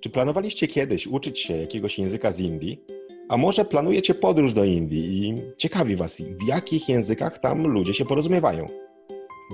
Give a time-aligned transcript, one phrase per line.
[0.00, 2.80] Czy planowaliście kiedyś uczyć się jakiegoś języka z Indii?
[3.28, 8.04] A może planujecie podróż do Indii i ciekawi Was, w jakich językach tam ludzie się
[8.04, 8.66] porozumiewają?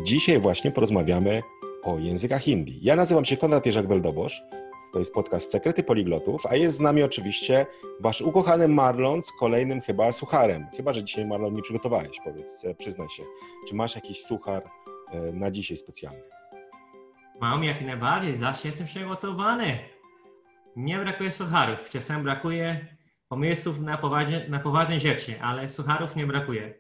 [0.07, 1.43] Dzisiaj właśnie porozmawiamy
[1.83, 2.79] o językach Indii.
[2.83, 4.33] Ja nazywam się Konrad Jerzak-Weldobosz,
[4.93, 7.67] to jest podcast Sekrety Poliglotów, a jest z nami oczywiście
[8.01, 10.67] Wasz ukochany Marlon z kolejnym chyba sucharem.
[10.77, 13.23] Chyba, że dzisiaj Marlon nie przygotowałeś, powiedz, e, przyznaj się.
[13.69, 14.63] Czy masz jakiś suchar
[15.13, 16.23] e, na dzisiaj specjalny?
[17.41, 19.94] Mam jak najbardziej, zawsze jestem przygotowany.
[20.77, 22.97] Nie brakuje sucharów, czasem brakuje
[23.29, 26.75] pomysłów na poważne, na poważne rzeczy, ale sucharów nie brakuje.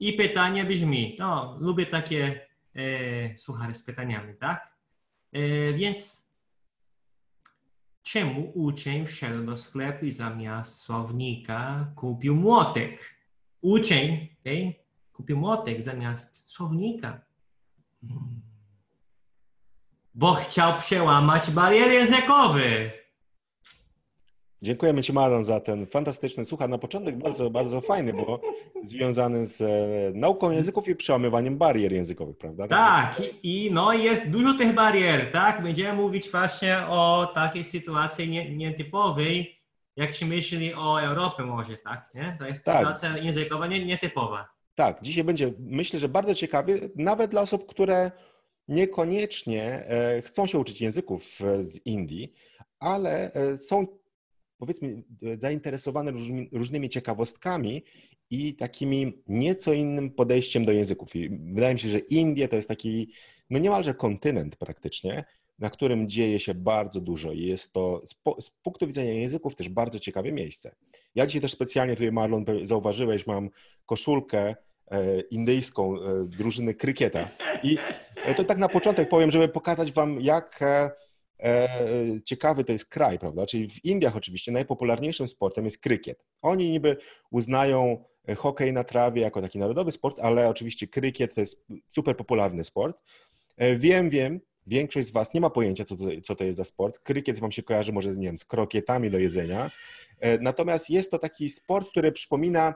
[0.00, 4.74] I pytanie brzmi, no, lubię takie e, suchary z pytaniami, tak?
[5.32, 6.30] E, więc
[8.02, 13.16] czemu uczeń wszedł do sklepu i zamiast słownika kupił młotek?
[13.60, 14.74] Uczeń okay,
[15.12, 17.20] kupił młotek zamiast słownika.
[18.00, 18.40] Hmm.
[20.14, 22.99] Bo chciał przełamać bariery językowe.
[24.62, 26.68] Dziękujemy Ci, Marlon, za ten fantastyczny słuchaj.
[26.68, 28.40] Na początek bardzo, bardzo fajny, bo
[28.82, 32.68] związany z e, nauką języków i przełamywaniem barier językowych, prawda?
[32.68, 35.62] Tak, i, i no jest dużo tych barier, tak?
[35.62, 39.60] Będziemy mówić właśnie o takiej sytuacji nie, nietypowej,
[39.96, 42.14] jak się myśli o Europie może, tak?
[42.14, 42.36] Nie?
[42.38, 42.76] To jest tak.
[42.76, 44.48] sytuacja językowa nie, nietypowa.
[44.74, 48.10] Tak, dzisiaj będzie, myślę, że bardzo ciekawie, nawet dla osób, które
[48.68, 52.32] niekoniecznie e, chcą się uczyć języków e, z Indii,
[52.80, 53.99] ale są
[54.60, 55.02] powiedzmy
[55.38, 57.82] zainteresowane różnymi, różnymi ciekawostkami
[58.30, 61.16] i takimi nieco innym podejściem do języków.
[61.16, 63.12] I wydaje mi się, że Indie to jest taki
[63.50, 65.24] no niemalże kontynent praktycznie,
[65.58, 68.02] na którym dzieje się bardzo dużo i jest to
[68.40, 70.74] z, punktu widzenia języków też bardzo ciekawe miejsce.
[71.14, 73.50] Ja dzisiaj też specjalnie tutaj, Marlon, zauważyłeś, mam
[73.86, 74.54] koszulkę
[74.90, 77.28] e, indyjską e, drużyny krykieta
[77.62, 77.78] i
[78.24, 81.09] e, to tak na początek powiem, żeby pokazać wam, jak e, E,
[82.24, 83.46] ciekawy to jest kraj, prawda?
[83.46, 86.24] Czyli w Indiach oczywiście najpopularniejszym sportem jest krykiet.
[86.42, 86.96] Oni niby
[87.30, 92.16] uznają e, hokej na trawie jako taki narodowy sport, ale oczywiście krykiet to jest super
[92.16, 92.96] popularny sport.
[93.56, 96.64] E, wiem, wiem, większość z Was nie ma pojęcia, co to, co to jest za
[96.64, 96.98] sport.
[96.98, 99.70] Krykiet Wam się kojarzy może, nie wiem, z krokietami do jedzenia.
[100.40, 102.74] Natomiast jest to taki sport, który przypomina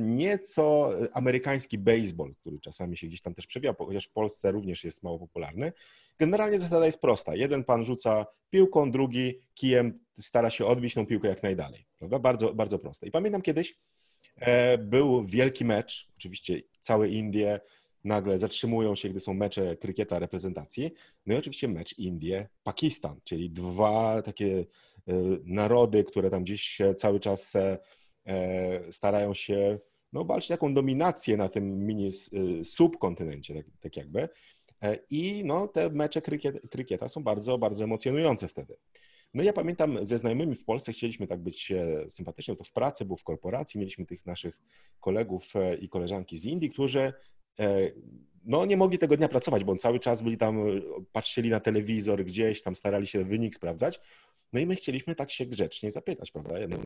[0.00, 5.02] nieco amerykański baseball, który czasami się gdzieś tam też przewija, chociaż w Polsce również jest
[5.02, 5.72] mało popularny.
[6.18, 7.36] Generalnie zasada jest prosta.
[7.36, 11.86] Jeden pan rzuca piłką, drugi kijem stara się odbić tą piłkę jak najdalej.
[11.98, 12.18] Prawda?
[12.18, 13.06] Bardzo, bardzo proste.
[13.06, 13.78] I pamiętam kiedyś
[14.36, 17.60] e, był wielki mecz, oczywiście całe Indie
[18.04, 20.92] nagle zatrzymują się, gdy są mecze krykieta reprezentacji.
[21.26, 24.64] No i oczywiście mecz Indie-Pakistan, czyli dwa takie e,
[25.44, 27.78] narody, które tam gdzieś cały czas e,
[28.90, 29.78] starają się
[30.12, 32.08] no, walczyć taką dominację na tym mini
[32.62, 34.28] subkontynencie, tak, tak jakby.
[34.82, 38.76] E, I no, te mecze krykiet, krykieta są bardzo, bardzo emocjonujące wtedy.
[39.34, 43.04] No ja pamiętam ze znajomymi w Polsce chcieliśmy tak być e, sympatyczni, to w pracy,
[43.04, 44.60] bo w korporacji mieliśmy tych naszych
[45.00, 47.12] kolegów e, i koleżanki z Indii, którzy
[48.44, 50.64] no nie mogli tego dnia pracować, bo cały czas byli tam,
[51.12, 54.00] patrzyli na telewizor gdzieś, tam starali się wynik sprawdzać.
[54.52, 56.54] No i my chcieliśmy tak się grzecznie zapytać, prawda?
[56.68, 56.78] No,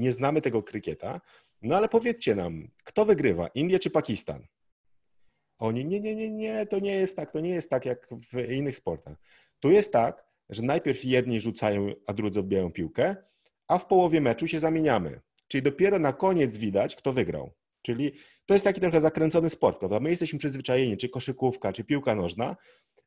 [0.00, 1.20] nie znamy tego krykieta,
[1.62, 4.46] no ale powiedzcie nam, kto wygrywa, India czy Pakistan?
[5.58, 8.50] Oni, nie, nie, nie, nie, to nie jest tak, to nie jest tak jak w
[8.50, 9.16] innych sportach.
[9.60, 13.16] Tu jest tak, że najpierw jedni rzucają, a drudzy odbijają piłkę,
[13.68, 15.20] a w połowie meczu się zamieniamy.
[15.48, 17.52] Czyli dopiero na koniec widać, kto wygrał.
[17.82, 18.12] Czyli
[18.46, 20.00] to jest taki trochę zakręcony sport, prawda?
[20.00, 22.56] My jesteśmy przyzwyczajeni, czy koszykówka, czy piłka nożna,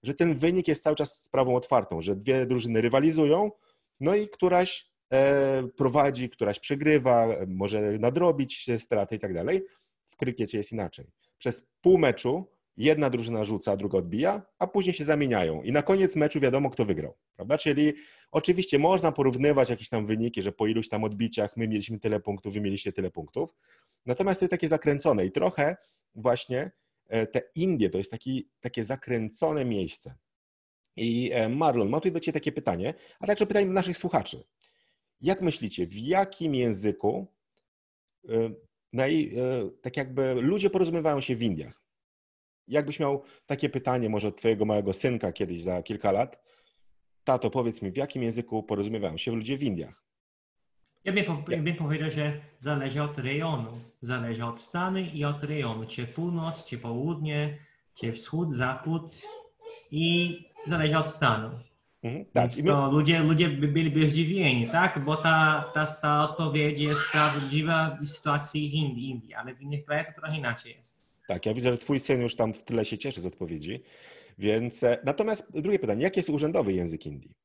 [0.04, 3.52] że ten wynik jest cały czas sprawą otwartą, że dwie drużyny rywalizują,
[4.00, 4.93] no i któraś
[5.78, 9.64] prowadzi, któraś przegrywa, może nadrobić straty i tak dalej.
[10.06, 11.08] W krykiecie jest inaczej
[11.44, 12.48] przez pół meczu
[12.78, 15.64] jedna drużyna rzuca, druga odbija, a później się zamieniają.
[15.64, 17.18] I na koniec meczu wiadomo, kto wygrał.
[17.36, 17.58] Prawda?
[17.58, 17.94] Czyli
[18.32, 22.54] oczywiście można porównywać jakieś tam wyniki, że po iluś tam odbiciach my mieliśmy tyle punktów,
[22.54, 23.56] wy mieliście tyle punktów.
[24.06, 25.78] Natomiast to jest takie zakręcone i trochę
[26.16, 26.72] właśnie
[27.08, 30.16] e, te Indie to jest taki, takie zakręcone miejsce.
[30.96, 34.44] I e, Marlon, mam tutaj do Ciebie takie pytanie, a także pytanie do naszych słuchaczy.
[35.24, 37.28] Jak myślicie, w jakim języku
[38.94, 41.84] naj, e, tak jakby ludzie porozumiewają się w Indiach.
[42.68, 46.44] Jakbyś miał takie pytanie może od twojego małego synka kiedyś za kilka lat,
[47.24, 50.04] tato powiedz mi, w jakim języku porozumiewają się ludzie w Indiach?
[51.04, 53.80] Ja bym, ja bym powiedział, że zależy od rejonu.
[54.02, 55.86] Zależy od stanu i od rejonu.
[55.86, 57.58] Czy północ, czy południe,
[57.94, 59.22] czy wschód, zachód
[59.92, 61.50] i zależy od stanu.
[62.04, 62.52] Mhm, tak.
[62.52, 65.06] Więc to ludzie, ludzie byliby zdziwieni, tak?
[65.06, 70.16] Bo ta, ta, ta odpowiedź jest prawdziwa w sytuacji Indii, Indii, ale w innych krajach
[70.16, 71.04] to trochę inaczej jest.
[71.28, 73.84] Tak, ja widzę, że twój syn już tam w tyle się cieszy z odpowiedzi.
[74.38, 77.36] Więc e, natomiast drugie pytanie, jaki jest urzędowy język Indii?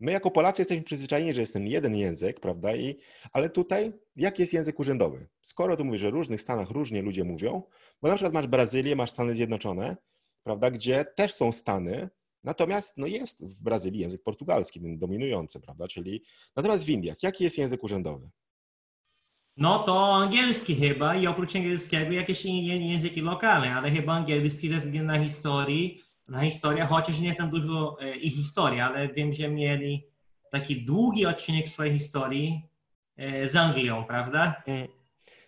[0.00, 2.76] My jako Polacy jesteśmy przyzwyczajeni, że jest ten jeden język, prawda?
[2.76, 2.98] I,
[3.32, 5.28] ale tutaj jaki jest język urzędowy?
[5.40, 7.62] Skoro tu mówisz, że w różnych stanach różnie ludzie mówią,
[8.02, 9.96] bo na przykład masz Brazylię, masz Stany Zjednoczone,
[10.44, 12.08] prawda, gdzie też są stany,
[12.44, 15.88] natomiast no jest w Brazylii język portugalski, ten dominujący, prawda?
[15.88, 16.22] Czyli
[16.56, 18.30] natomiast w Indiach, jaki jest język urzędowy?
[19.56, 25.06] No to angielski chyba i oprócz angielskiego jakieś języki lokalne, ale chyba angielski ze względu
[25.06, 30.06] na historii, na historię, chociaż nie znam dużo e, ich historii, ale wiem, że mieli
[30.50, 32.62] taki długi odcinek swojej historii
[33.16, 34.62] e, z Anglią, prawda?
[34.66, 34.88] Mm.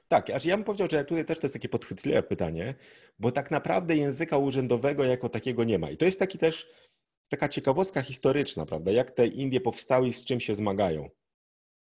[0.08, 2.74] Tak, aż ja bym powiedział, że tutaj też to jest takie podchwytliwe pytanie,
[3.18, 5.90] bo tak naprawdę języka urzędowego jako takiego nie ma.
[5.90, 6.66] I to jest taki też
[7.36, 8.92] taka ciekawostka historyczna, prawda?
[8.92, 11.10] Jak te Indie powstały i z czym się zmagają.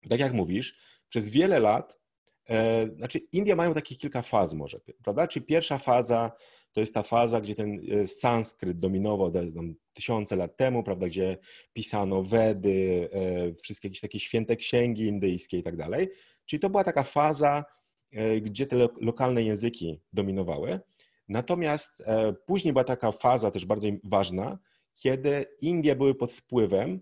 [0.08, 0.76] Tak jak mówisz,
[1.08, 2.04] przez wiele lat
[2.50, 5.28] E, znaczy, Indie mają takich kilka faz może, prawda?
[5.28, 6.32] Czyli pierwsza faza
[6.72, 11.38] to jest ta faza, gdzie ten e, sanskryt dominował tam, tysiące lat temu, prawda, gdzie
[11.72, 16.08] pisano Wedy, e, wszystkie jakieś takie święte księgi indyjskie i tak dalej.
[16.46, 17.64] Czyli to była taka faza,
[18.40, 20.80] gdzie te lokalne języki dominowały.
[21.28, 22.02] Natomiast
[22.46, 24.58] później była taka faza też bardzo ważna,
[24.94, 27.00] kiedy Indie były pod wpływem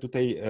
[0.00, 0.42] tutaj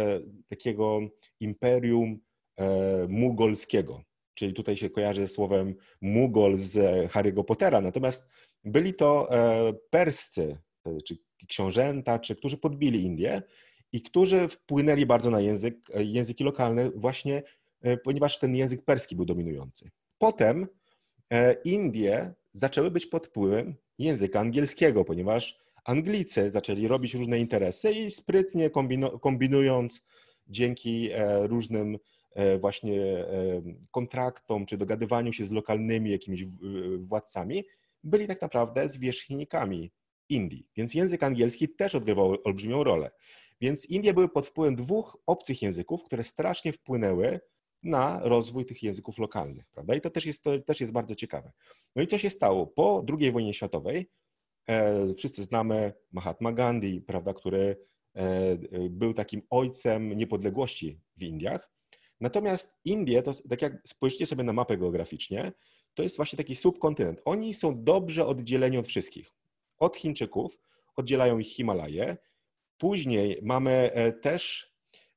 [0.48, 1.00] takiego
[1.40, 2.20] imperium
[2.56, 4.02] E, mugolskiego,
[4.34, 6.76] czyli tutaj się kojarzy ze słowem Mugol z
[7.12, 8.26] Harry'ego Pottera, natomiast
[8.64, 11.16] byli to e, perscy, e, czy
[11.48, 13.42] książęta, czy którzy podbili Indię
[13.92, 17.42] i którzy wpłynęli bardzo na język, języki lokalne właśnie
[18.04, 19.90] ponieważ ten język perski był dominujący.
[20.18, 20.66] Potem
[21.64, 28.70] Indie zaczęły być pod wpływem języka angielskiego, ponieważ Anglicy zaczęli robić różne interesy i sprytnie
[29.20, 30.04] kombinując
[30.48, 31.10] dzięki
[31.42, 31.98] różnym
[32.34, 36.44] E, właśnie e, kontraktom czy dogadywaniu się z lokalnymi jakimiś
[36.98, 37.64] władcami,
[38.04, 39.92] byli tak naprawdę zwierzchnikami
[40.28, 40.66] Indii.
[40.76, 43.10] Więc język angielski też odgrywał olbrzymią rolę.
[43.60, 47.40] Więc Indie były pod wpływem dwóch obcych języków, które strasznie wpłynęły
[47.82, 49.94] na rozwój tych języków lokalnych, prawda?
[49.94, 51.52] I to też jest, to też jest bardzo ciekawe.
[51.96, 52.66] No i co się stało?
[52.66, 54.04] Po II wojnie światowej e,
[55.16, 57.76] wszyscy znamy Mahatma Gandhi, prawda, który
[58.14, 58.56] e,
[58.90, 61.70] był takim ojcem niepodległości w Indiach.
[62.20, 65.52] Natomiast Indie, to tak jak spojrzycie sobie na mapę geograficznie,
[65.94, 67.20] to jest właśnie taki subkontynent.
[67.24, 69.32] Oni są dobrze oddzieleni od wszystkich.
[69.78, 70.58] Od Chińczyków
[70.96, 72.16] oddzielają ich Himalaje.
[72.78, 74.72] Później mamy e, też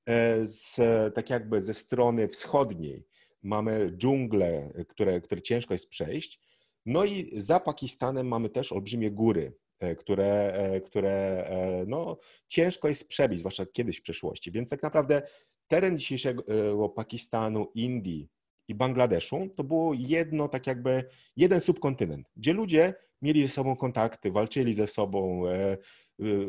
[0.06, 0.76] e, z,
[1.16, 3.08] tak jakby ze strony wschodniej
[3.44, 6.45] mamy dżungle, które, które ciężko jest przejść.
[6.86, 11.48] No i za Pakistanem mamy też olbrzymie góry, e, które, które
[11.88, 12.18] no,
[12.48, 14.52] ciężko jest przebić, zwłaszcza kiedyś w przeszłości.
[14.52, 15.22] Więc tak naprawdę
[15.68, 18.30] teren dzisiejszego Pakistanu, Indii
[18.68, 21.04] i Bangladeszu to było jedno, tak jakby
[21.36, 25.78] jeden subkontynent, gdzie ludzie mieli ze sobą kontakty, walczyli ze sobą, e, e,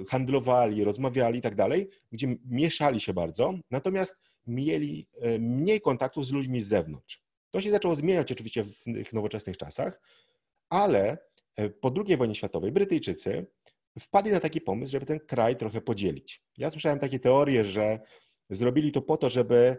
[0.09, 4.17] handlowali, rozmawiali i tak dalej, gdzie mieszali się bardzo, natomiast
[4.47, 7.23] mieli e, mniej kontaktów z ludźmi z zewnątrz.
[7.51, 10.01] To się zaczęło zmieniać oczywiście w tych nowoczesnych czasach,
[10.71, 11.19] ale
[11.81, 13.47] po II wojnie światowej Brytyjczycy
[14.01, 16.43] wpadli na taki pomysł, żeby ten kraj trochę podzielić.
[16.59, 18.01] Ja słyszałem takie teorie, że
[18.51, 19.77] Zrobili to po to, żeby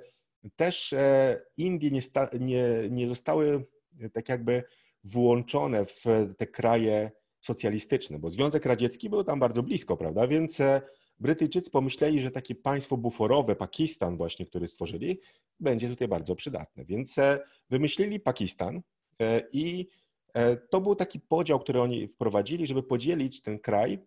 [0.55, 3.65] też e, Indie nie, sta, nie, nie zostały
[4.01, 4.63] e, tak jakby
[5.03, 6.03] włączone w
[6.37, 10.27] te kraje socjalistyczne, bo Związek Radziecki był tam bardzo blisko, prawda?
[10.27, 10.81] Więc e,
[11.19, 15.19] Brytyjczycy pomyśleli, że takie państwo buforowe, Pakistan właśnie, który stworzyli,
[15.59, 16.85] będzie tutaj bardzo przydatne.
[16.85, 17.15] Więc
[17.69, 18.81] wymyślili Pakistan
[19.51, 19.87] i
[20.69, 23.99] to był taki podział, który oni wprowadzili, żeby podzielić ten kraj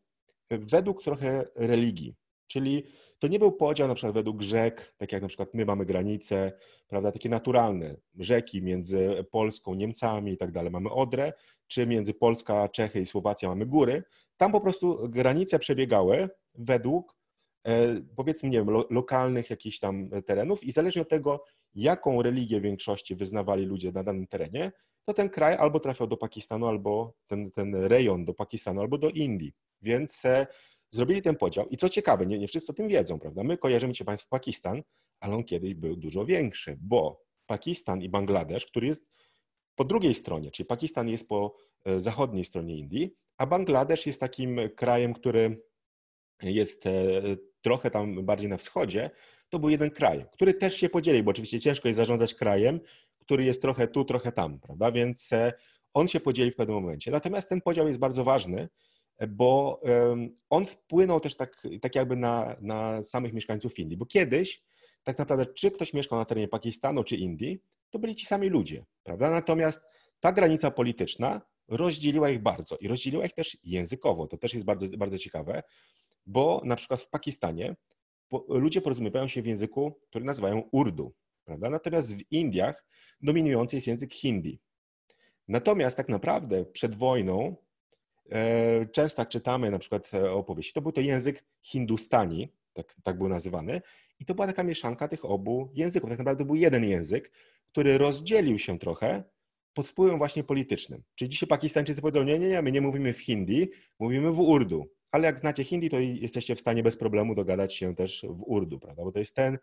[0.50, 2.14] według trochę religii.
[2.46, 2.84] Czyli
[3.18, 6.52] to nie był podział na przykład według rzek, tak jak na przykład my mamy granice,
[6.88, 11.32] prawda, takie naturalne, rzeki między Polską, Niemcami i tak dalej, mamy Odrę,
[11.66, 14.02] czy między Polska, Czechy i Słowacja mamy góry.
[14.36, 17.16] Tam po prostu granice przebiegały według
[17.66, 21.44] e, powiedzmy, nie wiem, lo, lokalnych jakichś tam terenów i zależnie od tego,
[21.74, 24.72] jaką religię w większości wyznawali ludzie na danym terenie,
[25.04, 29.10] to ten kraj albo trafiał do Pakistanu, albo ten, ten rejon do Pakistanu, albo do
[29.10, 29.52] Indii.
[29.82, 30.46] Więc e,
[30.90, 33.42] zrobili ten podział i co ciekawe, nie, nie wszyscy o tym wiedzą, prawda?
[33.44, 34.82] My kojarzymy się Państwo Pakistan,
[35.20, 39.06] ale on kiedyś był dużo większy, bo Pakistan i Bangladesz, który jest
[39.74, 44.60] po drugiej stronie, czyli Pakistan jest po e, zachodniej stronie Indii, a Bangladesz jest takim
[44.76, 45.62] krajem, który
[46.42, 46.92] jest e,
[47.62, 49.10] trochę tam bardziej na wschodzie,
[49.48, 52.80] to był jeden kraj, który też się podzielił, bo oczywiście ciężko jest zarządzać krajem,
[53.30, 54.92] który jest trochę tu, trochę tam, prawda?
[54.92, 55.52] Więc e,
[55.94, 57.10] on się podzieli w pewnym momencie.
[57.10, 58.68] Natomiast ten podział jest bardzo ważny,
[59.28, 59.80] bo
[60.50, 64.62] on wpłynął też tak, tak jakby na, na samych mieszkańców Indii, bo kiedyś
[65.02, 68.84] tak naprawdę czy ktoś mieszkał na terenie Pakistanu czy Indii, to byli ci sami ludzie,
[69.02, 69.30] prawda?
[69.30, 69.82] Natomiast
[70.20, 74.26] ta granica polityczna rozdzieliła ich bardzo i rozdzieliła ich też językowo.
[74.26, 75.62] To też jest bardzo, bardzo ciekawe,
[76.26, 77.76] bo na przykład w Pakistanie
[78.48, 81.14] ludzie porozumiewają się w języku, który nazywają Urdu,
[81.50, 81.70] prawda?
[81.70, 82.84] Natomiast w Indiach
[83.20, 84.60] dominujący jest język hindi.
[85.48, 87.56] Natomiast tak naprawdę przed wojną
[88.30, 93.18] e, często jak czytamy na przykład e, opowieści, to był to język hindustani, tak, tak
[93.18, 93.80] był nazywany,
[94.18, 96.10] i to była taka mieszanka tych obu języków.
[96.10, 97.32] Tak naprawdę to był jeden język,
[97.72, 99.24] który rozdzielił się trochę
[99.74, 101.02] pod wpływem właśnie politycznym.
[101.14, 104.90] Czyli dzisiaj Pakistańczycy powiedzą, nie, nie, nie, my nie mówimy w hindi, mówimy w urdu.
[105.10, 108.78] Ale jak znacie hindi, to jesteście w stanie bez problemu dogadać się też w urdu,
[108.78, 109.04] prawda?
[109.04, 109.58] Bo to jest ten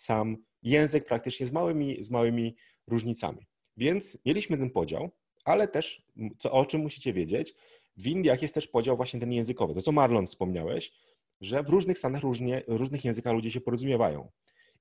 [0.00, 3.46] sam język praktycznie z małymi, z małymi różnicami.
[3.76, 5.10] Więc mieliśmy ten podział,
[5.44, 6.06] ale też,
[6.38, 7.54] co, o czym musicie wiedzieć,
[7.96, 9.74] w Indiach jest też podział właśnie ten językowy.
[9.74, 10.92] To, co Marlon wspomniałeś,
[11.40, 14.30] że w różnych stanach różnie, różnych językach ludzie się porozumiewają.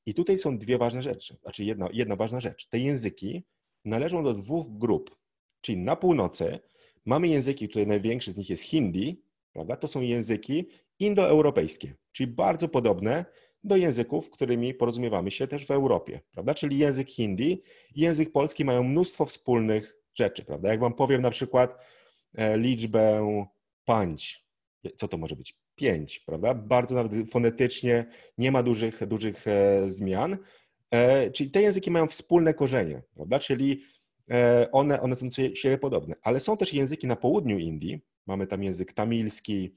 [0.05, 2.67] I tutaj są dwie ważne rzeczy, znaczy jedna, jedna ważna rzecz.
[2.67, 3.43] Te języki
[3.85, 5.15] należą do dwóch grup,
[5.61, 6.59] czyli na północy
[7.05, 9.21] mamy języki, które największy z nich jest hindi,
[9.53, 9.75] prawda?
[9.75, 10.67] To są języki
[10.99, 13.25] indoeuropejskie, czyli bardzo podobne
[13.63, 16.53] do języków, którymi porozumiewamy się też w Europie, prawda?
[16.53, 17.61] Czyli język hindi
[17.95, 20.69] i język polski mają mnóstwo wspólnych rzeczy, prawda?
[20.69, 21.77] Jak wam powiem na przykład
[22.35, 23.27] e, liczbę
[23.85, 24.45] pańć,
[24.95, 25.59] co to może być?
[25.75, 26.53] Pięć, prawda?
[26.53, 28.05] Bardzo nawet fonetycznie
[28.37, 30.37] nie ma dużych, dużych e, zmian.
[30.91, 33.39] E, czyli te języki mają wspólne korzenie, prawda?
[33.39, 33.83] Czyli
[34.71, 36.15] one, one są siebie podobne.
[36.21, 37.99] Ale są też języki na południu Indii.
[38.27, 39.75] Mamy tam język tamilski,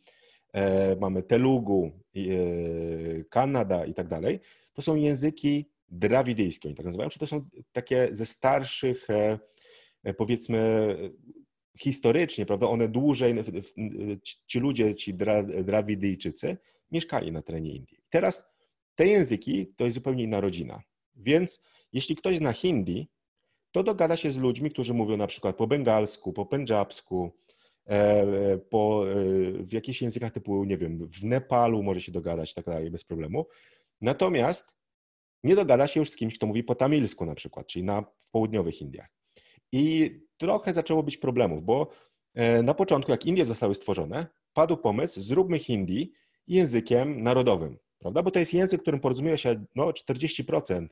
[1.01, 1.91] mamy telugu,
[3.31, 4.41] Kanada i tak dalej.
[4.73, 9.07] To są języki drawidyjskie, oni tak nazywają, czy to są takie ze starszych
[10.05, 10.97] E, powiedzmy
[11.79, 13.35] historycznie, prawda, one dłużej,
[14.47, 16.57] ci ludzie, ci dra, Drawidyjczycy
[16.91, 17.99] mieszkali na terenie Indii.
[18.11, 18.45] Teraz
[18.95, 20.83] te języki to jest zupełnie inna rodzina,
[21.17, 23.09] więc jeśli ktoś zna hindi,
[23.73, 27.62] to dogada się z ludźmi, którzy mówią na przykład po bengalsku, po pendżabsku, e,
[28.71, 29.15] po, e,
[29.63, 33.47] w jakichś językach typu, nie wiem, w Nepalu może się dogadać tak dalej bez problemu.
[34.01, 34.75] Natomiast
[35.45, 38.31] nie dogada się już z kimś, kto mówi po tamilsku na przykład, czyli na, w
[38.31, 39.09] południowych Indiach.
[39.73, 41.91] I trochę zaczęło być problemów, bo
[42.35, 46.13] e, na początku, jak Indie zostały stworzone, padł pomysł, zróbmy hindi
[46.47, 48.23] językiem narodowym, prawda?
[48.23, 50.89] Bo to jest język, którym porozumiewa się no, 40%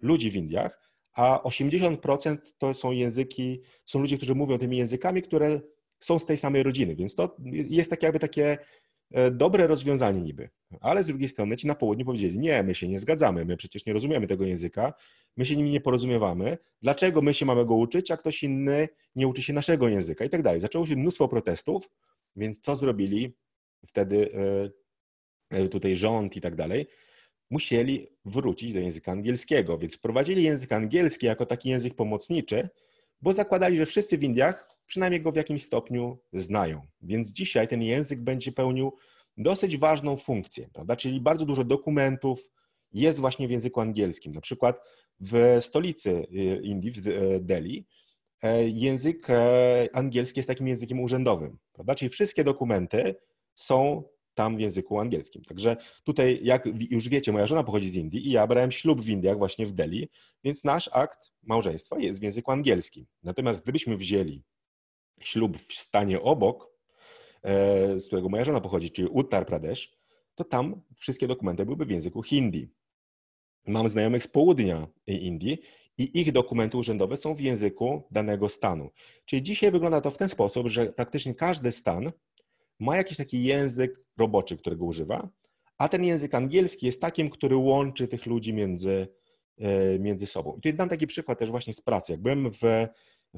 [0.00, 5.60] ludzi w Indiach, a 80% to są języki, są ludzie, którzy mówią tymi językami, które
[6.04, 8.58] są z tej samej rodziny, więc to jest tak jakby takie
[9.14, 12.88] E, dobre rozwiązanie niby, ale z drugiej strony ci na południu powiedzieli, nie, my się
[12.88, 14.92] nie zgadzamy, my przecież nie rozumiemy tego języka,
[15.36, 19.28] my się nimi nie porozumiewamy, dlaczego my się mamy go uczyć, a ktoś inny nie
[19.28, 20.60] uczy się naszego języka i tak dalej.
[20.60, 21.90] Zaczęło się mnóstwo protestów,
[22.36, 23.36] więc co zrobili
[23.86, 24.30] wtedy
[25.52, 26.86] e, e, tutaj rząd i tak dalej?
[27.50, 32.68] Musieli wrócić do języka angielskiego, więc wprowadzili język angielski jako taki język pomocniczy,
[33.20, 36.86] bo zakładali, że wszyscy w Indiach przynajmniej go w jakimś stopniu znają.
[37.02, 38.92] Więc dzisiaj ten język będzie pełnił
[39.36, 40.96] dosyć ważną funkcję, prawda?
[40.96, 42.50] Czyli bardzo dużo dokumentów
[42.92, 44.34] jest właśnie w języku angielskim.
[44.34, 44.80] Na przykład
[45.20, 47.86] w stolicy y, Indii, w y, Delhi,
[48.42, 51.94] e, język e, angielski jest takim językiem urzędowym, prawda?
[51.94, 53.14] Czyli wszystkie dokumenty
[53.54, 54.02] są
[54.34, 55.44] tam w języku angielskim.
[55.44, 59.08] Także tutaj, jak już wiecie, moja żona pochodzi z Indii i ja brałem ślub w
[59.08, 60.08] Indiach, właśnie w Delhi,
[60.44, 63.06] więc nasz akt małżeństwa jest w języku angielskim.
[63.22, 64.42] Natomiast gdybyśmy wzięli
[65.20, 66.70] ślub w stanie obok,
[67.42, 69.96] e, z którego moja żona pochodzi, czyli Uttar Pradesh,
[70.34, 72.68] to tam wszystkie dokumenty byłyby w języku hindi.
[73.66, 75.58] Mam znajomych z południa Indii
[75.98, 78.90] i ich dokumenty urzędowe są w języku danego stanu.
[79.24, 82.12] Czyli dzisiaj wygląda to w ten sposób, że praktycznie każdy stan
[82.80, 85.28] ma jakiś taki język roboczy, którego używa,
[85.78, 89.08] a ten język angielski jest takim, który łączy tych ludzi między,
[89.58, 90.52] e, między sobą.
[90.52, 92.12] I tutaj dam taki przykład też właśnie z pracy.
[92.12, 92.62] Jak byłem w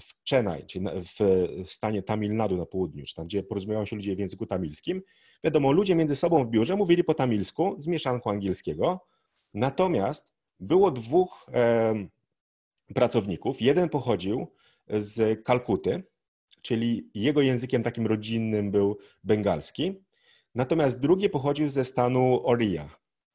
[0.00, 3.96] w Chennai, czyli w, w stanie Tamil Nadu na południu, czy tam, gdzie porozumiewają się
[3.96, 5.02] ludzie w języku tamilskim.
[5.44, 9.06] Wiadomo, ludzie między sobą w biurze mówili po tamilsku z mieszanką angielskiego,
[9.54, 11.94] natomiast było dwóch e,
[12.94, 13.62] pracowników.
[13.62, 14.46] Jeden pochodził
[14.88, 16.02] z Kalkuty,
[16.62, 19.94] czyli jego językiem takim rodzinnym był bengalski,
[20.54, 22.88] natomiast drugi pochodził ze stanu Oriya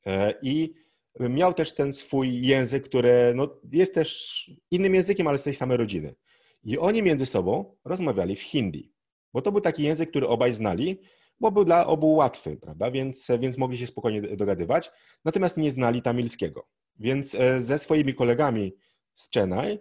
[0.06, 0.74] e, i
[1.20, 5.78] miał też ten swój język, który no, jest też innym językiem, ale z tej samej
[5.78, 6.16] rodziny.
[6.64, 8.94] I oni między sobą rozmawiali w hindi,
[9.34, 11.02] bo to był taki język, który obaj znali,
[11.40, 12.92] bo był dla obu łatwy, prawda?
[12.92, 14.92] Więc, więc mogli się spokojnie dogadywać,
[15.26, 16.68] natomiast nie znali tamilskiego.
[17.00, 18.76] Więc e, ze swoimi kolegami
[19.14, 19.80] z Chennai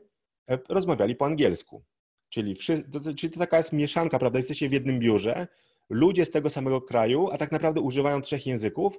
[0.51, 1.85] e, rozmawiali po angielsku.
[2.29, 2.57] Czyli,
[3.17, 4.39] czyli to taka jest mieszanka, prawda?
[4.39, 5.49] Jesteście w jednym biurze,
[5.91, 8.99] ludzie z tego samego kraju, a tak naprawdę używają trzech języków,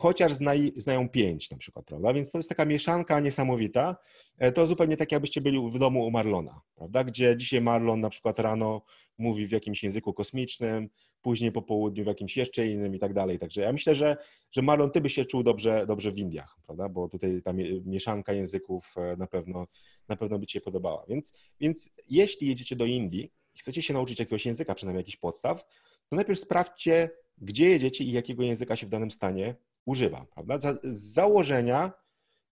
[0.00, 2.14] chociaż znaj, znają pięć na przykład, prawda?
[2.14, 3.96] Więc to jest taka mieszanka niesamowita.
[4.38, 7.04] E, to zupełnie tak, jakbyście byli w domu u Marlona, prawda?
[7.04, 8.82] Gdzie dzisiaj Marlon na przykład rano
[9.18, 10.88] mówi w jakimś języku kosmicznym,
[11.22, 13.38] później po południu w jakimś jeszcze innym i tak dalej.
[13.38, 14.16] Także ja myślę, że,
[14.52, 16.88] że Marlon, ty byś się czuł dobrze, dobrze w Indiach, prawda?
[16.88, 17.52] Bo tutaj ta
[17.84, 19.66] mieszanka języków e, na pewno,
[20.08, 21.04] na pewno by ci się podobała.
[21.08, 25.64] Więc, więc jeśli jedziecie do Indii i chcecie się nauczyć jakiegoś języka, przynajmniej jakichś podstaw,
[26.08, 29.54] to najpierw sprawdźcie, gdzie jedziecie i jakiego języka się w danym stanie
[29.86, 30.58] używa, prawda?
[30.82, 31.92] z założenia,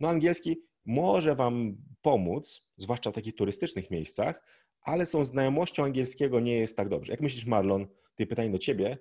[0.01, 0.57] no angielski
[0.87, 4.43] może wam pomóc, zwłaszcza w takich turystycznych miejscach,
[4.81, 7.13] ale są znajomością angielskiego nie jest tak dobrze.
[7.13, 8.99] Jak myślisz, Marlon, tutaj pytanie do ciebie,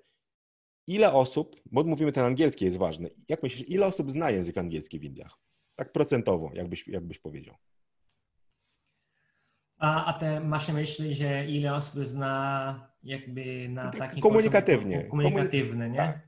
[0.87, 4.99] ile osób, bo mówimy ten angielski jest ważny, jak myślisz, ile osób zna język angielski
[4.99, 5.39] w Indiach?
[5.75, 7.55] Tak procentowo, jakbyś, jakbyś powiedział.
[9.77, 15.03] A, a te masz na myśli, że ile osób zna jakby na tak takim komunikatywnie.
[15.03, 15.97] komunikatywne, nie?
[15.97, 16.26] Tak.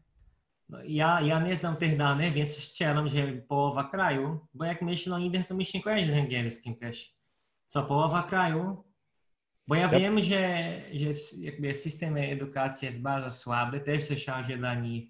[0.70, 5.16] No, ja, ja nie znam tych danych, więc strzelam, że połowa kraju, bo jak myślę
[5.16, 7.16] o Indiach, to mi się nie kojarzy z angielskim też.
[7.68, 8.90] Co połowa kraju
[9.70, 11.06] bo ja wiem, że, że
[11.38, 13.80] jakby system edukacji jest bardzo słaby.
[13.80, 15.10] Też słyszałem, że dla nich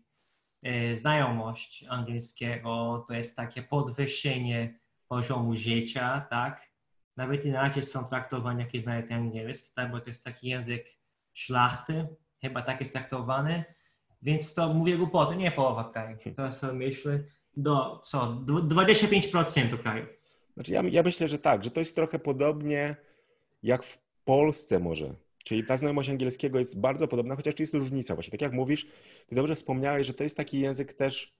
[0.64, 6.72] e, znajomość angielskiego to jest takie podwyższenie poziomu życia, tak?
[7.18, 9.92] Nawet inaczej są traktowani, jak znają ten angielski, tak?
[9.92, 10.90] Bo to jest taki język
[11.34, 12.08] szlachty,
[12.42, 13.64] chyba tak jest traktowany.
[14.22, 16.18] Więc to mówię głupoty, nie połowa kraju.
[16.36, 17.24] To sobie myślę,
[17.58, 18.44] do co?
[18.46, 20.06] 25% kraju.
[20.54, 22.96] Znaczy ja, ja myślę, że tak, że to jest trochę podobnie
[23.64, 25.16] jak w Polsce może.
[25.44, 28.14] Czyli ta znajomość angielskiego jest bardzo podobna, chociaż jest różnica.
[28.14, 28.88] Właśnie tak jak mówisz,
[29.28, 31.34] ty dobrze wspomniałeś, że to jest taki język też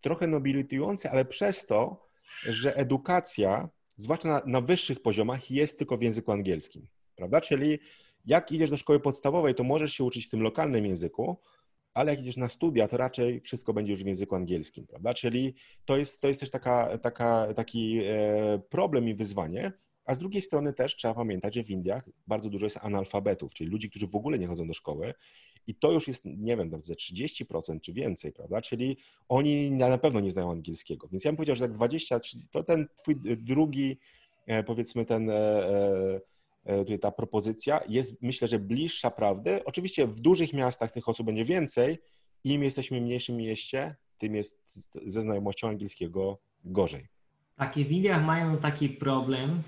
[0.00, 2.08] trochę nobilitujący, ale przez to,
[2.46, 6.86] że edukacja, zwłaszcza na, na wyższych poziomach, jest tylko w języku angielskim.
[7.16, 7.40] Prawda?
[7.40, 7.78] Czyli
[8.26, 11.36] jak idziesz do szkoły podstawowej, to możesz się uczyć w tym lokalnym języku,
[11.98, 15.14] ale jak idziesz na studia, to raczej wszystko będzie już w języku angielskim, prawda?
[15.14, 19.72] Czyli to jest, to jest też taka, taka, taki e, problem i wyzwanie,
[20.04, 23.70] a z drugiej strony też trzeba pamiętać, że w Indiach bardzo dużo jest analfabetów, czyli
[23.70, 25.14] ludzi, którzy w ogóle nie chodzą do szkoły.
[25.66, 28.60] I to już jest, nie wiem, ze 30% czy więcej, prawda?
[28.60, 28.96] Czyli
[29.28, 31.08] oni na pewno nie znają angielskiego.
[31.08, 33.98] Więc ja bym powiedział, że tak 20, to ten twój drugi,
[34.46, 36.20] e, powiedzmy, ten e,
[36.76, 39.64] tutaj ta propozycja jest, myślę, że bliższa prawdy.
[39.64, 41.98] Oczywiście w dużych miastach tych osób będzie więcej.
[42.44, 44.60] Im jesteśmy w mniejszym mieście, tym jest
[45.06, 47.08] ze znajomością angielskiego gorzej.
[47.56, 49.62] Takie w Indiach mają taki problem,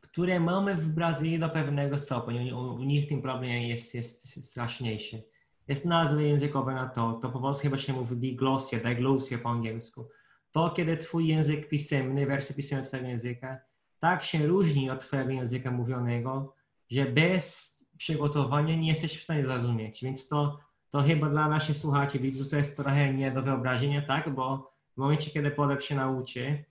[0.00, 2.56] które mamy w Brazylii do pewnego stopnia.
[2.56, 5.22] U, u nich ten problem jest, jest straszniejszy.
[5.68, 7.12] Jest nazwa językowa na to.
[7.12, 10.08] To po polsku chyba się mówi diglosja, diglosja po angielsku.
[10.52, 13.60] To, kiedy twój język pisemny, wersja pisemna twojego języka,
[14.00, 16.54] tak się różni od twojego języka mówionego,
[16.90, 20.04] że bez przygotowania nie jesteś w stanie zrozumieć.
[20.04, 20.58] Więc to,
[20.90, 24.34] to chyba dla naszych słuchaczy, widzów, to jest trochę nie do wyobrażenia, tak?
[24.34, 26.64] Bo w momencie, kiedy Polak się nauczy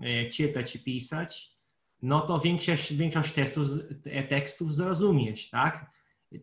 [0.00, 1.56] e, czytać i pisać,
[2.02, 3.68] no to większość, większość tekstów,
[4.28, 5.90] tekstów zrozumieć, tak?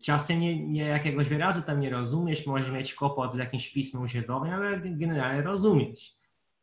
[0.02, 4.50] Czasem nie, nie jakiegoś wyrazu tam nie rozumiesz, możesz mieć kłopot z jakimś pismem usiedlowym,
[4.50, 6.19] ale generalnie rozumieć.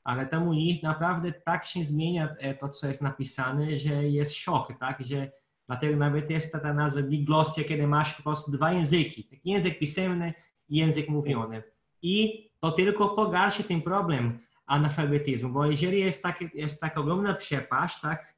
[0.07, 4.35] Ale tam u nich naprawdę tak się zmienia e, to, co jest napisane, że jest
[4.35, 5.03] szok, tak?
[5.05, 5.31] Że
[5.67, 9.39] dlatego nawet jest ta, nazwa diglosja, kiedy masz po prostu dwa języki.
[9.45, 10.33] Język pisemny
[10.69, 11.63] i język mówiony.
[12.01, 18.01] I to tylko pogarsza ten problem analfabetyzmu, bo jeżeli jest, tak, jest taka ogromna przepaść,
[18.01, 18.35] tak,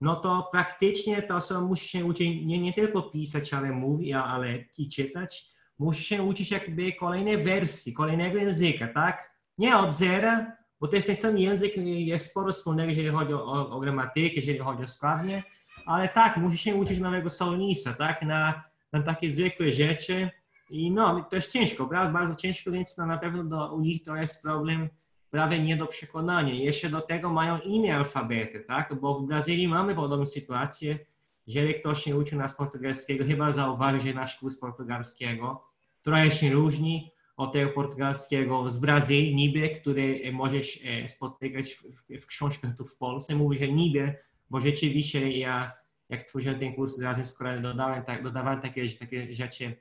[0.00, 4.58] no to praktycznie ta osoba musi się uczyć nie, nie tylko pisać, ale mówić, ale
[4.78, 5.52] i czytać.
[5.78, 9.32] Musi się uczyć jakby kolejnej wersji, kolejnego języka, tak?
[9.58, 13.70] Nie od zera, bo to jest ten sam język, jest sporo wspólnego, jeżeli chodzi o,
[13.70, 15.42] o gramatykę, jeżeli chodzi o składnie,
[15.86, 18.22] ale tak, musi się uczyć nowego słownictwa, tak?
[18.22, 20.30] Na, na takie zwykłe rzeczy.
[20.70, 24.16] I no, to jest ciężko, bardzo ciężko, więc no, na pewno do, u nich to
[24.16, 24.88] jest problem
[25.30, 26.54] prawie nie do przekonania.
[26.54, 29.00] Jeszcze do tego mają inne alfabety, tak?
[29.00, 30.98] Bo w Brazylii mamy podobną sytuację.
[31.46, 35.64] Jeżeli ktoś nie uczy nas portugalskiego, chyba zauważy, że nasz kurs portugalskiego
[36.02, 37.11] trochę się różni
[37.46, 41.82] tego portugalskiego z Brazylii, niby, który możesz e, spotykać w,
[42.22, 43.34] w, książkach tu w Polsce.
[43.34, 44.14] Mówię, że niby,
[44.50, 45.72] bo rzeczywiście ja,
[46.08, 49.76] jak tworzyłem ten kurs razem z kolegą, dodałem, tak, dodawałem takie, takie rzeczy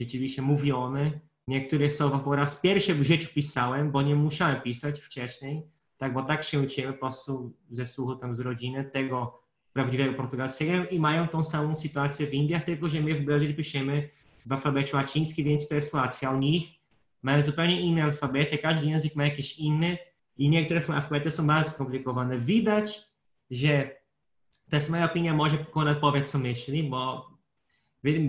[0.00, 1.20] rzeczywiście mówione,
[1.50, 5.62] Niektóre słowa po raz pierwszy w życiu pisałem, bo nie musiałem pisać wcześniej,
[5.98, 9.40] tak, bo tak się uczyłem po prostu ze słuchu tam z rodziny tego
[9.72, 14.08] prawdziwego portugalskiego i mają tą samą sytuację w Indiach, tylko że my w Brazylii piszemy
[14.46, 16.30] w alfabecie łacińskim, więc to jest łatwiej.
[16.30, 16.68] A u nich
[17.22, 19.98] mają zupełnie inne alfabety, każdy język ma jakiś inny
[20.38, 22.38] i niektóre alfabety są bardzo skomplikowane.
[22.38, 23.00] Widać,
[23.50, 23.96] że
[24.70, 27.30] to jest moja opinia, może Konrad powie, co myśli, bo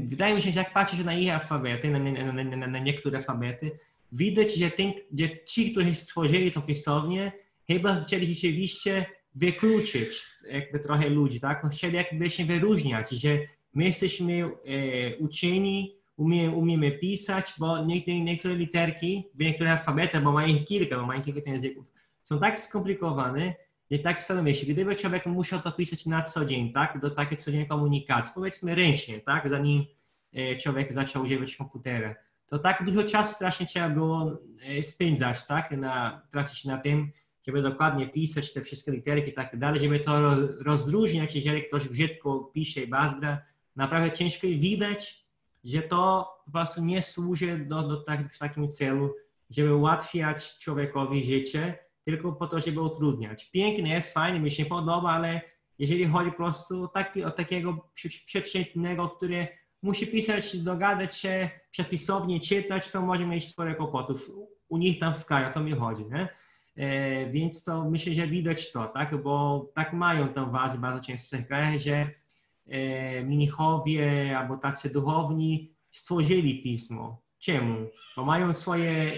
[0.03, 3.71] Wydaje mi się, że jak patrzysz na ich alfabety, na, na, na, na niektóre alfabety,
[4.11, 7.31] widać, że, ten, że ci, którzy stworzyli to pisownię,
[7.67, 11.69] chyba chcieli rzeczywiście wykluczyć jakby trochę ludzi, tak?
[11.71, 13.39] Chcieli jakby się wyróżniać, że
[13.73, 20.31] my jesteśmy e, uczeni, umiemy, umiemy pisać, bo niektóre, niektóre literki w niektórych alfabetach, bo
[20.31, 21.85] mają ich kilka, bo mają kilka języków,
[22.23, 23.53] są tak skomplikowane,
[23.91, 27.37] że tak samo myśli, gdyby człowiek musiał to pisać na co dzień, tak, do takiej
[27.37, 29.85] codziennej komunikacji, powiedzmy ręcznie, tak, zanim
[30.33, 32.15] e, człowiek zaczął używać komputera,
[32.47, 37.11] to tak dużo czasu strasznie trzeba było e, spędzać, tak, na, tracić na tym,
[37.47, 42.39] żeby dokładnie pisać te wszystkie literki i tak dalej, żeby to rozróżniać, jeżeli ktoś brzydko
[42.53, 43.41] pisze bazgra,
[43.75, 45.25] naprawdę ciężko widać,
[45.63, 49.13] że to po prostu nie służy do, do tak, w takim celu,
[49.49, 53.51] żeby ułatwiać człowiekowi życie, tylko po to, żeby utrudniać.
[53.51, 55.41] Pięknie jest, fajnie, mi się podoba, ale
[55.79, 57.89] jeżeli chodzi po prostu taki, o takiego
[58.25, 59.47] przeciętnego, który
[59.81, 64.31] musi pisać, dogadać się, przepisownie czytać, to może mieć sporo kłopotów.
[64.69, 66.29] U nich tam w kraju, to mi chodzi, nie?
[66.77, 69.23] E, więc to myślę, że widać to, tak?
[69.23, 72.09] Bo tak mają tą wazę bardzo często w tych krajach, że
[73.23, 77.21] mnichowie albo tacy duchowni stworzyli pismo.
[77.39, 77.89] Czemu?
[78.15, 79.11] Bo mają swoje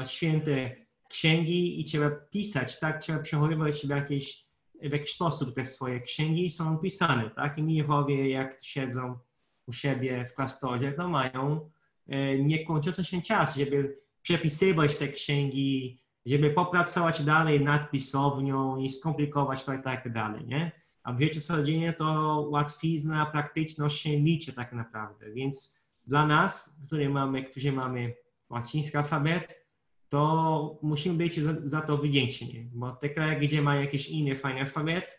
[0.00, 0.76] e, święte
[1.08, 3.02] księgi i trzeba pisać, tak?
[3.02, 4.46] Trzeba przechowywać w jakiś,
[4.82, 7.58] w jakiś sposób te swoje księgi są pisane, tak?
[7.58, 9.18] I mnichowie jak siedzą
[9.66, 11.70] u siebie w klasztorze, to mają
[12.06, 19.64] e, niekończący się czas, żeby przepisywać te księgi, żeby popracować dalej nad pisownią i skomplikować
[19.64, 20.72] to i tak dalej, nie?
[21.04, 27.08] A w życiu codziennie to łatwizna, praktyczność się liczy tak naprawdę, więc dla nas, którzy
[27.08, 28.14] mamy, którzy mamy
[28.50, 29.64] łaciński alfabet,
[30.08, 34.60] to musimy być za, za to wdzięczni, bo te kraje, gdzie mają jakiś inny fajny
[34.60, 35.18] alfabet,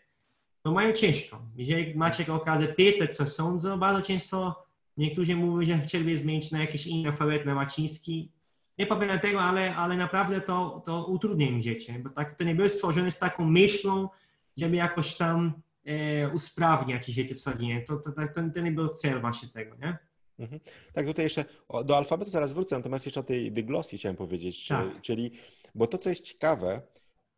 [0.62, 1.42] to mają ciężko.
[1.56, 4.64] Jeżeli macie okazję pytać, co sądzą, bardzo często
[4.96, 8.32] niektórzy mówią, że chcieliby zmienić na jakiś inny alfabet, na łaciński,
[8.78, 12.54] nie powiem tego, ale, ale naprawdę to, to utrudnia im życie, bo tak, to nie
[12.54, 14.08] był stworzony z taką myślą,
[14.56, 15.52] żeby jakoś tam
[15.86, 17.82] e, usprawniać życie codziennie.
[17.82, 19.98] To, to, to, to nie był cel właśnie tego, nie?
[20.38, 20.60] Mhm.
[20.92, 21.44] Tak, tutaj jeszcze
[21.84, 25.00] do alfabetu zaraz wrócę, natomiast jeszcze o tej dyglosji chciałem powiedzieć, tak.
[25.02, 25.30] czyli,
[25.74, 26.82] bo to, co jest ciekawe,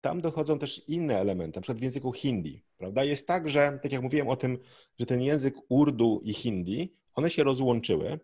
[0.00, 3.04] tam dochodzą też inne elementy, na przykład w języku hindi, prawda?
[3.04, 4.58] Jest tak, że, tak jak mówiłem o tym,
[4.98, 8.18] że ten język urdu i hindi, one się rozłączyły,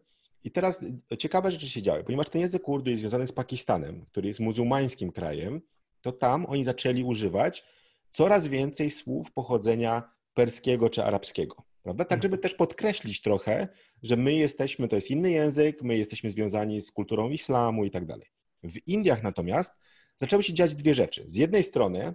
[0.45, 0.87] i teraz
[1.19, 5.13] ciekawe rzeczy się działy, ponieważ ten język urdu jest związany z Pakistanem, który jest muzułmańskim
[5.13, 5.61] krajem,
[6.01, 7.65] to tam oni zaczęli używać
[8.11, 11.57] coraz więcej słów pochodzenia perskiego czy arabskiego.
[11.83, 12.05] Prawda?
[12.05, 13.69] Tak, żeby też podkreślić trochę,
[14.03, 18.07] że my jesteśmy, to jest inny język, my jesteśmy związani z kulturą islamu i tak
[18.07, 18.27] dalej.
[18.63, 19.75] W Indiach natomiast
[20.17, 21.25] zaczęły się dziać dwie rzeczy.
[21.27, 22.15] Z jednej strony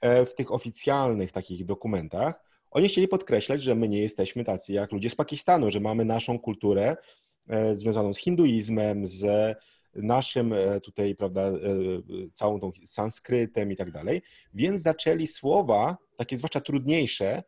[0.00, 2.34] e, w tych oficjalnych takich dokumentach
[2.70, 6.38] oni chcieli podkreślać, że my nie jesteśmy tacy jak ludzie z Pakistanu, że mamy naszą
[6.38, 6.96] kulturę,
[7.50, 9.56] E, związaną z hinduizmem, z
[9.94, 11.52] naszym e, tutaj, prawda,
[12.32, 14.22] całą tą sanskrytem i tak dalej,
[14.54, 17.42] więc zaczęli słowa, takie zwłaszcza trudniejsze,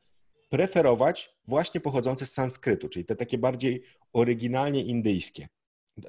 [0.52, 5.48] preferować właśnie pochodzące z sanskrytu, czyli te takie bardziej oryginalnie indyjskie.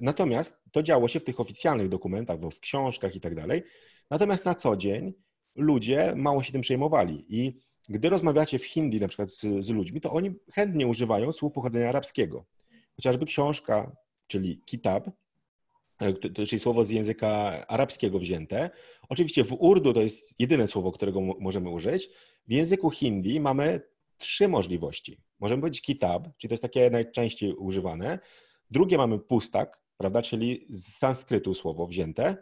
[0.02, 3.64] Natomiast to działo się w tych oficjalnych dokumentach, w książkach i tak dalej.
[4.10, 5.14] Natomiast na co dzień
[5.56, 7.26] ludzie mało się tym przejmowali.
[7.30, 7.54] I
[7.90, 11.90] gdy rozmawiacie w hindi na przykład z, z ludźmi, to oni chętnie używają słów pochodzenia
[11.90, 12.46] arabskiego.
[12.96, 13.96] Chociażby książka,
[14.28, 15.10] czyli kitab,
[16.02, 16.14] e,
[16.46, 17.30] czyli słowo z języka
[17.68, 18.70] arabskiego wzięte.
[19.10, 22.10] Oczywiście w urdu to jest jedyne słowo, którego możemy użyć.
[22.48, 23.93] W języku hindi mamy
[24.24, 25.18] trzy możliwości.
[25.40, 28.20] Możemy powiedzieć kitab, czyli to jest takie najczęściej używane.
[28.72, 32.38] Drugie mamy pustak, prawda, czyli z sanskrytu słowo wzięte.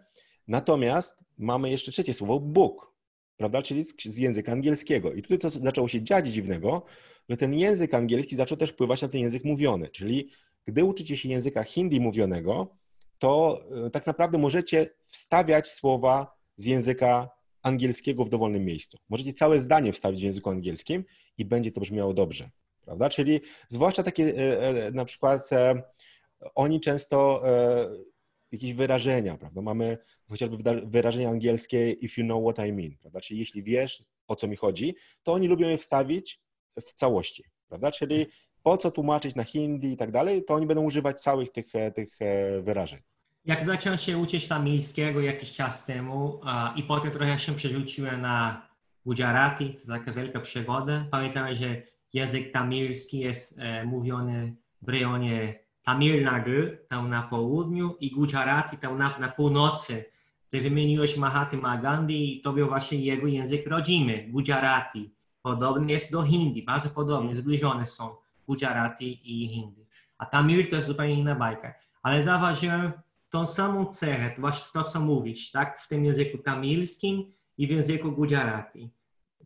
[0.48, 2.94] Natomiast mamy jeszcze trzecie słowo book,
[3.38, 5.14] prawda, czyli z języka angielskiego.
[5.14, 6.84] I tutaj to zaczęło się dziać dziwnego,
[7.30, 10.30] że ten język angielski zaczął też wpływać na ten język mówiony, czyli
[10.66, 12.74] gdy uczycie się języka hindi mówionego,
[13.20, 17.30] to e, tak naprawdę możecie wstawiać słowa z języka
[17.64, 18.98] angielskiego w dowolnym miejscu.
[19.10, 21.04] Możecie całe zdanie wstawić w języku angielskim
[21.38, 22.50] i będzie to brzmiało dobrze,
[22.86, 23.10] prawda?
[23.10, 25.50] Czyli zwłaszcza takie e, e, na przykład
[26.56, 27.44] oni często
[28.52, 29.62] jakieś wyrażenia, prawda?
[29.62, 29.98] Mamy
[30.30, 33.22] chociażby wyrażenie angielskie if you know what I mean, prawda?
[33.22, 36.40] Czyli jeśli wiesz, o co mi chodzi, to oni lubią je wstawić
[36.86, 37.92] w całości, prawda?
[37.92, 38.26] Czyli
[38.64, 41.92] po co tłumaczyć na hindi i tak dalej, to oni będą używać całych tych, e,
[41.92, 43.00] tych e, wyrażeń.
[43.46, 48.68] Jak zacząłem się uczyć tamilskiego jakiś czas temu a, i potem trochę się przerzuciłem na
[49.06, 51.06] Gujarati, to taka wielka przygoda.
[51.12, 51.82] Pamiętam, że
[52.14, 56.52] język tamilski jest e, mówiony w rejonie Tamil Nadu,
[56.88, 60.06] tam na południu i Gujarati tam na, na północy.
[60.50, 65.14] Ty wymieniłeś Mahatma Gandhi i to był właśnie jego język rodzimy, Gujarati.
[65.42, 68.16] Podobny jest do hindi, bardzo podobnie, zbliżone są
[68.48, 69.86] Gujarati i hindi.
[70.18, 71.74] A Tamil to jest zupełnie inna bajka.
[72.04, 72.92] Ale zauważyłem
[73.32, 78.12] tą samą cechę, właśnie to, co mówisz, tak, w tym języku tamilskim i w języku
[78.12, 78.90] Gujarati.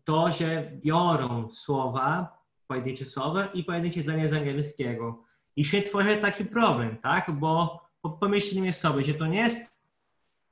[0.04, 5.24] To, że biorą słowa, pojedyncze słowa i pojedyncze zdania z angielskiego.
[5.56, 7.32] I się tworzy taki problem, tak?
[7.32, 7.82] Bo
[8.20, 9.76] pomyślimy sobie, że to nie jest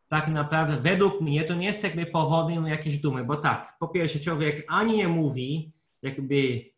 [0.08, 4.20] tak naprawdę, według mnie, to nie jest jakby powodem jakiejś dumy, bo tak, po pierwsze,
[4.20, 6.73] człowiek ani nie mówi jakby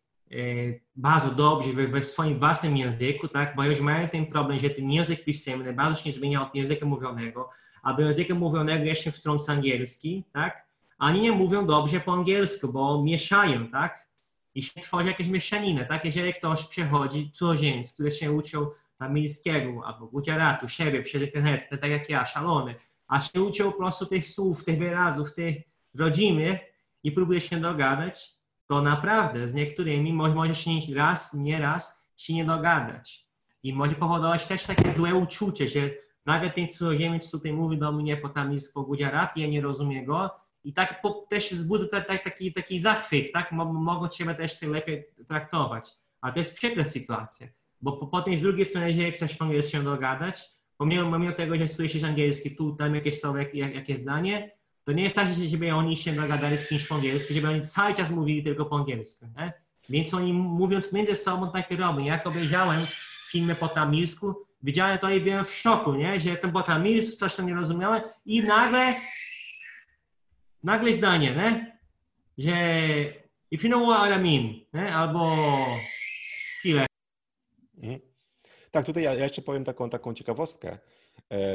[0.96, 4.92] bardzo dobrze we, we, swoim własnym języku, tak, bo już mają ten problem, że ten
[4.92, 7.50] język pisemny bardzo się zmienia od języka mówionego,
[7.84, 13.04] a do języka mówionego jeszcze wtrąca angielski, tak, ani nie mówią dobrze po angielsku, bo
[13.04, 14.08] mieszają, tak,
[14.56, 20.08] i się tworzy jakieś mieszaniny, tak, jeżeli ktoś przechodzi, cudzoziemiec, który się uczył tamilskiego albo
[20.08, 22.76] gujaratu, siebie przez internet, tak jak ja, szalony,
[23.08, 25.56] a się uczył po prostu tych słów, tych wyrazów, tych
[25.96, 26.60] rodzimych
[27.04, 28.35] i próbuje się dogadać,
[28.68, 33.28] to naprawdę z niektórymi może się raz, nie raz się nie dogadać.
[33.64, 35.80] I może powodować też takie złe uczucie, że
[36.26, 40.30] nagle ten cudzoziemiec tutaj mówi do mnie po tamilsku, po gujarati, ja nie rozumiem go,
[40.64, 43.52] i tak po, też wzbudza tak, taki, taki zachwyt, tak?
[43.52, 45.90] Mogą Ciebie też lepiej traktować.
[46.22, 47.48] A to jest przykra sytuacja,
[47.82, 50.44] bo po, potem z drugiej strony, jeżeli chcesz po angielsku się dogadać,
[50.78, 54.52] pomimo, pomimo tego, że słyszysz angielski, tu, tam jakieś słowo, jak, zdanie,
[54.86, 57.62] to nie jest tak, że żeby oni się dogadali z kimś po angielsku, żeby oni
[57.62, 59.26] cały czas mówili tylko po angielsku.
[59.38, 59.54] Nie?
[59.90, 62.00] Więc oni mówiąc między sobą takie robią.
[62.00, 62.88] Jak obejrzałem
[63.32, 66.20] filmy po tamilsku, widziałem to i byłem w szoku, nie?
[66.20, 68.96] że ten po tamilsku coś tam nie rozumiałem i nagle
[70.64, 71.78] nagle zdanie, nie?
[72.38, 72.54] że
[73.52, 74.96] if you know what I mean, nie?
[74.96, 75.36] albo
[76.60, 76.86] chwilę.
[77.78, 78.00] Mhm.
[78.72, 80.78] Tak, tutaj ja, ja jeszcze powiem taką, taką ciekawostkę,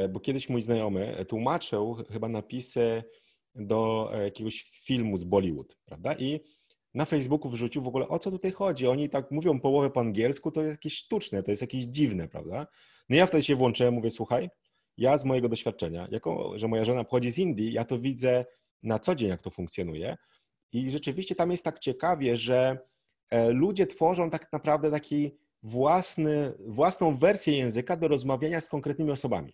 [0.09, 3.03] bo kiedyś mój znajomy tłumaczył chyba napisy
[3.55, 6.13] do e, jakiegoś filmu z Bollywood, prawda?
[6.13, 6.39] I
[6.93, 8.87] na Facebooku wrzucił w ogóle o co tutaj chodzi.
[8.87, 12.67] Oni tak mówią połowę po angielsku, to jest jakieś sztuczne, to jest jakieś dziwne, prawda?
[13.09, 14.49] No ja wtedy się włączyłem, mówię, słuchaj,
[14.97, 18.45] ja z mojego doświadczenia, jako że moja żona pochodzi z Indii, ja to widzę
[18.83, 20.17] na co dzień, jak to funkcjonuje.
[20.71, 22.77] I rzeczywiście tam jest tak ciekawie, że
[23.31, 25.31] e, ludzie tworzą tak naprawdę taki
[25.63, 29.53] własny, własną wersję języka do rozmawiania z konkretnymi osobami.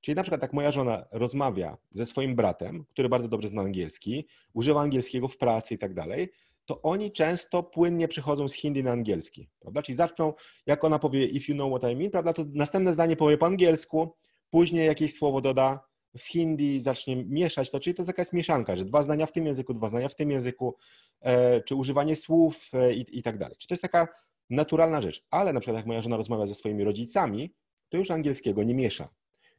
[0.00, 4.26] Czyli na przykład jak moja żona rozmawia ze swoim bratem, który bardzo dobrze zna angielski,
[4.52, 6.32] używa angielskiego w pracy i tak dalej,
[6.66, 9.82] to oni często płynnie przechodzą z hindi na angielski, prawda?
[9.82, 10.32] Czyli zaczną,
[10.66, 13.46] jak ona powie if you know what I mean, prawda, to następne zdanie powie po
[13.46, 14.14] angielsku,
[14.50, 15.80] później jakieś słowo doda
[16.18, 19.46] w hindi, zacznie mieszać to, czyli to taka jest mieszanka, że dwa zdania w tym
[19.46, 20.76] języku, dwa zdania w tym języku,
[21.20, 23.56] e, czy używanie słów e, i, i tak dalej.
[23.58, 24.08] Czy to jest taka
[24.54, 27.54] naturalna rzecz, ale na przykład jak moja żona rozmawia ze swoimi rodzicami,
[27.88, 29.08] to już angielskiego nie miesza,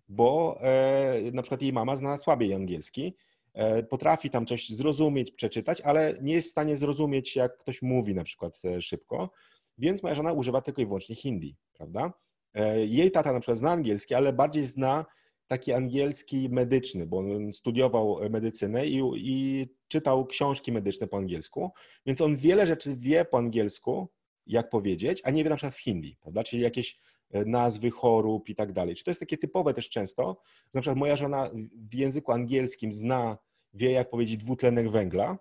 [0.10, 3.16] bo e, na przykład jej mama zna słabiej angielski,
[3.54, 8.16] e, potrafi tam coś zrozumieć, przeczytać, ale nie jest w stanie zrozumieć, jak ktoś mówi
[8.16, 9.30] na przykład e, szybko,
[9.78, 12.14] więc moja żona używa tylko i wyłącznie hindi, prawda?
[12.54, 15.06] E, jej tata na przykład zna angielski, ale bardziej zna
[15.48, 21.72] taki angielski medyczny, bo on studiował medycynę i, i, czytał książki medyczne po angielsku,
[22.06, 24.10] więc on wiele rzeczy wie po angielsku,
[24.48, 26.44] jak powiedzieć, a nie wie na przykład w hindi, prawda?
[26.44, 27.00] Czyli jakieś
[27.32, 28.96] e, nazwy chorób i tak dalej.
[28.96, 30.42] Czy to jest takie typowe też często?
[30.74, 31.50] Na przykład moja żona
[31.90, 33.38] w języku angielskim zna,
[33.74, 35.38] wie jak powiedzieć dwutlenek węgla,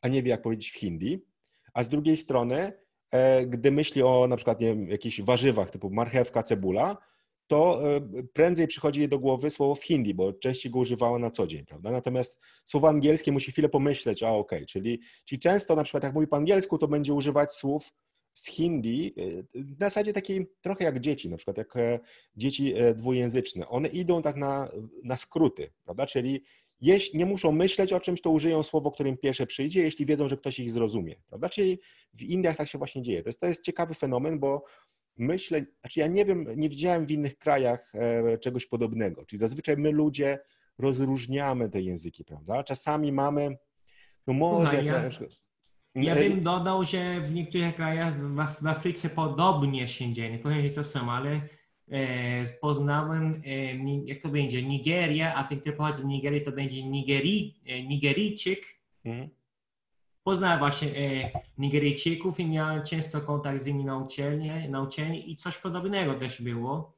[0.00, 1.24] a nie wie jak powiedzieć w hindi,
[1.74, 2.72] a z drugiej strony,
[3.10, 6.96] e, gdy myśli o na przykład nie wiem, jakichś warzywach typu marchewka, cebula,
[7.46, 8.00] to e,
[8.32, 11.64] prędzej przychodzi jej do głowy słowo w hindi, bo częściej go używała na co dzień,
[11.64, 11.90] prawda?
[11.90, 14.66] Natomiast słowo angielskie musi chwilę pomyśleć, a okej, okay.
[14.66, 17.92] czyli, czyli często na przykład jak mówi po angielsku, to będzie używać słów
[18.36, 19.14] z hindi
[19.54, 22.00] w zasadzie takiej trochę jak dzieci, na przykład jak e,
[22.36, 23.68] dzieci e, dwujęzyczne.
[23.68, 24.68] One idą tak na,
[25.04, 26.06] na skróty, prawda?
[26.06, 26.44] Czyli
[26.80, 30.36] jeśli nie muszą myśleć o czymś, to użyją słowo, którym pierwsze przyjdzie, jeśli wiedzą, że
[30.36, 31.48] ktoś ich zrozumie, prawda?
[31.48, 31.80] Czyli
[32.12, 33.22] w Indiach tak się właśnie dzieje.
[33.22, 34.64] To jest, to jest ciekawy fenomen, bo
[35.16, 39.24] myślę, znaczy ja nie wiem, nie widziałem w innych krajach e, czegoś podobnego.
[39.24, 40.38] Czyli zazwyczaj my ludzie
[40.78, 42.64] rozróżniamy te języki, prawda?
[42.64, 43.56] Czasami mamy,
[44.26, 44.84] no może...
[44.84, 45.10] ja,
[45.96, 48.14] ja bym dodał, że w niektórych krajach
[48.60, 51.40] w, Afryce podobnie się dzieje, nie powiem, że to samo, ale
[51.90, 56.84] e, poznałem, e, jak to będzie, Nigeria, a ten, który pochodzi z Nigerii, to będzie
[56.84, 58.64] Nigeri, e, Nigerijczyk.
[59.04, 59.28] Mhm.
[60.22, 65.36] Poznałem właśnie e, Nigeryjczyków i miałem często kontakt z nimi na uczelni, na uczelni i
[65.36, 66.96] coś podobnego też było.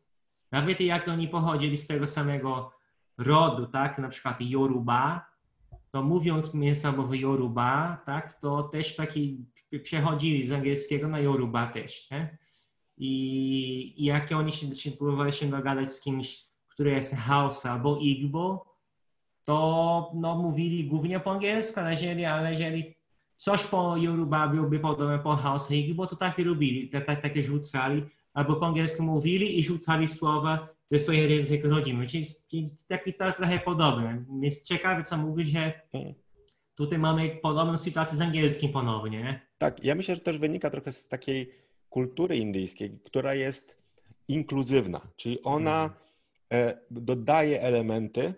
[0.53, 2.73] Nawet jak oni pochodzili z tego samego
[3.19, 5.28] rodu, tak, na przykład Yoruba,
[5.91, 9.45] to mówiąc między sobą Yoruba, tak, to też taki
[9.83, 12.39] przechodzili z angielskiego na Yoruba też, nie?
[12.97, 17.99] I, i jak oni się, się próbowali się dogadać z kimś, który jest Hausa albo
[17.99, 18.75] Igbo,
[19.45, 22.95] to no, mówili głównie po angielsku, ale jeżeli, ale jeżeli
[23.37, 28.03] coś po Yoruba byłoby podobne po House bo to takie robili, tak, takie rzucali,
[28.35, 33.33] albo po angielsku mówili i rzucali słowa ze swojego języka rodzimy, czyli, czyli taki to
[33.33, 34.25] trochę podobne.
[34.43, 35.73] Jest ciekawe, co mówi, że
[36.75, 39.41] tutaj mamy podobną sytuację z angielskim ponownie.
[39.59, 41.51] Tak, ja myślę, że też wynika trochę z takiej
[41.91, 43.79] kultury indyjskiej, która jest
[44.29, 45.95] inkluzywna, czyli ona
[46.53, 48.35] e, dodaje elementy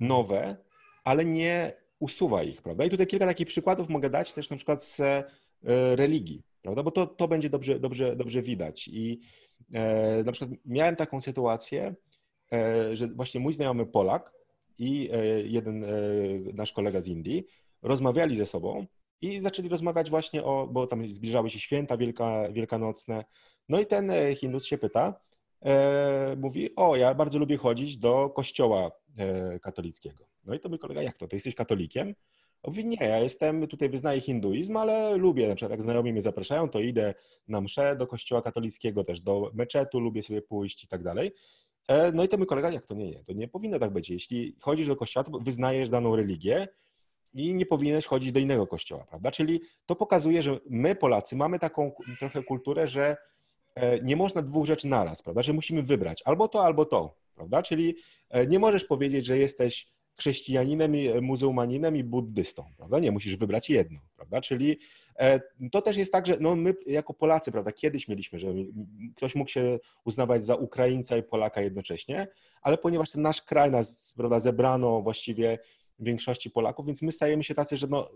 [0.00, 0.56] nowe,
[1.04, 2.84] ale nie usuwa ich, prawda?
[2.84, 5.24] I tutaj kilka takich przykładów mogę dać też na przykład z e,
[5.96, 6.82] religii, prawda?
[6.82, 8.88] Bo to, to będzie dobrze, dobrze, dobrze widać.
[8.88, 9.20] I
[10.24, 11.94] na przykład miałem taką sytuację,
[12.52, 14.32] e, że właśnie mój znajomy Polak
[14.78, 15.88] i e, jeden e,
[16.54, 17.46] nasz kolega z Indii
[17.82, 18.86] rozmawiali ze sobą
[19.20, 23.24] i zaczęli rozmawiać właśnie o, bo tam zbliżały się święta wielka, wielkanocne.
[23.68, 25.20] No i ten e, Hindus się pyta,
[25.64, 30.24] e, mówi, o, ja bardzo lubię chodzić do kościoła e, katolickiego.
[30.44, 32.14] No i to mój kolega, jak to, ty jesteś katolikiem?
[32.66, 36.68] Mówi, nie, ja jestem, tutaj wyznaję hinduizm, ale lubię, na przykład jak znajomi mnie zapraszają,
[36.68, 37.14] to idę
[37.48, 41.32] na mszę do kościoła katolickiego, też do meczetu lubię sobie pójść i tak dalej.
[41.88, 44.10] E, no i to mój kolega, jak to nie, nie, to nie powinno tak być.
[44.10, 46.68] Jeśli chodzisz do kościoła, to wyznajesz daną religię
[47.34, 49.30] i nie powinieneś chodzić do innego kościoła, prawda?
[49.30, 53.16] Czyli to pokazuje, że my Polacy mamy taką trochę kulturę, że
[53.74, 55.42] e, nie można dwóch rzeczy naraz, prawda?
[55.42, 57.62] Że musimy wybrać albo to, albo to, prawda?
[57.62, 57.96] Czyli
[58.28, 59.88] e, nie możesz powiedzieć, że jesteś
[60.20, 62.98] chrześcijaninem, muzułmaninem i buddystą, prawda?
[62.98, 64.40] Nie, musisz wybrać jedno, prawda?
[64.40, 64.78] Czyli
[65.18, 65.40] e,
[65.72, 68.48] to też jest tak, że no my jako Polacy, prawda, kiedyś mieliśmy, że
[69.16, 72.28] ktoś mógł się uznawać za Ukraińca i Polaka jednocześnie,
[72.62, 75.58] ale ponieważ ten nasz kraj nas, prawda, zebrano właściwie
[75.98, 78.10] większości Polaków, więc my stajemy się tacy, że no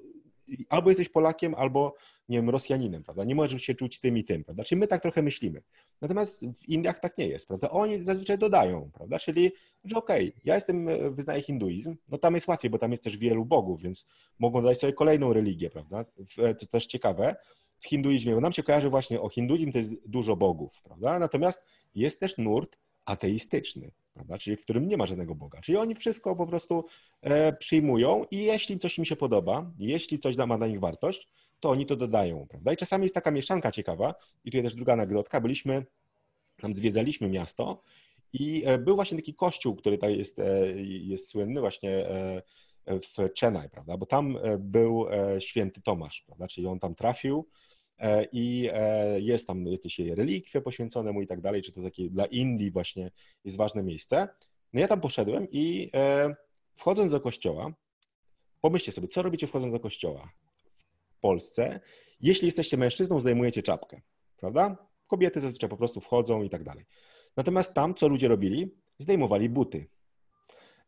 [0.68, 1.94] albo jesteś Polakiem, albo
[2.28, 3.24] nie wiem, Rosjaninem, prawda?
[3.24, 4.64] Nie możesz się czuć tym i tym, prawda?
[4.64, 5.62] Czyli my tak trochę myślimy.
[6.00, 7.70] Natomiast w Indiach tak nie jest, prawda?
[7.70, 9.18] Oni zazwyczaj dodają, prawda?
[9.18, 9.52] Czyli,
[9.84, 13.04] że okej, okay, ja jestem, e, wyznaję hinduizm, no tam jest łatwiej, bo tam jest
[13.04, 14.06] też wielu bogów, więc
[14.38, 16.04] mogą dodać sobie kolejną religię, prawda?
[16.38, 17.36] E, to też ciekawe.
[17.78, 21.18] W hinduizmie, bo nam się kojarzy właśnie o hinduizm, to jest dużo bogów, prawda?
[21.18, 21.62] Natomiast
[21.94, 24.38] jest też nurt ateistyczny, prawda?
[24.38, 25.60] czyli w którym nie ma żadnego Boga.
[25.60, 26.84] Czyli oni wszystko po prostu
[27.20, 31.28] e, przyjmują i jeśli coś im się podoba, jeśli coś ma dla nich wartość,
[31.60, 32.46] to oni to dodają.
[32.48, 32.72] Prawda?
[32.72, 34.14] I czasami jest taka mieszanka ciekawa,
[34.44, 35.86] i tutaj też druga anegdotka, byliśmy,
[36.56, 37.82] tam zwiedzaliśmy miasto
[38.32, 42.06] i e, był właśnie taki kościół, który tutaj jest, e, jest słynny właśnie
[42.86, 43.96] w Chennai, prawda?
[43.96, 45.06] bo tam był
[45.38, 46.48] święty Tomasz, prawda?
[46.48, 47.48] czyli on tam trafił,
[48.32, 52.26] i e, jest tam jakieś relikwie poświęcone mu i tak dalej, czy to takie dla
[52.26, 53.10] Indii właśnie
[53.44, 54.28] jest ważne miejsce.
[54.72, 56.34] No ja tam poszedłem i e,
[56.74, 57.72] wchodząc do kościoła,
[58.60, 60.32] pomyślcie sobie, co robicie wchodząc do kościoła
[61.08, 61.80] w Polsce,
[62.20, 64.00] jeśli jesteście mężczyzną, zdejmujecie czapkę,
[64.36, 64.76] prawda?
[65.06, 66.84] Kobiety zazwyczaj po prostu wchodzą i tak dalej.
[67.36, 69.86] Natomiast tam, co ludzie robili, zdejmowali buty.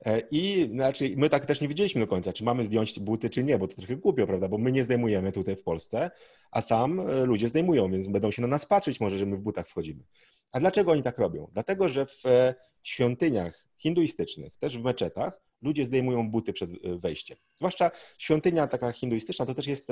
[0.05, 3.45] E, I znaczy, my tak też nie wiedzieliśmy do końca, czy mamy zdjąć buty, czy
[3.45, 4.49] nie, bo to trochę głupio, prawda?
[4.49, 6.11] Bo my nie zdejmujemy tutaj w Polsce,
[6.51, 9.41] a tam e, ludzie zdejmują, więc będą się na nas patrzeć może, że my w
[9.41, 10.05] butach wchodzimy.
[10.53, 11.49] A dlaczego oni tak robią?
[11.53, 17.39] Dlatego, że w e, świątyniach hinduistycznych, też w meczetach, ludzie zdejmują buty przed wejściem.
[17.59, 19.89] Zwłaszcza świątynia taka hinduistyczna to też jest,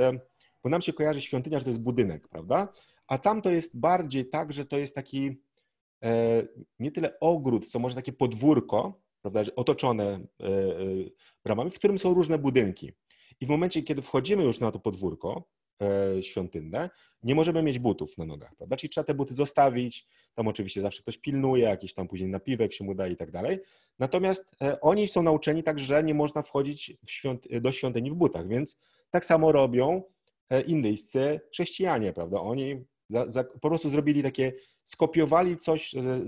[0.62, 2.68] bo nam się kojarzy świątynia, że to jest budynek, prawda?
[3.08, 5.40] A tam to jest bardziej tak, że to jest taki
[6.78, 10.50] nie tyle ogród, co może takie podwórko, prawda, otoczone e, e,
[11.44, 12.92] bramami, w którym są różne budynki.
[13.40, 15.44] I w momencie, kiedy wchodzimy już na to podwórko
[15.82, 16.90] e, świątynne,
[17.22, 18.76] nie możemy mieć butów na nogach, prawda?
[18.76, 22.84] Czyli trzeba te buty zostawić, tam oczywiście zawsze ktoś pilnuje, jakiś tam później napiwek się
[22.84, 23.58] mu daje i tak dalej.
[23.98, 24.44] Natomiast
[24.80, 28.78] oni są nauczeni tak, że nie można wchodzić świąt do świątyni w butach, więc
[29.10, 30.02] tak samo robią
[30.66, 32.40] indyjscy chrześcijanie, prawda?
[32.40, 34.52] Oni za, za, po prostu zrobili takie
[34.85, 36.20] skopiowali coś ze,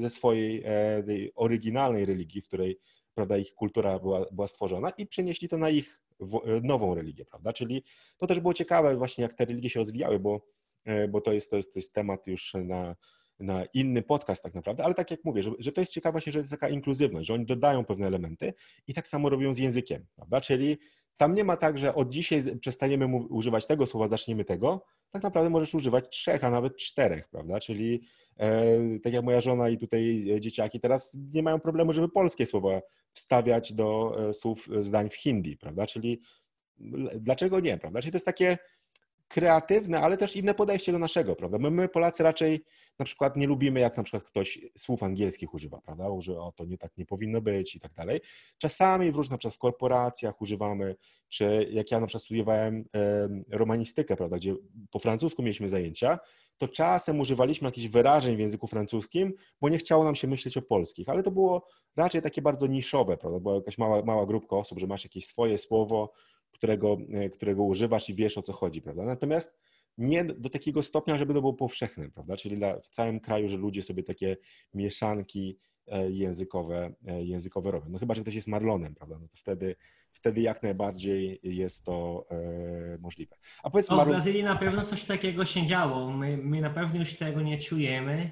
[0.00, 1.02] ze swojej e,
[1.34, 2.78] oryginalnej religii, w której
[3.18, 6.26] prawda, ich kultura była, była stworzona i przenieśli to na ich e,
[6.62, 7.52] nową religię, prawda?
[7.52, 7.84] Czyli
[8.18, 10.40] to też było ciekawe właśnie, jak te religie się rozwijały, bo,
[10.84, 12.96] e, bo to, jest, to, jest, to jest temat już na,
[13.40, 16.32] na inny podcast tak naprawdę, ale tak jak mówię, że, że to jest ciekawe właśnie,
[16.32, 18.54] że jest taka inkluzywność, że oni dodają pewne elementy
[18.86, 20.40] i tak samo robią z językiem, prawda?
[20.40, 20.78] Czyli
[21.16, 24.84] tam nie ma tak, że od dzisiaj przestaniemy używać tego słowa, zaczniemy tego.
[25.10, 27.60] Tak naprawdę możesz używać trzech, a nawet czterech, prawda?
[27.60, 28.02] Czyli
[28.36, 32.80] e, tak jak moja żona i tutaj dzieciaki teraz nie mają problemu, żeby polskie słowa
[33.12, 35.86] wstawiać do e, słów e, zdań w hindi, prawda?
[35.86, 36.20] Czyli
[37.20, 38.00] dlaczego nie, prawda?
[38.00, 38.58] Czyli to jest takie
[39.28, 41.58] kreatywne, ale też inne podejście do naszego, prawda?
[41.58, 42.64] My, my, Polacy raczej
[42.98, 46.04] na przykład nie lubimy, jak na przykład ktoś słów angielskich używa, prawda?
[46.18, 48.20] Że o, to nie tak nie powinno być i tak dalej.
[48.58, 50.96] Czasami w różnych, na przykład w korporacjach używamy,
[51.28, 52.84] czy jak ja na przykład studiowałem
[53.50, 54.54] romanistykę, prawda, gdzie
[54.90, 56.18] po francusku mieliśmy zajęcia,
[56.58, 60.62] to czasem używaliśmy jakichś wyrażeń w języku francuskim, bo nie chciało nam się myśleć o
[60.62, 63.40] polskich, ale to było raczej takie bardzo niszowe, prawda?
[63.40, 66.12] Była jakaś mała, mała grupka osób, że masz jakieś swoje słowo,
[66.52, 69.04] którego, e, którego używasz i wiesz o co chodzi, prawda?
[69.04, 69.58] Natomiast
[69.98, 72.36] nie do takiego stopnia, żeby to było powszechne, prawda?
[72.36, 74.36] Czyli dla, w całym kraju, że ludzie sobie takie
[74.74, 77.86] mieszanki e, językowe, e, językowe robią.
[77.90, 79.18] No chyba, że ktoś jest marlonem, prawda?
[79.20, 79.76] No to wtedy,
[80.10, 83.36] wtedy jak najbardziej jest to e, możliwe.
[83.62, 84.14] A powiedz, o, Marlon...
[84.14, 86.10] w Brazylii na pewno coś takiego się działo.
[86.10, 88.30] My, my na pewno już tego nie czujemy,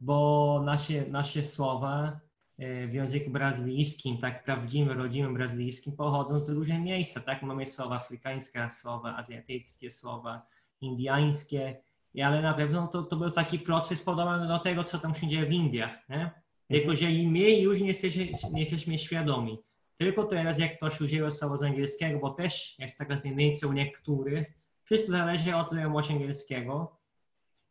[0.00, 2.20] bo nasze, nasze słowa
[2.58, 7.24] w języku brazylijskim, tak prawdziwym, rodzimym brazylijskim, pochodzą z różnych miejsc.
[7.24, 10.46] Tak, mamy słowa afrykańskie, słowa azjatyckie, słowa
[10.80, 11.76] indiańskie,
[12.24, 15.46] ale na pewno to, to był taki proces podobny do tego, co tam się dzieje
[15.46, 16.08] w Indiach.
[16.08, 16.30] Nie?
[16.68, 16.96] Tylko, mhm.
[16.96, 19.58] że i my już nie jesteśmy, nie jesteśmy świadomi.
[19.98, 24.46] Tylko teraz, jak ktoś używa słowa z angielskiego, bo też jest taka tendencja u niektórych,
[24.84, 26.96] wszystko zależy od znajomości angielskiego,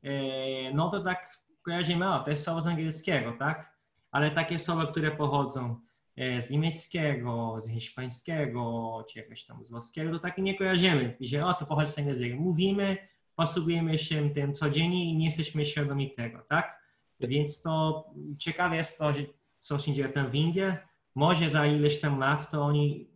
[0.04, 3.75] e, no to tak kojarzymy, o, to jest słowo z angielskiego, tak?
[4.16, 5.80] Ale takie słowa, które pochodzą
[6.16, 11.45] e, z niemieckiego, z hiszpańskiego, czy jakoś tam z włoskiego, to takie nie kojarzymy, że
[11.45, 12.36] o, to pochodzi z angielskiego.
[12.36, 12.97] Mówimy,
[13.36, 16.80] posługujemy się tym codziennie i nie jesteśmy świadomi tego, tak?
[17.20, 18.05] Więc to
[18.39, 19.20] ciekawe jest to, że
[19.59, 20.88] co się dzieje tam w Indiach.
[21.16, 23.09] Może za ileś tam lat to oni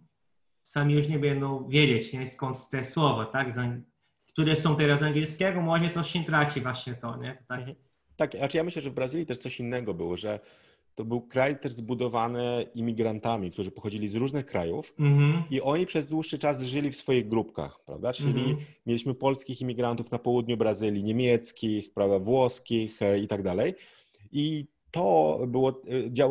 [0.63, 3.47] sami już nie będą wiedzieć, nie, skąd te słowa, tak?
[4.27, 7.43] które są teraz angielskiego, może to się traci właśnie to, nie?
[7.47, 7.61] Tak,
[8.17, 10.39] tak znaczy ja myślę, że w Brazylii też coś innego było, że
[10.99, 15.41] to był kraj też zbudowany imigrantami, którzy pochodzili z różnych krajów mm-hmm.
[15.51, 18.13] i oni przez dłuższy czas żyli w swoich grupkach, prawda?
[18.13, 18.57] Czyli mm-hmm.
[18.85, 23.73] mieliśmy polskich imigrantów na południu Brazylii, niemieckich, prawda, włoskich e, i tak dalej.
[24.31, 25.81] I to było,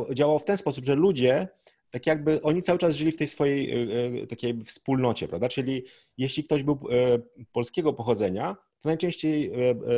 [0.09, 1.49] e, działało w ten sposób, że ludzie
[1.91, 3.71] tak jakby oni cały czas żyli w tej swojej
[4.23, 5.49] e, takiej wspólnocie, prawda?
[5.49, 5.85] Czyli
[6.19, 6.79] jeśli ktoś był
[7.53, 9.53] polskiego pochodzenia, to najczęściej,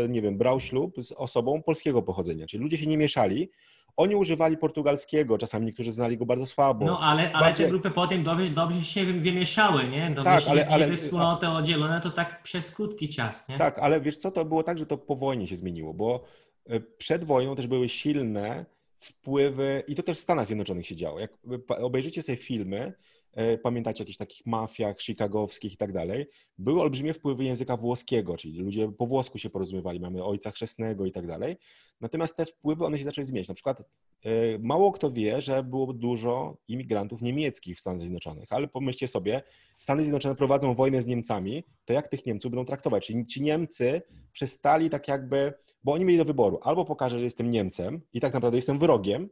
[0.09, 3.51] nie wiem, brał ślub z osobą polskiego pochodzenia, czyli ludzie się nie mieszali,
[3.97, 6.87] oni używali portugalskiego, czasami niektórzy znali go bardzo słabo.
[6.87, 7.67] No ale, ale Bardziej...
[7.67, 10.11] te grupy potem dobrze, dobrze się wymieszały, nie?
[10.11, 13.59] Dobrze tak, ale, ale wspólnoty oddzielone to tak przez krótki czas, nie?
[13.59, 16.25] Tak, ale wiesz co, to było tak, że to po wojnie się zmieniło, bo
[16.67, 18.67] e, przed wojną też były silne
[19.01, 21.21] wpływy, i to też w Stanach Zjednoczonych się działo.
[21.21, 21.33] Jak
[21.69, 23.20] obejrzycie sobie filmy, E,
[23.63, 26.27] pamiętacie o jakichś takich mafiach chicagowskich i tak dalej,
[26.59, 31.13] były olbrzymie wpływy języka włoskiego, czyli ludzie po włosku się porozumiewali, mamy ojca chrzestnego i
[31.13, 31.57] tak dalej.
[32.01, 33.49] Natomiast te wpływy, one się zaczęły zmieniać.
[33.49, 38.69] Na przykład e, mało kto wie, że było dużo imigrantów niemieckich w Stanach Zjednoczonych, ale
[38.69, 39.43] pomyślcie sobie,
[39.79, 43.07] Stany Zjednoczone prowadzą wojnę z Niemcami, to jak tych Niemców będą traktować?
[43.07, 44.03] Czyli ci Niemcy
[44.33, 45.53] przestali tak jakby,
[45.85, 49.29] bo oni mieli do wyboru, albo pokażę, że jestem Niemcem i tak naprawdę jestem wrogiem,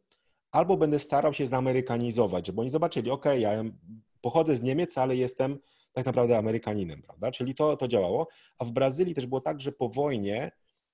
[0.53, 3.65] albo będę starał się zamerykanizować, żeby oni zobaczyli, ok, ja
[4.21, 5.59] pochodzę z Niemiec, ale jestem
[5.93, 7.31] tak naprawdę Amerykaninem, prawda?
[7.31, 8.29] Czyli to, to działało.
[8.59, 10.51] A w Brazylii też było tak, że po wojnie,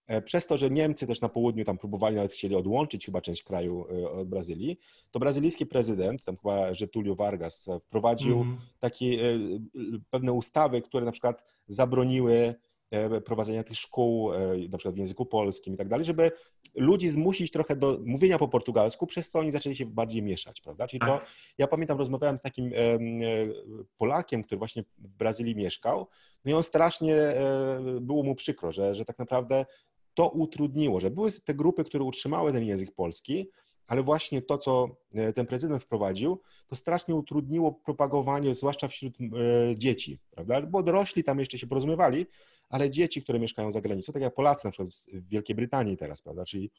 [0.06, 3.42] e, przez to, że Niemcy też na południu tam próbowali, nawet chcieli odłączyć chyba część
[3.42, 4.78] kraju e, od Brazylii,
[5.10, 8.58] to brazylijski prezydent, tam chyba Getulio Vargas, e, wprowadził mm.
[8.80, 9.38] takie
[10.10, 12.54] pewne ustawy, które na przykład zabroniły
[13.24, 14.38] prowadzenia tych szkół, e,
[14.68, 16.32] na przykład w języku polskim i tak dalej, żeby
[16.74, 20.86] ludzi zmusić trochę do mówienia po portugalsku, przez co oni zaczęli się bardziej mieszać, prawda?
[20.86, 21.26] Czyli to, tak.
[21.58, 22.98] ja pamiętam, rozmawiałem z takim e,
[23.98, 26.06] Polakiem, który właśnie w Brazylii mieszkał,
[26.44, 27.16] no i on strasznie,
[28.00, 29.66] było mu przykro, że, że tak naprawdę
[30.14, 33.48] to utrudniło, że były te grupy, które utrzymały ten język polski,
[33.86, 34.88] ale właśnie to, co
[35.34, 39.18] ten prezydent wprowadził, to strasznie utrudniło propagowanie, zwłaszcza wśród
[39.76, 40.62] dzieci, prawda?
[40.62, 42.26] Bo dorośli tam jeszcze się porozumiewali,
[42.68, 46.22] ale dzieci, które mieszkają za granicą, tak jak Polacy na przykład w Wielkiej Brytanii teraz,
[46.22, 46.70] prawda, czyli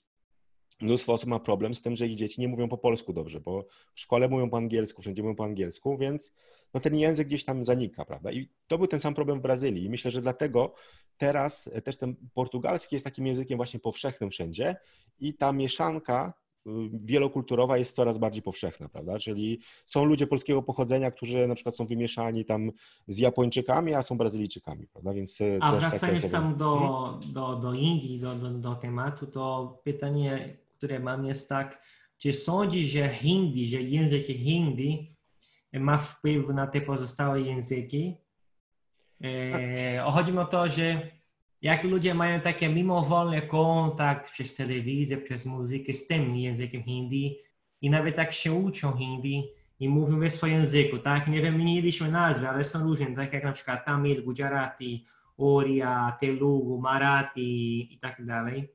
[0.81, 3.65] mnóstwo osób ma problem z tym, że ich dzieci nie mówią po polsku dobrze, bo
[3.95, 6.33] w szkole mówią po angielsku, wszędzie mówią po angielsku, więc
[6.73, 8.31] no ten język gdzieś tam zanika, prawda?
[8.31, 9.85] I to był ten sam problem w Brazylii.
[9.85, 10.73] I myślę, że dlatego
[11.17, 14.75] teraz też ten portugalski jest takim językiem właśnie powszechnym wszędzie
[15.19, 16.33] i ta mieszanka
[16.93, 19.19] wielokulturowa jest coraz bardziej powszechna, prawda?
[19.19, 22.71] Czyli są ludzie polskiego pochodzenia, którzy na przykład są wymieszani tam
[23.07, 25.13] z Japończykami, a są Brazylijczykami, prawda?
[25.13, 27.33] Więc e, a wracając tam do, mhm.
[27.33, 31.81] do, do Indii, do, do, do tematu, to pytanie, które mam jest tak,
[32.17, 35.15] czy sądzisz, że hindi, że język hindi
[35.73, 38.17] ma wpływ na te pozostałe języki?
[39.23, 41.11] E, chodzi mi o to, że
[41.61, 47.37] jak ludzie mają takie mimowolny kontakt przez telewizję, przez muzykę z tym językiem hindi
[47.81, 49.43] i nawet tak się uczą hindi
[49.79, 51.27] i mówią w swoim języku, tak?
[51.27, 55.05] Nie wymieniliśmy nazwy, ale są różne, tak jak na przykład Tamil, Gujarati,
[55.37, 58.69] Oria, Telugu, Marathi i tak dalej.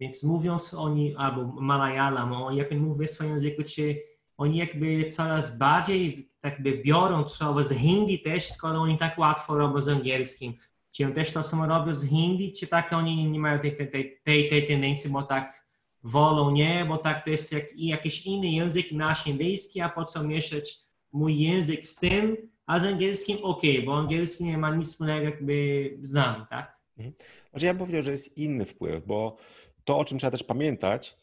[0.00, 4.02] Więc mówiąc oni, albo Malayalam, oni jakby mówią w swoim języku, czy
[4.36, 9.80] oni jakby coraz bardziej jakby biorą słowo z hindi też, skoro oni tak łatwo robią
[9.80, 10.54] z angielskim.
[10.90, 14.20] Czy on też to samo robią z hindi, czy tak oni nie mają tej, tej,
[14.24, 15.68] tej, tej tendencji, bo tak
[16.02, 20.24] wolą, nie, bo tak to jest jak, jakiś inny język nasz indyjski, a po co
[20.24, 20.78] mieszać
[21.12, 22.36] mój język z tym,
[22.66, 26.80] a z angielskim ok, bo angielski nie ma nic wspólnego jakby z nami, tak?
[26.98, 27.14] Mhm.
[27.50, 29.36] Znaczy ja bym powiedział, że jest inny wpływ, bo
[29.84, 31.16] to, o czym trzeba też pamiętać,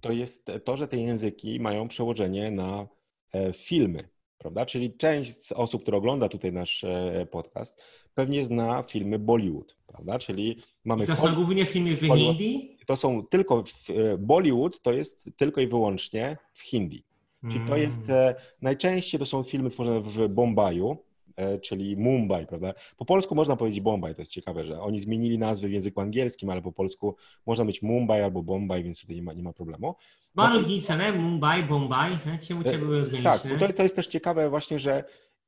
[0.00, 2.88] to jest to, że te języki mają przełożenie na
[3.32, 4.08] e, filmy,
[4.38, 4.66] prawda?
[4.66, 7.82] Czyli część z osób, która ogląda tutaj nasz e, podcast,
[8.14, 10.18] pewnie zna filmy Bollywood, prawda?
[10.18, 11.04] Czyli mamy...
[11.04, 12.76] I to są głównie filmy w Hindi?
[12.86, 13.88] to są tylko w,
[14.18, 17.04] Bollywood to jest tylko i wyłącznie w hindi.
[17.50, 18.34] Czyli to jest mm.
[18.62, 20.98] najczęściej to są filmy tworzone w Bombaju,
[21.36, 22.74] E, czyli Mumbai, prawda?
[22.96, 26.50] Po polsku można powiedzieć Bombay, to jest ciekawe, że oni zmienili nazwy w języku angielskim,
[26.50, 29.94] ale po polsku można być Mumbai albo Bombay, więc tutaj nie ma, nie ma problemu.
[30.34, 31.12] Ma no, różnicę, nie?
[31.12, 33.24] Mumbai, Bombay, czemu cię były zmienić?
[33.24, 35.04] Tak, to, to jest też ciekawe właśnie, że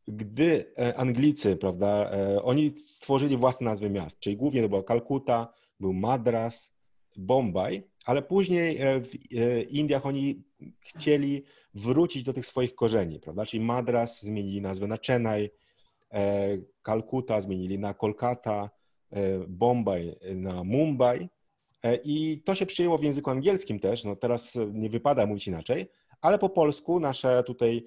[0.08, 2.10] gdy e, Anglicy, prawda,
[2.42, 6.74] oni stworzyli własne nazwy miast, czyli głównie to była Kalkuta, był Madras,
[7.16, 9.14] Bombay, ale później w
[9.68, 10.42] Indiach oni
[10.80, 11.44] chcieli
[11.74, 13.46] wrócić do tych swoich korzeni, prawda?
[13.46, 15.50] Czyli Madras zmienili nazwę na Chennai,
[16.14, 18.70] E, Kalkuta zmienili na Kolkata,
[19.10, 21.28] e, Bombaj na Mumbai
[21.82, 25.86] e, i to się przyjęło w języku angielskim też, no teraz nie wypada mówić inaczej,
[26.20, 27.86] ale po polsku nasze tutaj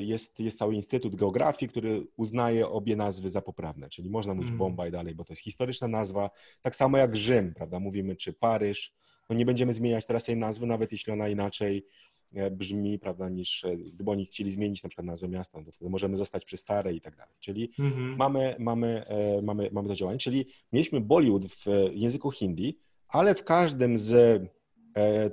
[0.00, 4.58] jest, jest cały Instytut Geografii, który uznaje obie nazwy za poprawne, czyli można mówić mm.
[4.58, 6.30] Bombaj dalej, bo to jest historyczna nazwa,
[6.62, 8.92] tak samo jak Rzym, prawda, mówimy czy Paryż,
[9.30, 11.86] no nie będziemy zmieniać teraz tej nazwy, nawet jeśli ona inaczej
[12.34, 15.72] E, brzmi, prawda, niż e, gdyby oni chcieli zmienić na przykład nazwę miasta, no to
[15.72, 17.34] wtedy możemy zostać przy starej i tak dalej.
[17.40, 18.16] Czyli mhm.
[18.16, 23.44] mamy, mamy, e, mamy, mamy to działanie, czyli mieliśmy Bollywood w języku hindi, ale w
[23.44, 24.42] każdym z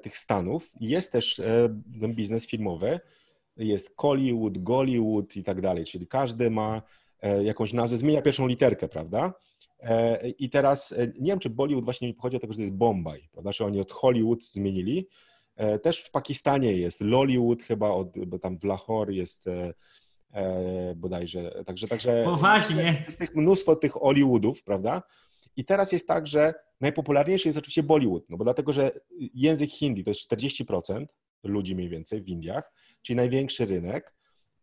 [0.02, 1.42] tych stanów jest też
[2.08, 3.00] biznes filmowy,
[3.68, 6.82] jest Collywood, Gollywood i tak dalej, czyli każdy ma
[7.44, 9.34] jakąś nazwę, zmienia pierwszą literkę, prawda?
[10.40, 13.30] I teraz nie wiem, czy Bollywood właśnie nie pochodzi od tego, że to jest Bombay,
[13.32, 13.54] prawda?
[13.54, 15.08] Czy oni od Hollywood zmienili,
[15.56, 19.74] E, też w Pakistanie jest Lollywood chyba, od, bo tam w Lahore jest e,
[20.32, 21.64] e, bodajże.
[21.66, 23.04] Także, także Poważnie.
[23.06, 25.04] Jest tych mnóstwo tych Hollywoodów, prawda?
[25.58, 28.92] I teraz jest tak, że najpopularniejszy jest oczywiście Bollywood, no bo dlatego, że
[29.34, 31.06] język hindi to jest 40%
[31.44, 32.72] ludzi mniej więcej w Indiach,
[33.02, 34.14] czyli największy rynek,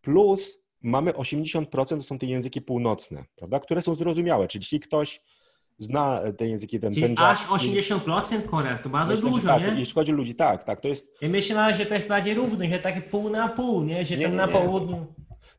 [0.01, 5.21] plus mamy 80% to są te języki północne, prawda, które są zrozumiałe, czyli jeśli ktoś
[5.79, 9.81] zna te języki, ten Czyli aż 80% Korek, to bardzo myślę, dużo, tak, nie?
[9.81, 11.15] Jeśli chodzi o ludzi, tak, tak, to jest...
[11.21, 14.05] Ja myślę, że to jest bardziej równy, że takie pół na pół, nie?
[14.05, 15.07] Że nie, tam nie, na południu...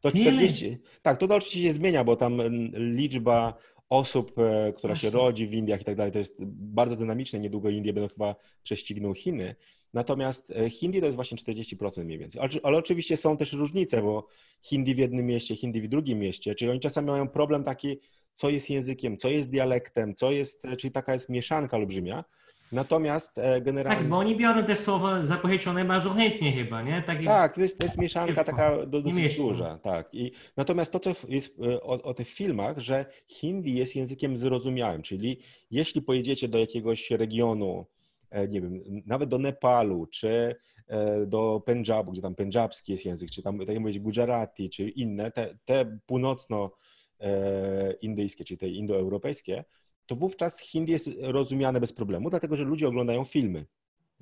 [0.01, 0.77] To 40...
[1.01, 2.41] Tak, to oczywiście się zmienia, bo tam
[2.73, 3.53] liczba
[3.89, 7.39] osób, e, która się rodzi w Indiach i tak dalej, to jest bardzo dynamiczne.
[7.39, 9.55] Niedługo Indie będą chyba prześcigną Chiny.
[9.93, 12.41] Natomiast e, hindi to jest właśnie 40% mniej więcej.
[12.41, 14.27] Ale, ale, oczywiście są też różnice, bo
[14.63, 17.99] hindi w jednym mieście, hindi w drugim mieście, czyli oni czasami mają problem taki,
[18.33, 22.23] co jest językiem, co jest dialektem, co jest, e, czyli taka jest mieszanka olbrzymia.
[22.71, 23.99] Natomiast e, generalnie...
[23.99, 27.01] Tak, bo oni biorą te słowa zapożyczone bardzo chętnie chyba, nie?
[27.01, 27.25] Taki...
[27.25, 30.09] Tak, to jest, to jest mieszanka taka dosyć duża, tak.
[30.13, 35.39] I, natomiast to, co jest o, o, tych filmach, że hindi jest językiem zrozumiałym, czyli
[35.71, 37.85] jeśli pojedziecie do jakiegoś regionu,
[38.49, 40.55] nie wiem, nawet do Nepalu, czy
[41.27, 45.31] do Pendżabu, gdzie tam pendżabski jest język, czy tam, tak jak mówić, Gujarati, czy inne,
[45.31, 46.71] te, te północno
[47.21, 47.93] E,
[48.45, 49.63] czyli te indoeuropejskie,
[50.05, 53.65] to wówczas hindi jest rozumiane bez problemu, dlatego że ludzie oglądają filmy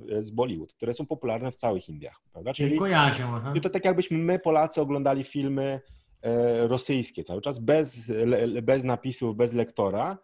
[0.09, 2.53] e, z Bollywood, które są popularne w całych Indiach, prawda?
[2.53, 3.53] Czyli kojarzą, aha.
[3.61, 5.81] to tak jakbyśmy my, Polacy, oglądali filmy
[6.21, 8.11] e, rosyjskie cały czas, bez,
[8.63, 10.17] bez napisów, bez lektora,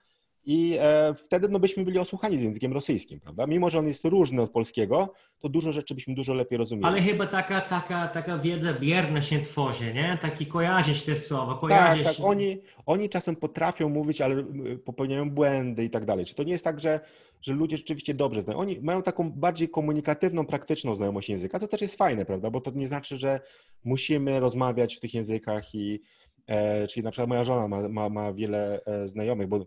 [0.46, 3.48] i e, wtedy no, byśmy byli osłuchani z językiem rosyjskim, prawda?
[3.48, 6.88] Mimo, że on jest różny od polskiego, to dużo rzeczy byśmy dużo lepiej rozumieli.
[6.88, 10.18] Ale chyba taka, taka, taka wiedza bierna się tworzy, nie?
[10.22, 12.04] Taki kojarzysz te słowa, kojarzysz...
[12.04, 12.26] Tak, tak.
[12.26, 14.44] Oni, oni czasem potrafią mówić, ale
[14.86, 16.26] popełniają błędy i tak dalej.
[16.26, 17.00] Czy to nie jest tak, że,
[17.42, 18.60] że ludzie rzeczywiście dobrze znają?
[18.60, 22.50] Oni mają taką bardziej komunikatywną, praktyczną znajomość języka, to też jest fajne, prawda?
[22.52, 23.40] Bo to nie znaczy, że
[23.84, 26.02] musimy rozmawiać w tych językach i...
[26.48, 29.66] E, czyli na przykład moja żona ma, ma, ma wiele e, znajomych, bo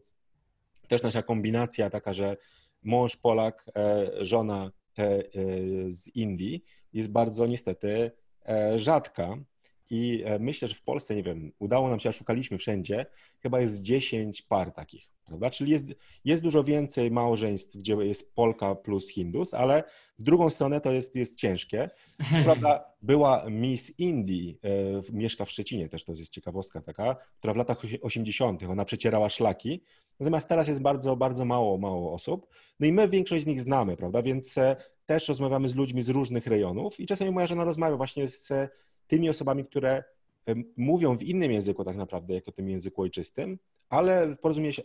[0.87, 2.37] też nasza kombinacja taka, że
[2.83, 5.23] mąż Polak, e, żona e,
[5.89, 8.11] z Indii jest bardzo niestety
[8.47, 9.37] e, rzadka.
[9.91, 13.07] I myślę, że w Polsce, nie wiem, udało nam się, a szukaliśmy wszędzie,
[13.43, 15.51] chyba jest 10 par takich, prawda?
[15.51, 15.87] Czyli jest,
[16.25, 19.85] jest dużo więcej małżeństw, gdzie jest Polka plus Hindus, ale
[20.19, 21.91] w drugą stronę to jest, jest ciężkie.
[22.45, 24.59] Prawda, była Miss Indii,
[25.13, 28.63] mieszka w Szczecinie też, to jest ciekawostka taka, która w latach 80.
[28.63, 29.83] ona przecierała szlaki,
[30.21, 32.47] Natomiast teraz jest bardzo, bardzo mało, mało osób.
[32.81, 34.23] No i my większość z nich znamy, prawda?
[34.23, 34.77] Więc e,
[35.07, 38.69] też rozmawiamy z ludźmi z różnych rejonów i czasami moja żona rozmawia właśnie z e,
[39.07, 40.05] tymi osobami, które
[40.49, 44.37] e, mówią w innym języku tak naprawdę, jako tym języku ojczystym, ale
[44.71, 44.83] się,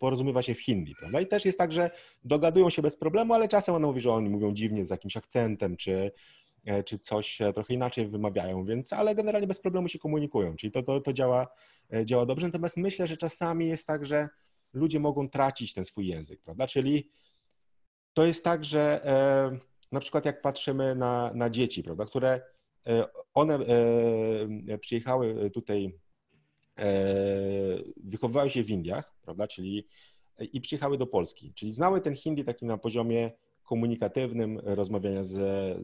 [0.00, 1.20] porozumiewa się w hindi, prawda?
[1.20, 1.90] I też jest tak, że
[2.24, 5.76] dogadują się bez problemu, ale czasem ona mówi, że oni mówią dziwnie z jakimś akcentem,
[5.76, 6.12] czy,
[6.84, 11.00] czy coś trochę inaczej wymawiają, więc, ale generalnie bez problemu się komunikują, czyli to, to,
[11.00, 11.46] to działa,
[12.04, 12.46] działa dobrze.
[12.46, 14.28] Natomiast myślę, że czasami jest tak, że
[14.72, 16.66] ludzie mogą tracić ten swój język, prawda?
[16.66, 17.10] Czyli
[18.12, 19.58] to jest tak, że e,
[19.92, 22.40] na przykład jak patrzymy na, na dzieci, prawda, które
[22.86, 23.04] e,
[23.34, 23.54] one
[24.68, 25.98] e, przyjechały tutaj,
[28.04, 29.86] wychowywały się w Indiach, prawda, czyli
[30.52, 31.54] i przyjechały do Polski.
[31.54, 33.30] Czyli znały ten hindi taki na poziomie
[33.64, 35.38] komunikatywnym, rozmawiania z,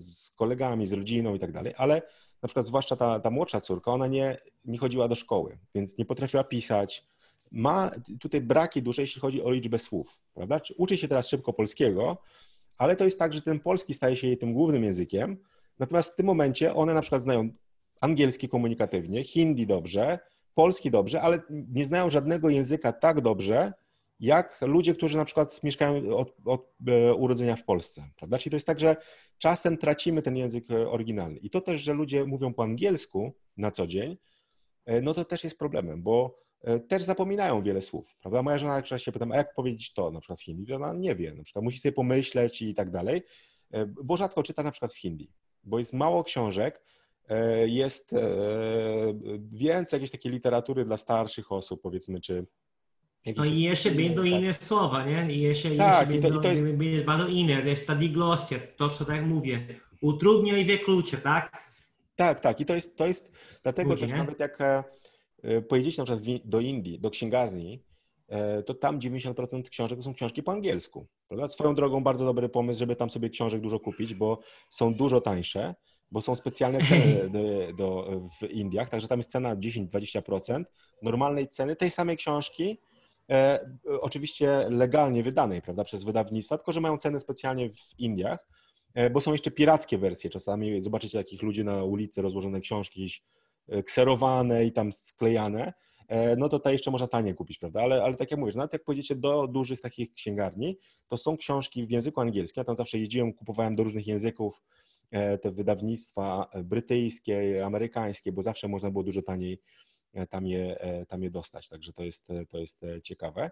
[0.05, 2.03] z kolegami, z rodziną i tak dalej, ale
[2.43, 6.05] na przykład zwłaszcza ta, ta młodsza córka, ona nie, nie chodziła do szkoły, więc nie
[6.05, 7.07] potrafiła pisać.
[7.51, 7.91] Ma
[8.21, 10.61] tutaj braki duże, jeśli chodzi o liczbę słów, prawda?
[10.77, 12.19] Uczy się teraz szybko polskiego,
[12.79, 15.39] ale to jest tak, że ten polski staje się jej tym głównym językiem,
[15.79, 17.49] natomiast w tym momencie one na przykład znają
[18.01, 20.19] angielski komunikatywnie, hindi dobrze,
[20.55, 23.73] polski dobrze, ale nie znają żadnego języka tak dobrze,
[24.21, 28.39] jak ludzie, którzy na przykład mieszkają od, od, e, urodzenia w Polsce, prawda?
[28.39, 28.97] Czyli to jest tak, że
[29.39, 31.39] czasem tracimy ten język e, oryginalny.
[31.39, 34.17] I to też, że ludzie mówią po angielsku na co dzień,
[34.85, 36.49] e, no to też jest problemem, bo
[36.89, 38.43] też zapominają wiele słów, prawda?
[38.43, 40.93] Moja żona jak się pytam, a jak powiedzieć to na przykład w hindi, to ona
[40.93, 43.23] nie wie, na przykład musi sobie pomyśleć i tak dalej,
[44.05, 45.31] bo rzadko czyta na przykład w hindi,
[45.65, 46.83] bo jest mało książek,
[47.67, 48.15] jest
[49.53, 52.47] więcej jakiejś takiej literatury dla starszych osób, powiedzmy, czy
[53.37, 55.33] no i jeszcze będą inne słowa, nie?
[55.33, 56.65] I jeszcze, tak, jeszcze i to, i to jest...
[56.65, 59.67] będą bardzo inne, jest ta diglosja, to co tak mówię,
[60.01, 61.69] utrudnia i wyklucza, tak?
[62.17, 63.33] Tak, tak i to jest, to jest
[63.63, 64.85] dlatego że nawet jak e,
[65.63, 67.83] pojedziecie na przykład do Indii, do księgarni,
[68.29, 71.07] e, to tam 90% książek to są książki po angielsku.
[71.29, 71.49] Prawda?
[71.49, 75.75] Swoją drogą bardzo dobry pomysł, żeby tam sobie książek dużo kupić, bo są dużo tańsze,
[76.11, 80.65] bo są specjalne ceny do, do, w Indiach, także tam jest cena 10-20%
[81.03, 82.79] normalnej ceny tej samej książki,
[83.31, 83.71] E,
[84.01, 88.49] oczywiście legalnie wydanej, prawda, przez wydawnictwa, tylko że mają ceny specjalnie w Indiach,
[88.95, 90.31] e, bo są jeszcze pirackie wersje.
[90.31, 93.11] Czasami zobaczycie takich ludzi na ulicy, rozłożone książki
[93.69, 95.73] e, kserowane i tam sklejane,
[96.37, 97.83] no to te jeszcze można tanie kupić, prawda?
[97.83, 100.79] Ale, ale tak jak mówisz, nawet jak pójdziecie do dużych takich księgarni,
[101.09, 102.61] to są książki w języku angielskim.
[102.61, 104.63] Ja tam zawsze jeździłem, kupowałem do różnych języków
[105.43, 109.61] te wydawnictwa brytyjskie, amerykańskie, bo zawsze można było dużo taniej
[110.15, 111.69] E, tam je, e, tam je dostać.
[111.69, 113.51] Także to jest, e, to jest ciekawe.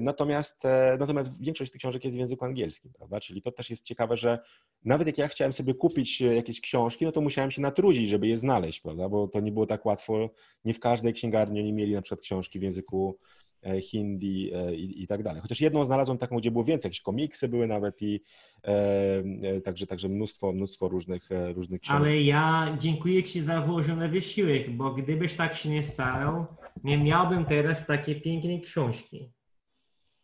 [0.00, 0.62] Natomiast,
[0.98, 3.20] natomiast większość tych książek jest w języku angielskim, prawda?
[3.20, 4.38] Czyli to też jest ciekawe, że
[4.84, 8.36] nawet jak ja chciałem sobie kupić jakieś książki, no to musiałem się natrudzić, żeby je
[8.36, 9.08] znaleźć, prawda?
[9.08, 10.30] Bo to nie było tak łatwo.
[10.64, 13.18] Nie w każdej księgarni nie mieli na przykład książki w języku
[13.62, 15.42] E, hindi e, i, i, tak dalej.
[15.42, 18.22] Chociaż jedną znalazłem taką, gdzie było więcej, jakieś komiksy były nawet i
[18.64, 22.02] e, e także, także mnóstwo, mnóstwo różnych, różnych książek.
[22.02, 26.46] Ale ja dziękuję Ci za włożony wysiłek, bo gdybyś tak się nie starał,
[26.84, 29.32] nie miałbym teraz takiej pięknej książki.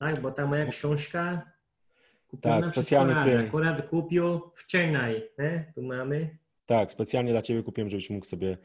[0.05, 1.43] Tak, bo ta moja książka
[2.27, 3.39] kupiona tak, specjalnie ty...
[3.39, 5.73] akurat kupił w Chennai, nie?
[5.75, 6.39] tu mamy.
[6.67, 8.59] Tak, specjalnie dla Ciebie kupiłem, żebyś mógł sobie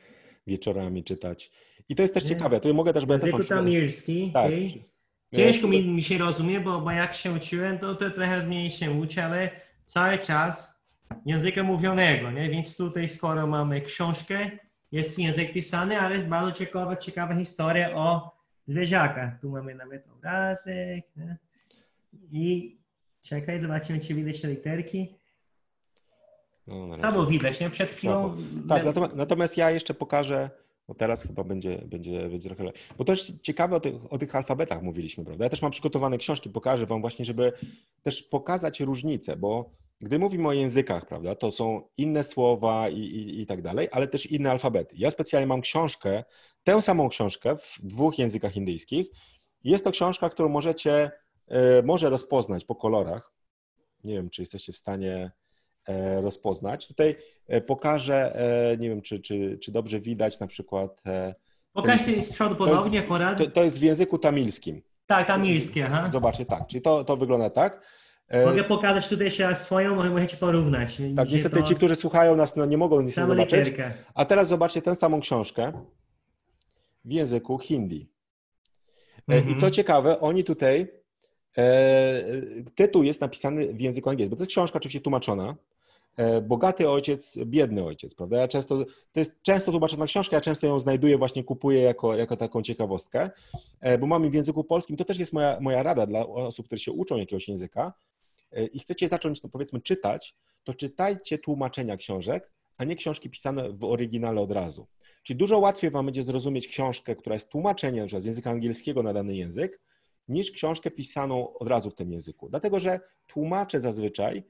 [0.48, 1.52] wieczorami czytać.
[1.90, 2.60] I to jest też ciekawe.
[2.60, 3.06] Tu mogę też...
[3.06, 4.32] Bo Języku tamilski.
[4.34, 4.46] Tak.
[4.46, 4.84] Okay.
[5.36, 8.92] Ciężko mi, mi się rozumie, bo, bo jak się uczyłem, to, to trochę mniej się
[8.92, 9.50] uczy, ale
[9.86, 10.84] cały czas
[11.26, 12.50] języka mówionego, nie?
[12.50, 14.52] Więc tutaj skoro mamy książkę,
[14.92, 18.39] jest język pisany, ale jest bardzo ciekawa, ciekawa historia o
[18.70, 19.40] zwierzakach.
[19.42, 21.06] Tu mamy nawet obrazek.
[21.18, 21.38] Nie?
[22.32, 22.78] I
[23.22, 25.16] czekaj, zobaczymy, czy widać te literki.
[26.68, 27.70] No, Samo widać, nie?
[27.70, 28.38] Przed chwilą...
[28.70, 30.50] Tak, natomiast, natomiast ja jeszcze pokażę
[30.90, 32.82] bo teraz chyba będzie, będzie, będzie trochę lepiej.
[32.98, 35.44] Bo też ciekawe o tych, o tych alfabetach mówiliśmy, prawda?
[35.44, 37.54] Ja też mam przygotowane książki, pokażę Wam właśnie, żeby
[38.04, 39.70] też pokazać różnice, bo
[40.02, 44.08] gdy mówimy o językach, prawda, to są inne słowa i, i, i tak dalej, ale
[44.08, 44.96] też inne alfabety.
[44.98, 46.24] Ja specjalnie mam książkę,
[46.70, 49.08] tę samą książkę w dwóch językach indyjskich.
[49.64, 51.12] Jest to książka, którą możecie,
[51.52, 53.34] y, może rozpoznać po kolorach.
[54.04, 55.32] Nie wiem, czy jesteście w stanie
[55.90, 56.88] E, rozpoznać.
[56.88, 57.16] Tutaj
[57.48, 58.36] e, pokażę,
[58.72, 61.02] e, nie wiem, czy, czy, czy dobrze widać na przykład.
[61.74, 62.56] Pokażcie z przodu
[63.00, 63.38] akurat.
[63.38, 64.82] To, to, jest w języku tamilskim.
[65.06, 66.10] Tak, tamilskie, aha.
[66.10, 67.82] Zobaczcie, tak, czyli to, to wygląda tak.
[68.46, 71.02] Mogę pokazać tutaj jeszcze raz swoją, możecie porównać.
[71.16, 71.62] Tak, niestety to...
[71.62, 73.68] ci, którzy słuchają nas, no, nie mogą nic zobaczyć.
[73.68, 73.94] Literkę.
[74.14, 75.74] A teraz zobaczcie tę samą książkę
[77.10, 78.10] w języku hindi.
[79.28, 79.55] Mhm.
[79.55, 80.88] I co ciekawe, oni tutaj,
[81.57, 82.24] e,
[82.76, 85.55] tytuł jest napisany w języku angielskim, bo to jest książka oczywiście tłumaczona,
[86.20, 88.38] E, bogaty ojciec, biedny ojciec, prawda?
[88.38, 92.38] Ja często, to jest często tłumaczona książka, ja często ją znajduję, właśnie kupuję jako, jako
[92.38, 93.30] taką ciekawostkę,
[93.80, 96.80] e, bo mamy w języku polskim, to też jest moja, moja rada dla osób, które
[96.80, 97.93] się uczą jakiegoś języka
[98.51, 103.74] e, i chcecie zacząć, no powiedzmy, czytać, to czytajcie tłumaczenia książek, a nie książki pisane
[103.74, 104.88] w oryginale od razu.
[105.24, 109.36] Czyli dużo łatwiej Wam będzie zrozumieć książkę, która jest tłumaczeniem z języka angielskiego na dany
[109.36, 109.82] język,
[110.28, 112.50] niż książkę pisaną od razu w tym języku.
[112.50, 114.44] Dlatego, że tłumacze zazwyczaj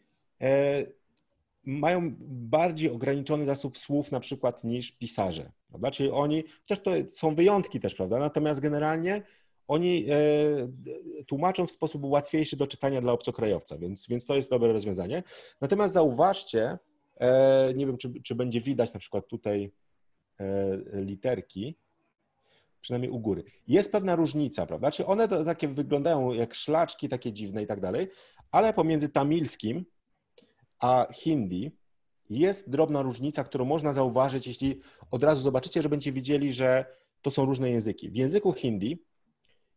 [1.64, 5.92] mają bardziej ograniczony zasób słów na przykład niż pisarze, prawda?
[5.92, 8.20] Czyli oni, chociaż to są wyjątki też, prawda?
[8.20, 9.22] Natomiast generalnie
[9.68, 10.16] oni e,
[11.28, 15.24] tłumaczą w sposób łatwiejszy do czytania dla obcokrajowca, więc, więc to jest dobre rozwiązanie.
[15.62, 16.80] Natomiast zauważcie, e,
[17.76, 19.72] nie wiem, czy, czy będzie widać na przykład tutaj
[20.40, 21.78] e, literki,
[22.82, 23.44] przynajmniej u góry.
[23.68, 24.92] Jest pewna różnica, prawda?
[24.92, 28.08] Czy one to, takie wyglądają jak szlaczki, takie dziwne i tak dalej,
[28.52, 29.86] ale pomiędzy tamilskim
[30.80, 31.72] a hindi
[32.30, 36.86] jest drobna różnica, którą można zauważyć, jeśli od razu zobaczycie, że będziecie widzieli, że
[37.22, 38.12] to są różne języki.
[38.12, 39.04] W języku hindi,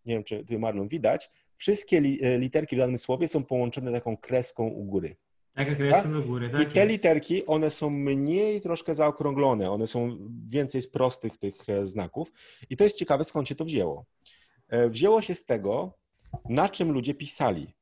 [0.04, 4.16] nie wiem, czy ty Marlon widać, wszystkie e, literki w danym słowie są połączone taką
[4.16, 5.16] kreską u góry.
[5.54, 6.16] Kreska tak?
[6.16, 6.92] u góry, tak I te jest.
[6.92, 12.32] literki, one są mniej troszkę zaokrąglone, one są więcej z prostych tych e, znaków.
[12.70, 14.04] I to jest ciekawe, skąd się to wzięło.
[14.68, 15.98] E, wzięło się z tego,
[16.48, 17.74] na czym ludzie pisali.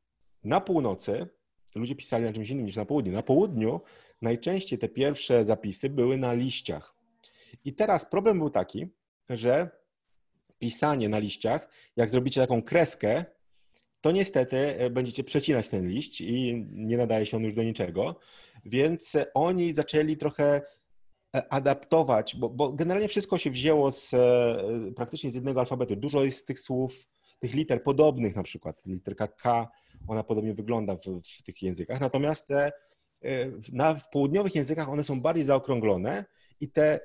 [0.44, 1.26] Na północy
[1.74, 3.12] ludzie pisali na czymś innym niż na południu.
[3.12, 3.80] Na południu
[4.22, 6.94] najczęściej te pierwsze zapisy były na liściach.
[7.64, 8.86] I teraz problem był taki,
[9.28, 9.70] że
[10.58, 13.24] pisanie na liściach, jak zrobicie taką kreskę,
[14.00, 18.16] to niestety e, będziecie przecinać ten liść i nie nadaje się on już do niczego.
[18.64, 20.62] Więc oni zaczęli trochę
[21.34, 25.96] e, adaptować, bo, bo generalnie wszystko się wzięło z, e, praktycznie z jednego alfabetu.
[25.96, 29.68] Dużo jest tych słów, tych liter podobnych, na przykład literka K,
[30.08, 31.00] ona podobnie wygląda w,
[31.38, 32.00] w tych językach.
[32.00, 32.72] Natomiast te,
[33.72, 36.24] na, w południowych językach one są bardziej zaokrąglone
[36.60, 37.00] i te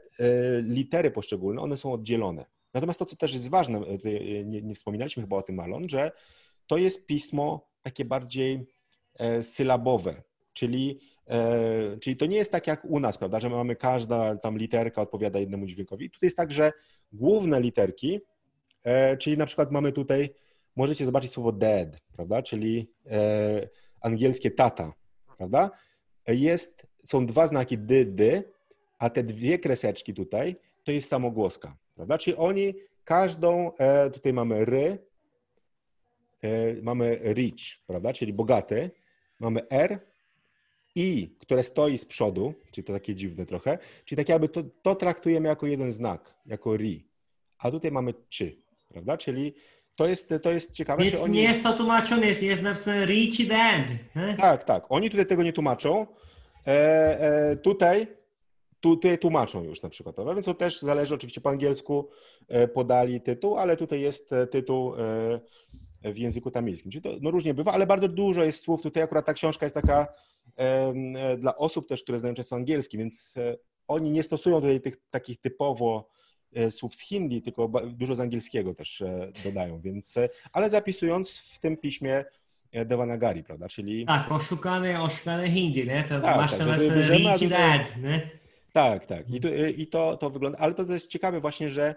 [0.64, 2.46] litery poszczególne, one są oddzielone.
[2.74, 3.82] Natomiast to, co też jest ważne,
[4.46, 6.12] nie, nie wspominaliśmy chyba o tym, Malon, że
[6.68, 8.66] to jest pismo takie bardziej
[9.20, 13.76] e, sylabowe, czyli, e, czyli to nie jest tak jak u nas, prawda, że mamy
[13.76, 16.10] każda tam literka odpowiada jednemu dźwiękowi.
[16.10, 16.72] Tutaj jest tak, że
[17.14, 18.20] główne literki,
[18.84, 20.30] e, czyli na przykład mamy tutaj,
[20.76, 22.92] możecie zobaczyć słowo dead, prawda, czyli
[24.02, 24.94] angielskie tata,
[25.38, 25.72] prawda,
[26.28, 28.44] jest, są dwa znaki dy, dy,
[29.00, 33.72] a te dwie kreseczki tutaj to jest samogłoska, prawda, czyli oni każdą,
[34.14, 34.98] tutaj mamy ry,
[36.82, 38.92] mamy rich, prawda, czyli bogaty,
[39.40, 40.00] mamy R,
[40.96, 44.96] I, które stoi z przodu, czyli to takie dziwne trochę, czyli tak jakby to, to
[44.96, 47.08] traktujemy jako jeden znak, jako ri,
[47.58, 48.58] a tutaj mamy czy,
[48.90, 49.54] prawda, czyli
[49.96, 51.04] to jest, to jest ciekawe.
[51.04, 51.34] Więc oni...
[51.34, 53.86] nie jest to tłumaczone, jest, jest napisane rich i dead.
[54.38, 56.08] Tak, tak, oni tutaj tego nie tłumaczą,
[56.68, 58.08] e, e, tutaj
[58.80, 60.34] tu, tutaj tłumaczą już na przykład, prawda?
[60.34, 62.10] Więc to też zależy, oczywiście po angielsku
[62.48, 64.94] e, podali tytuł, ale tutaj jest e, tytuł
[66.14, 66.92] w języku tamilskim.
[66.92, 68.82] Czyli to no, różnie bywa, ale bardzo dużo jest słów.
[68.82, 70.08] Tutaj akurat ta książka jest taka
[70.58, 74.98] e, dla osób też, które znają często angielski, więc e, oni nie stosują tutaj tych
[75.10, 76.10] takich typowo
[76.54, 81.38] e, słów z hindi, tylko dużo z angielskiego też e, dodają, więc, e, ale zapisując
[81.38, 82.26] w tym piśmie
[82.86, 84.06] Devanagari, prawda, czyli...
[84.06, 86.04] Tak, oszukane, oszukane hindi, nie?
[86.04, 88.30] To tak, masz tak, tam rich dad, nie?
[88.74, 89.30] Tak, tak.
[89.30, 89.48] I, to,
[89.78, 91.96] i to, to wygląda, ale to, to jest ciekawe właśnie, że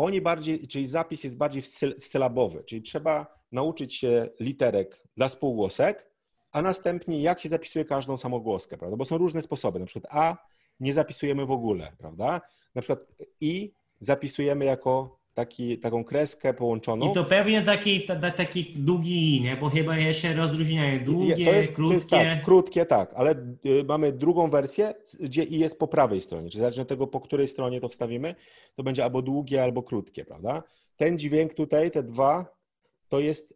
[0.00, 1.62] oni bardziej, czyli zapis jest bardziej
[1.98, 6.10] sylabowy, czyli trzeba nauczyć się literek dla spółgłosek,
[6.52, 8.96] a następnie jak się zapisuje każdą samogłoskę, prawda?
[8.96, 10.36] Bo są różne sposoby, na przykład A
[10.80, 12.40] nie zapisujemy w ogóle, prawda?
[12.74, 13.08] Na przykład
[13.40, 17.10] I zapisujemy jako taki, taką kreskę połączoną.
[17.10, 19.56] I to pewnie taki, ta, taki długi, nie?
[19.56, 22.08] Bo chyba je się rozróżniają długie, to jest, krótkie.
[22.08, 23.34] To jest tak, krótkie, tak, ale
[23.66, 27.20] y, mamy drugą wersję, gdzie i jest po prawej stronie, czyli zależnie od tego, po
[27.20, 28.34] której stronie to wstawimy,
[28.74, 30.62] to będzie albo długie, albo krótkie, prawda?
[30.96, 32.46] Ten dźwięk tutaj, te dwa,
[33.08, 33.54] to jest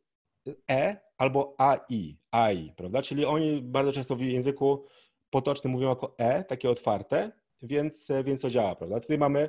[0.70, 3.03] E albo AI, AI, prawda?
[3.03, 4.87] Czyli oni bardzo często w języku
[5.31, 9.01] potocznym mówią jako E, takie otwarte, więc, więc to działa, prawda?
[9.01, 9.49] Tutaj mamy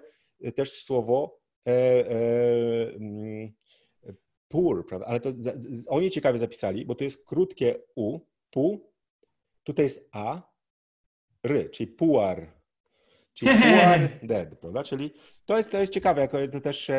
[0.55, 1.44] też słowo
[4.47, 5.05] poor, prawda?
[5.05, 5.33] Ale to
[5.87, 8.19] oni ciekawie zapisali, bo to jest krótkie U,
[8.51, 8.91] pu,
[9.63, 10.41] tutaj jest A,
[11.43, 12.51] ry, czyli puar,
[13.33, 14.83] czyli puar dead, prawda?
[14.83, 15.13] Czyli
[15.45, 16.91] to jest, to jest ciekawe, jako to też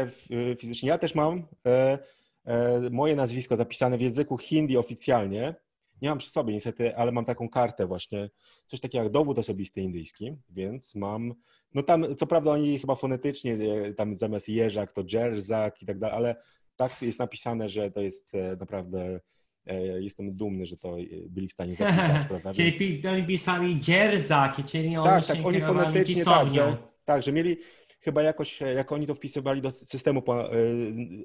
[0.59, 0.89] fizycznie.
[0.89, 1.99] Ja też mam e,
[2.45, 5.55] e, moje nazwisko zapisane w języku hindi oficjalnie.
[6.03, 8.31] Nie mam przy sobie niestety, ale mam taką kartę właśnie,
[8.67, 11.35] coś takiego jak dowód osobisty indyjski, więc mam
[11.75, 15.99] no tam, co prawda oni chyba fonetycznie, e, tam zamiast jeżak to dżerzak i tak
[15.99, 16.37] dalej, ale
[16.77, 19.21] tak jest napisane, że to jest e, naprawdę
[19.67, 20.97] e, jestem dumny, że to
[21.29, 22.55] byli w stanie zapisać, prawda?
[22.55, 23.07] czyli Więc...
[23.07, 27.57] oni pisali dzierzaki, czyli oni Tak, tak, oni fonetycznie tak że, tak, że mieli
[28.01, 30.49] chyba jakoś, jak oni to wpisywali do systemu po,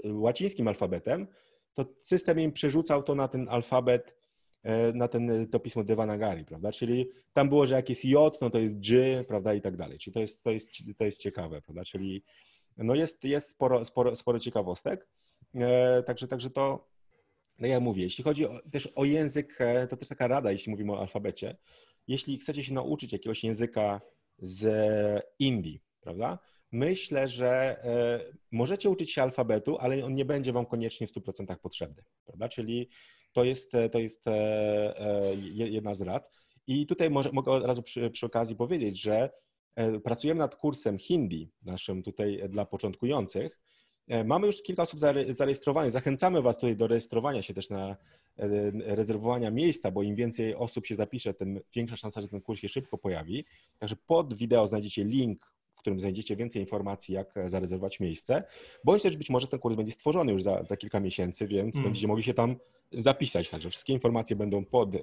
[0.03, 1.27] łacińskim alfabetem,
[1.73, 4.20] to system im przerzucał to na ten alfabet
[4.93, 6.71] na ten, to pismo Devanagari, prawda?
[6.71, 9.99] Czyli tam było, że jak jest J, no to jest G, prawda, i tak dalej.
[9.99, 11.83] Czyli to jest, to jest, to jest ciekawe, prawda?
[11.83, 12.23] Czyli
[12.77, 15.07] no jest, jest sporo, sporo, sporo ciekawostek.
[15.55, 16.87] E, także, także to,
[17.59, 20.71] no ja mówię, jeśli chodzi o, też o język, e, to też taka rada, jeśli
[20.71, 21.57] mówimy o alfabecie.
[22.07, 24.01] Jeśli chcecie się nauczyć jakiegoś języka
[24.37, 24.65] z
[25.39, 26.39] Indii, prawda?
[26.71, 27.83] Myślę, że
[28.51, 32.49] możecie uczyć się alfabetu, ale on nie będzie wam koniecznie w 100% potrzebny, prawda?
[32.49, 32.89] Czyli
[33.31, 34.31] to jest, to jest e,
[34.99, 36.31] e, jedna z rad.
[36.67, 39.29] I tutaj może, mogę od razu przy, przy okazji powiedzieć, że
[39.75, 43.59] e, pracujemy nad kursem hindi, naszym tutaj dla początkujących.
[44.07, 45.91] E, mamy już kilka osób zarejestrowanych.
[45.91, 47.97] Zachęcamy Was tutaj do rejestrowania się też na e,
[48.95, 52.69] rezerwowania miejsca, bo im więcej osób się zapisze, tym większa szansa, że ten kurs się
[52.69, 53.45] szybko pojawi.
[53.79, 58.43] Także pod wideo znajdziecie link, którym znajdziecie więcej informacji, jak zarezerwować miejsce.
[58.83, 61.83] Bądź też być może ten kurs będzie stworzony już za, za kilka miesięcy, więc hmm.
[61.83, 62.55] będziecie mogli się tam
[62.91, 63.49] zapisać.
[63.49, 64.99] Także wszystkie informacje będą pod, e,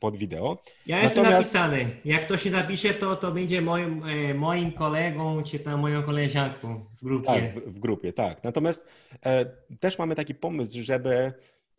[0.00, 0.58] pod wideo.
[0.86, 1.54] Ja jestem Natomiast...
[1.54, 1.90] napisany.
[2.04, 6.84] Jak to się zapisze, to, to będzie moim, e, moim kolegą, czy tam moją koleżanką
[7.00, 7.26] w grupie.
[7.26, 8.44] Tak, w, w grupie, tak.
[8.44, 8.86] Natomiast
[9.24, 9.44] e,
[9.80, 11.32] też mamy taki pomysł, żeby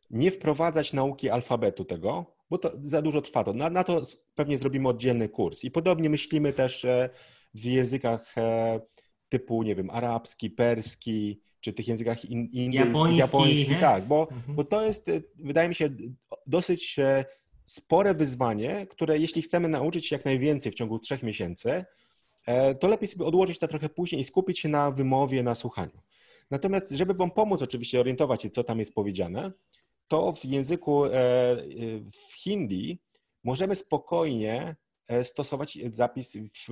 [0.09, 3.43] nie wprowadzać nauki alfabetu tego, bo to za dużo trwa.
[3.43, 3.53] To.
[3.53, 4.01] Na, na to
[4.35, 5.63] pewnie zrobimy oddzielny kurs.
[5.63, 7.09] I podobnie myślimy też e,
[7.53, 8.79] w językach e,
[9.29, 14.55] typu, nie wiem, arabski, perski, czy tych językach in, indyjskich, japońskich, tak, bo, mhm.
[14.55, 15.89] bo to jest, y, wydaje mi się,
[16.47, 17.25] dosyć e,
[17.63, 21.85] spore wyzwanie, które jeśli chcemy nauczyć się jak najwięcej w ciągu trzech miesięcy,
[22.45, 26.01] e, to lepiej sobie odłożyć to trochę później i skupić się na wymowie, na słuchaniu.
[26.51, 29.51] Natomiast, żeby Wam pomóc oczywiście orientować się, co tam jest powiedziane,
[30.07, 31.11] to w języku, e,
[32.11, 32.99] w hindi
[33.43, 34.75] możemy spokojnie
[35.23, 36.37] stosować zapis
[36.67, 36.71] w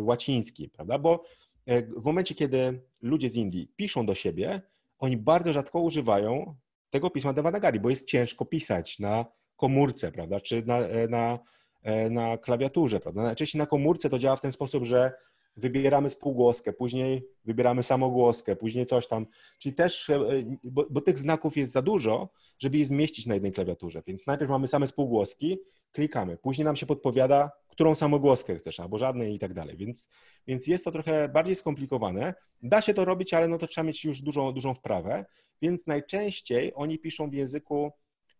[0.00, 0.98] łaciński, prawda?
[0.98, 1.24] Bo
[1.66, 4.62] E, w momencie, kiedy ludzie z Indii piszą do siebie,
[4.98, 6.54] oni bardzo rzadko używają
[6.90, 9.26] tego pisma Devanagari, bo jest ciężko pisać na
[9.56, 11.38] komórce, prawda, czy na, e, na,
[11.82, 13.22] e, na klawiaturze, prawda.
[13.22, 15.12] Najczęściej na komórce to działa w ten sposób, że
[15.56, 19.26] wybieramy spółgłoskę, później wybieramy samogłoskę, później coś tam.
[19.58, 20.10] Czyli też,
[20.64, 22.28] bo, bo, tych znaków jest za dużo,
[22.58, 24.02] żeby je zmieścić na jednej klawiaturze.
[24.06, 25.58] Więc najpierw mamy same spółgłoski,
[25.92, 29.76] klikamy, później nam się podpowiada, którą samogłoskę chcesz, albo żadnej i tak dalej.
[29.76, 30.08] Więc,
[30.46, 32.34] więc jest to trochę bardziej skomplikowane.
[32.62, 35.24] Da się to robić, ale no to trzeba mieć już dużą, dużą wprawę.
[35.62, 37.92] Więc najczęściej oni piszą w języku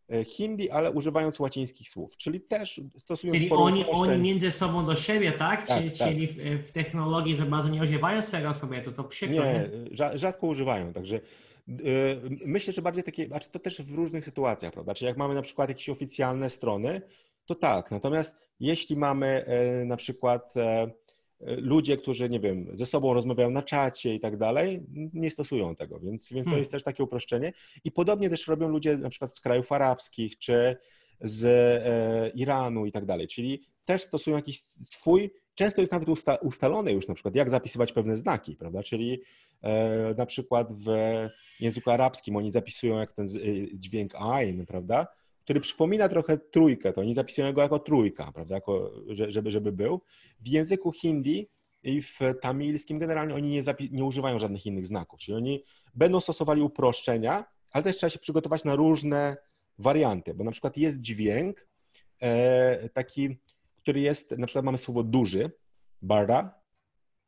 [0.09, 4.96] e, hindi, ale używając łacińskich słów, czyli też stosują Czyli oni, oni między sobą do
[4.96, 5.66] siebie, tak?
[5.66, 5.92] tak, tak.
[5.92, 6.36] Czyli w,
[6.68, 9.44] w, technologii za bardzo nie używają swojego alfabetu, to przykro.
[9.44, 9.70] Nie,
[10.14, 11.16] rzadko używają, także
[11.68, 11.72] e,
[12.46, 14.94] myślę, że bardziej takie, znaczy to też w różnych sytuacjach, prawda?
[14.94, 17.03] Czyli jak mamy na przykład jakieś oficjalne strony,
[17.47, 17.90] to tak.
[17.90, 20.90] Natomiast jeśli mamy e, na przykład e,
[21.40, 24.82] ludzie, którzy, nie wiem, ze sobą rozmawiają na czacie i tak dalej,
[25.12, 26.59] nie stosują tego, więc, więc to hmm.
[26.59, 27.53] jest też takie uproszczenie.
[27.84, 30.76] I podobnie też robią ludzie na przykład z krajów arabskich czy
[31.20, 36.36] z e, Iranu i tak dalej, czyli też stosują jakiś swój, często jest nawet usta,
[36.36, 39.20] ustalone już na przykład, jak zapisywać pewne znaki, prawda, czyli
[40.16, 40.86] na przykład w
[41.61, 43.26] języku arabskim oni zapisują jak ten
[43.74, 45.07] dźwięk ain, prawda,
[45.45, 50.01] który przypomina trochę trójkę, to oni zapisują go jako trójka, prawda, jako, żeby, żeby był.
[50.40, 51.49] W języku hindi
[51.82, 55.62] i w tamilskim generalnie oni nie, nie używają żadnych innych znaków, czyli oni
[55.95, 59.36] będą stosowali uproszczenia, ale też trzeba się przygotować na różne
[59.78, 61.68] warianty, bo na przykład jest dźwięk
[62.20, 63.38] e, taki,
[63.76, 65.51] który jest, na przykład mamy słowo duży,
[66.03, 66.55] bara,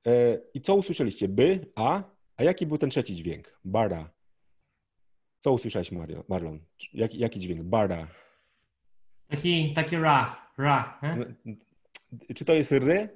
[0.07, 1.29] e, i co usłyszeliście?
[1.29, 2.03] By, a,
[2.37, 3.59] a jaki był ten trzeci dźwięk?
[3.65, 4.14] Bara.
[5.45, 6.61] Co usłyszałeś, Mario, Marlon?
[6.95, 7.63] Jaki, jaki dźwięk?
[7.63, 8.07] Barda.
[9.29, 11.01] Taki, taki ra, ra.
[11.03, 11.25] No,
[12.35, 13.09] czy to jest ry,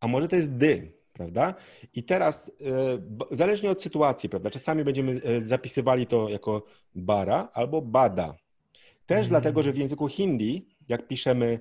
[0.00, 1.54] a może to jest dy, prawda?
[1.94, 2.50] I teraz,
[3.30, 8.34] e, zależnie od sytuacji, prawda, czasami będziemy e, zapisywali to jako bara albo bada.
[9.06, 9.28] Też mm.
[9.28, 11.60] dlatego, że w języku hindi, jak piszemy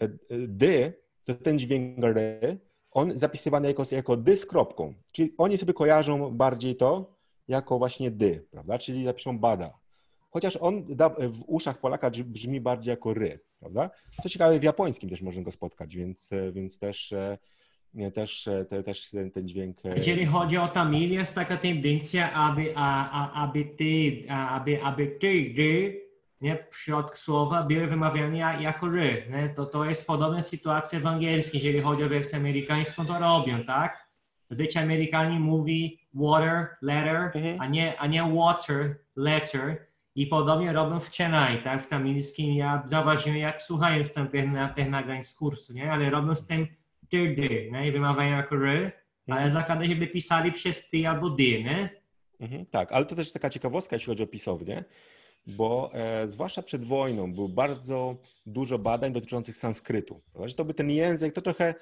[0.00, 0.08] e,
[0.48, 0.92] dy,
[1.24, 2.58] to ten dźwięk ry,
[2.90, 4.94] on zapisywany jako, jako dy z kropką.
[5.12, 7.17] Czyli oni sobie kojarzą bardziej to,
[7.48, 8.78] jako właśnie dy, prawda?
[8.78, 9.72] Czyli zapiszą bada.
[10.30, 10.84] Chociaż on
[11.18, 13.90] w uszach Polaka brzmi bardziej jako ry, prawda?
[14.22, 17.38] Co ciekawe, w japońskim też można go spotkać, więc, więc też, e,
[18.14, 19.76] też, e, te, też ten, ten dźwięk.
[19.84, 25.06] E, Jeżeli chodzi o Tamil, jest taka tendencja, aby, a, a, aby ty, aby, aby
[25.06, 26.00] ty, ry,
[26.40, 29.26] nie, w środku słowa były wymawiane jako ry.
[29.30, 29.48] Nie?
[29.48, 34.08] To, to jest podobna sytuacja w angielskim, jeżeli chodzi o wersję amerykańską, to robią, tak?
[34.50, 37.60] Zazwyczaj Amerykanie mówi water, letter, mhm.
[37.60, 39.88] a, nie, a nie water, letter.
[40.14, 41.84] I podobnie robią w Chennai, tak?
[41.84, 44.44] W tamilskim ja zauważyłem, jak słuchając tam tych,
[44.76, 45.92] tych nagrań z kursu, nie?
[45.92, 46.66] Ale robią z tym
[47.08, 47.88] ty, dy, nie?
[47.88, 48.92] I wymawiają jako ry,
[49.28, 49.50] ale mhm.
[49.50, 51.88] zakłada, żeby pisali przez ty albo dy, nie?
[52.40, 54.84] Mhm, tak, ale to też taka ciekawostka, jeśli chodzi o pisownię,
[55.46, 60.20] bo e, zwłaszcza przed wojną było bardzo dużo badań dotyczących sanskrytu.
[60.32, 60.54] Prawda?
[60.54, 61.74] To by ten język, to trochę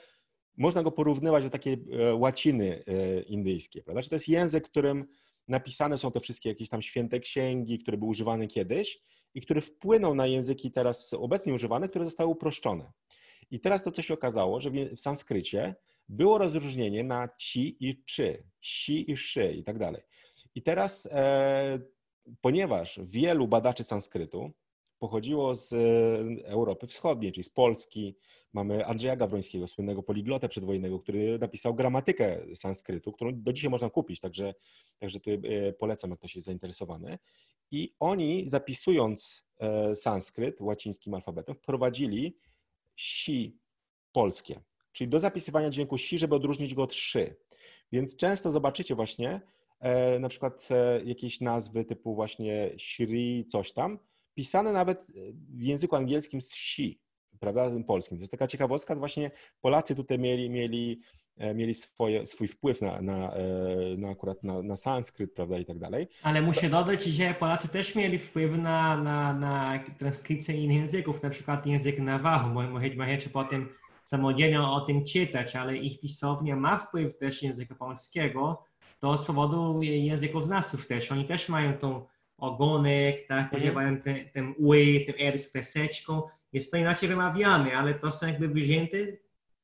[0.57, 4.03] można go porównywać do takiej e, łaciny e, indyjskiej, prawda?
[4.03, 5.07] Czy to jest język, którym
[5.49, 9.03] napisane są te wszystkie jakieś tam święte księgi, które były używane kiedyś
[9.35, 12.93] i które wpłyną na języki teraz obecnie używane, które zostały uproszczone.
[13.51, 15.75] I teraz to, co się okazało, że w sanskrycie
[16.09, 20.03] było rozróżnienie na ci i czy, si i szy i tak dalej.
[20.55, 21.79] I teraz, e,
[22.41, 24.53] ponieważ wielu badaczy sanskrytu
[24.99, 25.73] pochodziło z
[26.45, 28.17] Europy Wschodniej, czyli z Polski.
[28.53, 34.21] Mamy Andrzeja Gawrońskiego, słynnego poliglotę przedwojennego, który napisał gramatykę sanskrytu, którą do dzisiaj można kupić,
[34.21, 34.55] także,
[34.99, 35.31] także tu
[35.79, 37.19] polecam, jak ktoś jest zainteresowany.
[37.71, 39.45] I oni zapisując
[39.95, 42.37] sanskryt łacińskim alfabetem wprowadzili
[42.97, 43.59] si
[44.13, 44.61] polskie,
[44.93, 47.37] czyli do zapisywania dźwięku si, żeby odróżnić go od szy.
[47.93, 49.41] Więc często zobaczycie właśnie
[49.81, 53.99] e, na przykład e, jakieś nazwy typu właśnie Shri, coś tam,
[54.37, 55.07] pisane nawet
[55.49, 57.01] w języku angielskim z si,
[57.41, 58.17] prawda, polskim.
[58.19, 59.31] To jest taka ciekawostka, właśnie
[59.61, 61.01] Polacy tutaj mieli, mieli,
[61.37, 63.33] e, mieli swoje, swój wpływ na, na,
[63.99, 66.09] na akurat na, na sanskryt, prawda, i tak dalej.
[66.23, 71.31] Ale muszę dodać, że Polacy też mieli wpływ na, na, na transkrypcję innych języków, na
[71.31, 72.49] przykład język Navajo.
[72.97, 73.69] Możecie potem
[74.05, 78.65] samodzielnie o tym czytać, ale ich pisownia ma wpływ też języka polskiego,
[78.99, 81.13] to z powodu językoznawców też.
[81.13, 82.07] Oni też mają tą
[82.39, 83.63] ogonek, tak, mhm.
[83.63, 86.23] używają ten, ten ły, ten r z kreseczką.
[86.53, 88.99] Jest to inaczej wymawiane, ale to są jakby wzięte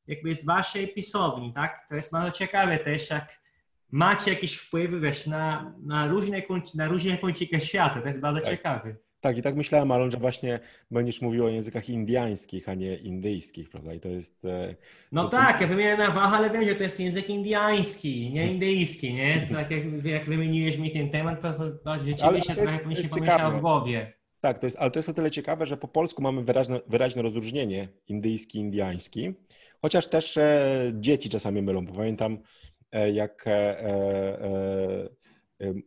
[0.07, 1.87] jakby z waszej pisowni, tak?
[1.89, 3.43] To jest bardzo ciekawe też, jak
[3.91, 6.43] macie jakiś wpływ wiesz, na, na, różne,
[6.75, 8.01] na różne kąciki świata.
[8.01, 8.51] To jest bardzo tak.
[8.51, 8.97] ciekawe.
[9.23, 10.61] Tak, i tak myślałem, Alon, że właśnie
[10.91, 13.95] będziesz mówił o językach indyjskich, a nie indyjskich, prawda?
[13.95, 14.45] I to jest.
[14.45, 14.75] E,
[15.13, 19.15] no tak, ja wymienię na Wach, ale wiem, że to jest język indyjski, nie indyjski,
[19.15, 19.47] nie?
[19.55, 23.03] Tak jak, jak wymieniłeś mi ten temat, to, to, to rzeczywiście trochę mi się
[23.57, 24.13] w głowie.
[24.41, 27.23] Tak, to jest, ale to jest o tyle ciekawe, że po polsku mamy wyraźne, wyraźne
[27.23, 29.35] rozróżnienie indyjski, indyjski,
[29.83, 32.39] chociaż też e, dzieci czasami mylą, bo pamiętam,
[32.93, 35.09] e, jak e, e,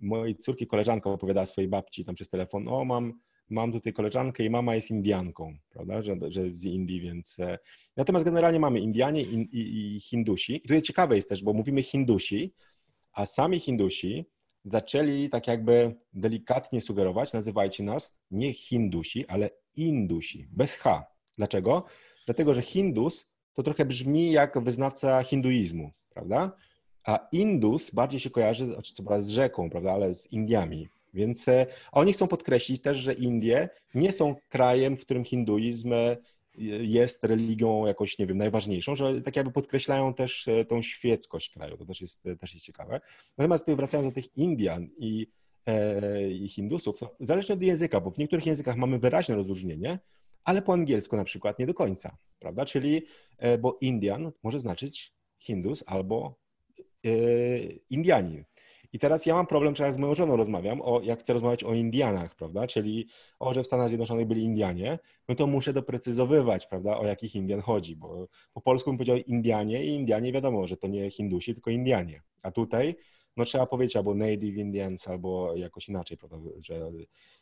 [0.02, 3.14] mojej córki koleżanka opowiadała swojej babci tam przez telefon, o mam,
[3.50, 7.40] mam tutaj koleżankę i mama jest Indianką, prawda, że, że z Indii, więc...
[7.40, 7.58] E,
[7.98, 10.56] natomiast generalnie mamy Indianie i, i, i Hindusi.
[10.56, 12.54] I tutaj ciekawe jest też, bo mówimy Hindusi,
[13.14, 14.26] a sami Hindusi
[14.64, 21.06] zaczęli tak jakby delikatnie sugerować, nazywajcie nas nie Hindusi, ale Indusi, bez H.
[21.38, 21.86] Dlaczego?
[22.26, 26.52] Dlatego, że Hindus to trochę brzmi jak wyznawca hinduizmu, prawda?
[27.06, 30.88] A Indus bardziej się kojarzy co prawda z rzeką, prawda, ale z Indiami.
[31.14, 36.18] Więc e, oni chcą podkreślić też, że Indie nie są krajem, w którym hinduizm e,
[36.82, 41.78] jest religią jakoś, nie wiem, najważniejszą, że tak jakby podkreślają też e, tą świeckość kraju,
[41.78, 43.02] to też jest, też jest ciekawe.
[43.38, 45.28] Natomiast tutaj wracając do tych Indian i,
[45.66, 50.00] e, i Hindusów, zależnie od języka, bo w niektórych językach mamy wyraźne rozróżnienie,
[50.44, 52.66] ale po angielsku na przykład nie do końca, prawda?
[52.66, 53.06] Czyli,
[53.38, 56.45] e, bo Indian może znaczyć Hindus albo
[57.90, 58.44] Indianin.
[58.96, 61.64] I teraz ja mam problem, że ja z moją żoną rozmawiam, o, jak chcę rozmawiać
[61.64, 62.68] o Indianach, prawda?
[62.68, 63.08] Czyli
[63.40, 65.00] o, że w Stanach Zjednoczonych byli Indianie,
[65.30, 69.86] no to muszę doprecyzowywać, prawda, o jakich Indian chodzi, bo po polsku bym powiedział Indianie
[69.86, 72.22] i Indianie wiadomo, że to nie Hindusi, tylko Indianie.
[72.42, 72.96] A tutaj
[73.38, 76.92] no trzeba powiedzieć albo Native Indians, albo jakoś inaczej, prawda, że,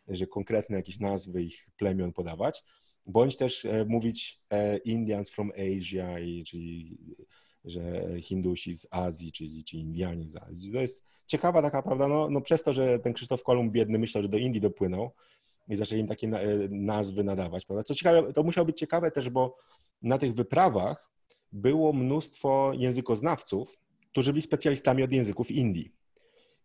[0.07, 2.63] że konkretne jakieś nazwy ich plemion podawać,
[3.05, 6.97] bądź też e, mówić e, Indians from Asia, i, czyli
[7.65, 7.81] że
[8.21, 10.71] Hindusi z Azji, czy, czy Indianie z Azji.
[10.71, 14.23] To jest ciekawa taka, prawda, no, no przez to, że ten Krzysztof Kolumb biedny myślał,
[14.23, 15.11] że do Indii dopłynął
[15.69, 16.27] i zaczęli im takie
[16.69, 17.83] nazwy nadawać, prawda.
[17.83, 19.57] Co ciekawe, to musiało być ciekawe też, bo
[20.01, 21.09] na tych wyprawach
[21.51, 23.79] było mnóstwo językoznawców,
[24.11, 25.91] którzy byli specjalistami od języków Indii.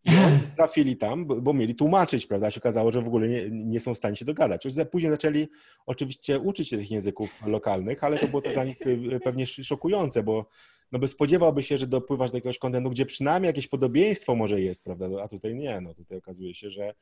[0.04, 2.50] I oni trafili tam, bo mieli tłumaczyć, prawda?
[2.50, 4.66] Się okazało, że w ogóle nie, nie są w stanie się dogadać.
[4.90, 5.48] Później zaczęli
[5.86, 10.22] oczywiście uczyć się tych języków lokalnych, ale to było to dla nich y, pewnie szokujące,
[10.22, 10.46] bo
[10.92, 14.84] no by spodziewałby się, że dopływasz do jakiegoś kontentu, gdzie przynajmniej jakieś podobieństwo może jest,
[14.84, 16.94] prawda, a tutaj nie, no tutaj okazuje się, że,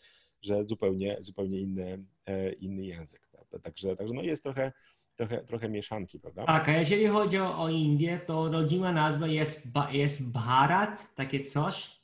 [0.43, 3.59] że zupełnie, zupełnie inny, e, inny język, prawda?
[3.59, 4.73] Także, także no jest trochę,
[5.17, 6.45] trochę, trochę mieszanki, prawda?
[6.45, 9.63] Tak, a jeżeli chodzi o, Indię, to rodzima nazwa jest,
[9.93, 12.01] jest Bharat, takie coś?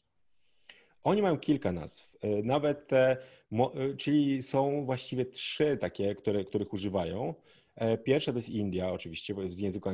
[1.04, 3.16] Oni mają kilka nazw, e, nawet, te,
[3.98, 7.34] czyli są właściwie trzy takie, które, których używają.
[7.74, 9.90] E, pierwsza to jest India, oczywiście, z języka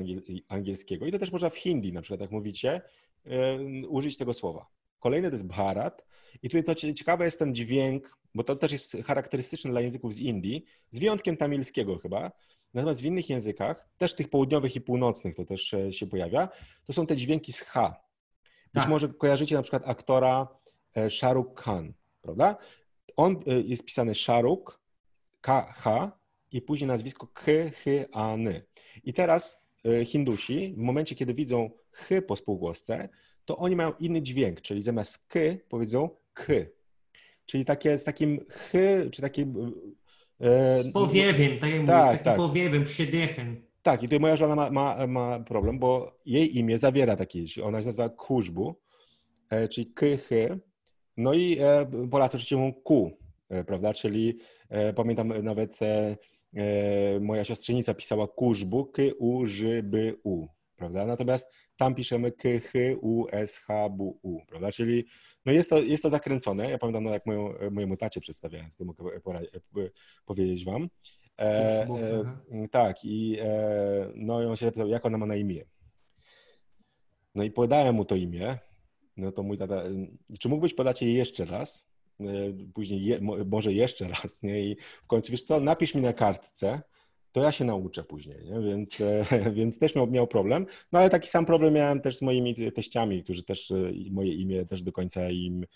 [0.49, 2.81] angielskiego i to też można w hindi, na przykład jak mówicie,
[3.27, 3.59] e,
[3.89, 4.67] użyć tego słowa.
[5.01, 6.05] Kolejny to jest Bharat
[6.43, 10.21] i tutaj to ciekawe jest ten dźwięk, bo to też jest charakterystyczne dla języków z
[10.21, 12.31] Indii, z wyjątkiem tamilskiego chyba,
[12.75, 16.49] natomiast w innych językach, też tych południowych i północnych to też e, się pojawia,
[16.87, 18.01] to są te dźwięki z H.
[18.75, 18.89] Być tak.
[18.89, 20.49] może kojarzycie na przykład aktora
[21.11, 22.57] Shahrukh Khan, prawda?
[23.17, 24.81] On jest pisany Shahrukh,
[25.41, 26.13] K-H,
[26.53, 27.53] i później nazwisko K,
[27.85, 28.61] H, A, N.
[29.05, 33.09] I teraz e, Hindusi, w momencie, kiedy widzą H po spółgłosce,
[33.45, 36.53] to oni mają inny dźwięk, czyli zamiast K powiedzą K.
[37.47, 38.79] Czyli takie z takim H,
[39.13, 39.73] czy takim...
[40.41, 43.69] E, z powiewem, tak jak tak, mówisz, z takim tak.
[43.83, 47.81] Tak, i tutaj moja żona ma, ma, ma problem, bo jej imię zawiera takie, ona
[47.81, 48.81] się nazywa Kurzbu,
[49.51, 50.07] e, czyli K,
[51.17, 51.59] no i
[52.11, 53.19] Polacy oczywiście mówią Ku,
[53.49, 53.95] e, prawda?
[53.95, 54.39] Czyli
[54.69, 56.17] e, pamiętam nawet e, e,
[57.21, 60.47] moja siostrzenica pisała kurzbu, k, u, ży, by, u,
[60.77, 61.07] prawda?
[61.07, 64.73] Natomiast tam piszemy k, ch, u, s, h, b, u, prawda?
[64.73, 65.05] Czyli
[65.47, 66.71] no jest, to, jest to zakręcone.
[66.71, 69.21] Ja pamiętam, no jak moją, mojemu tacie przedstawiałem, to mogę e,
[70.25, 70.89] powiedzieć wam.
[71.39, 75.65] E, e, tak, i e, no i on się zapytał, jak ona ma na imię.
[77.35, 78.59] No i podałem mu to imię.
[79.17, 79.83] No to mój tata,
[80.39, 81.88] czy mógłbyś podać jej jeszcze raz?
[82.21, 82.25] E,
[82.75, 84.65] Później je, mo- może jeszcze raz, nie?
[84.65, 86.81] I w końcu, wiesz co, napisz mi na kartce,
[87.33, 88.61] to ja się nauczę później, nie?
[88.61, 89.25] Więc, e,
[89.59, 90.67] więc też miał, miał problem.
[90.93, 93.77] No ale taki sam problem miałem też z moimi teściami, którzy też e,
[94.11, 95.67] moje imię też do końca im,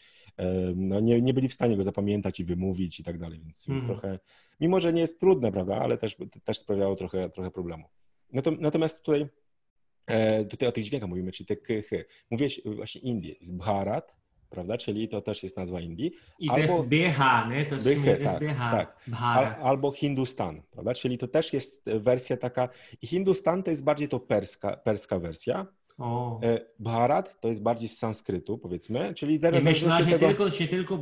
[0.76, 3.86] no nie, nie byli w stanie go zapamiętać i wymówić i tak dalej, więc, Mhm.
[3.86, 4.18] trochę,
[4.60, 7.84] mimo że nie jest trudne, prawda, ale też, też sprawiało trochę, trochę problemu.
[8.34, 9.26] Natom- Natomiast tutaj,
[10.50, 11.90] tutaj o tych dźwiękach mówimy, czyli te k, ch.
[12.30, 14.16] Mówiłeś właśnie Indie, jest Bharat,
[14.52, 17.66] prawda, czyli to też jest nazwa Indii, I to Albo- jest BH, nie?
[17.66, 18.58] To, to jest tak, BH.
[18.58, 18.96] tak.
[19.22, 20.94] Al, albo Hindustan, prawda?
[20.94, 22.68] Czyli to też jest wersja taka.
[23.02, 25.66] I Hindustan to jest bardziej to perska, perska wersja.
[25.98, 26.40] O.
[26.42, 29.14] E, Bharat to jest bardziej z sanskrytu, powiedzmy.
[29.14, 30.98] Czyli teraz myślę, zależy że tego, tylko, że tylko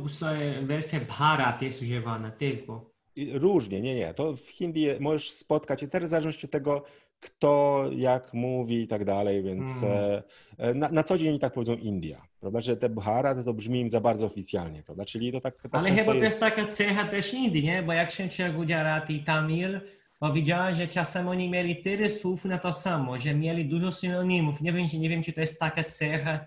[0.63, 2.91] wersja Bharat jest używana, tylko.
[3.33, 4.13] różnie, nie, nie.
[4.13, 6.83] To w Hindi możesz spotkać, i teraz w zależności od tego,
[7.21, 9.93] kto jak mówi i tak dalej, więc Mm.
[9.95, 10.23] e,
[10.57, 12.61] e, na, na co dzień tak powiedzą India, prawda?
[12.61, 15.05] Że te Bharat to brzmi im za bardzo oficjalnie, prawda?
[15.05, 15.61] Czyli to tak.
[15.61, 17.83] tak Ale chyba to jest taka cecha też Indii, nie?
[17.83, 19.79] Bo jak się uczy Gujarati i Tamil,
[20.21, 24.61] bo widziałem, że czasem oni mieli tyle słów na to samo, że mieli dużo synonimów.
[24.61, 26.39] Nie wiem, czy- nie wiem czy to jest taka cecha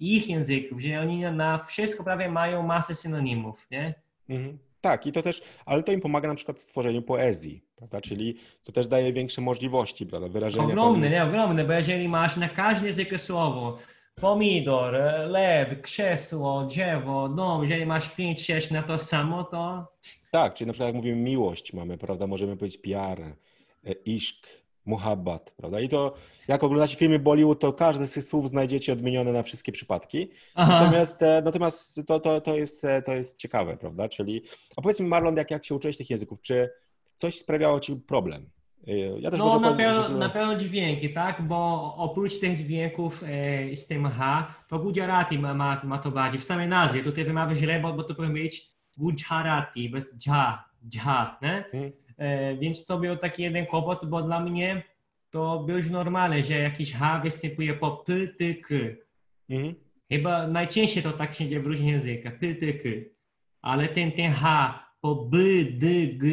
[0.00, 3.94] ich języków, że oni na wszystko prawie mają masę synonimów, nie?
[4.28, 4.58] Mhm.
[4.80, 8.00] Tak, i to też, ale to im pomaga na przykład w stworzeniu poezji, prawda?
[8.00, 10.28] Czyli to też daje większe możliwości, prawda?
[10.28, 10.66] Wyrażenia.
[10.66, 11.24] Ogromne, nie?
[11.24, 13.78] Ogromne, bo jeżeli masz na każdy język słowo,
[14.20, 19.92] pomidor, e, lew, krzesło, drzewo, dom, jeżeli masz 5-6 na to samo, to
[20.30, 22.26] Tak, czyli na przykład jak mówimy miłość mamy, prawda?
[22.26, 24.46] Możemy powiedzieć piar, e, iszk,
[24.86, 25.80] muhabbat, prawda?
[25.80, 26.14] I to
[26.48, 30.30] jak oglądacie filmy Bollywood, to każde z tych słów znajdziecie odmienione na wszystkie przypadki.
[30.54, 30.80] Aha.
[30.80, 34.08] Natomiast, e, natomiast to, to, to, jest, to jest ciekawe, prawda?
[34.08, 34.42] Czyli,
[34.76, 36.70] a powiedz mi Marlon, jak, jak się uczyłeś tych języków, czy
[37.16, 38.50] coś sprawiało ci problem?
[38.88, 41.42] E, Ja też No na powiem, pewno, że- na pewno dźwięki, tak?
[41.42, 46.40] Bo oprócz tych dźwięków e, z tym H, to Gujarati ma, ma, ma to bardziej.
[46.40, 51.38] W samej nazwie, tutaj wymawiam źle, bo, bo to powinien być Gujarati, bez dża, dża,
[51.42, 51.64] nie?
[51.72, 51.92] Mhm.
[52.18, 54.82] E, więc to był taki jeden kłopot, bo dla mnie
[55.30, 58.74] to było już normalne, że jakiś H występuje po P, T, K.
[59.50, 59.74] Mhm.
[60.12, 62.88] Chyba najczęściej to tak się dzieje w różnych językach, P, T, K.
[63.62, 65.38] Ale ten, ten H po B,
[65.70, 66.28] D, G,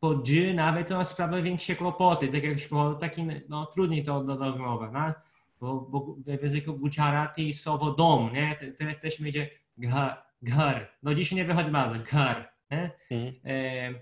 [0.00, 4.88] po G nawet to sprawia większe kłopoty z jakiegoś powodu, taki, no trudniej to wymowy,
[4.92, 5.12] no?
[5.60, 8.56] Bo, bo w języku Gujarati słowo dom, nie?
[8.60, 10.88] Te, te, też będzie gar, gar.
[11.02, 12.90] No dzisiaj nie wychodzi bardzo, gar, nie?
[13.10, 13.34] Mhm.
[13.44, 13.94] E,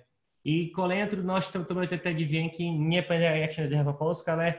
[0.45, 3.95] I kolejna trudność to, to były te, te dźwięki, nie pamiętam jak się nazywa po
[3.95, 4.55] polsku, ale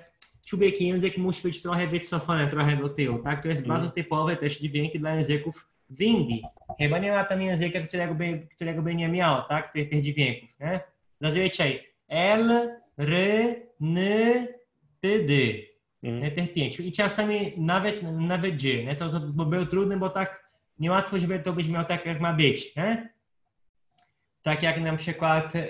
[0.46, 3.42] człowiek język musi być trochę wycofany, trochę do tyłu, tak?
[3.44, 3.80] To jest Mhm.
[3.80, 6.44] bardzo typowe też dźwięki dla języków w Indii.
[6.80, 9.74] Chyba nie ma tam języka, którego by, którego by nie miało, tak?
[9.74, 10.80] Tych, tych dźwięków, nie?
[11.22, 12.52] Zazwyczaj L,
[12.98, 13.14] R,
[13.82, 13.98] N,
[15.02, 15.34] T, D.
[16.04, 16.24] Mhm.
[16.24, 16.84] Nie, tych pięciu.
[16.84, 18.84] I czasami nawet, nawet G.
[18.84, 18.96] Nie?
[18.96, 20.50] To, to bo było trudne, bo tak
[20.80, 22.76] niełatwo, żeby to byś miał tak, jak ma być.
[22.76, 23.14] Nie?
[24.42, 25.62] Tak jak na przykład e,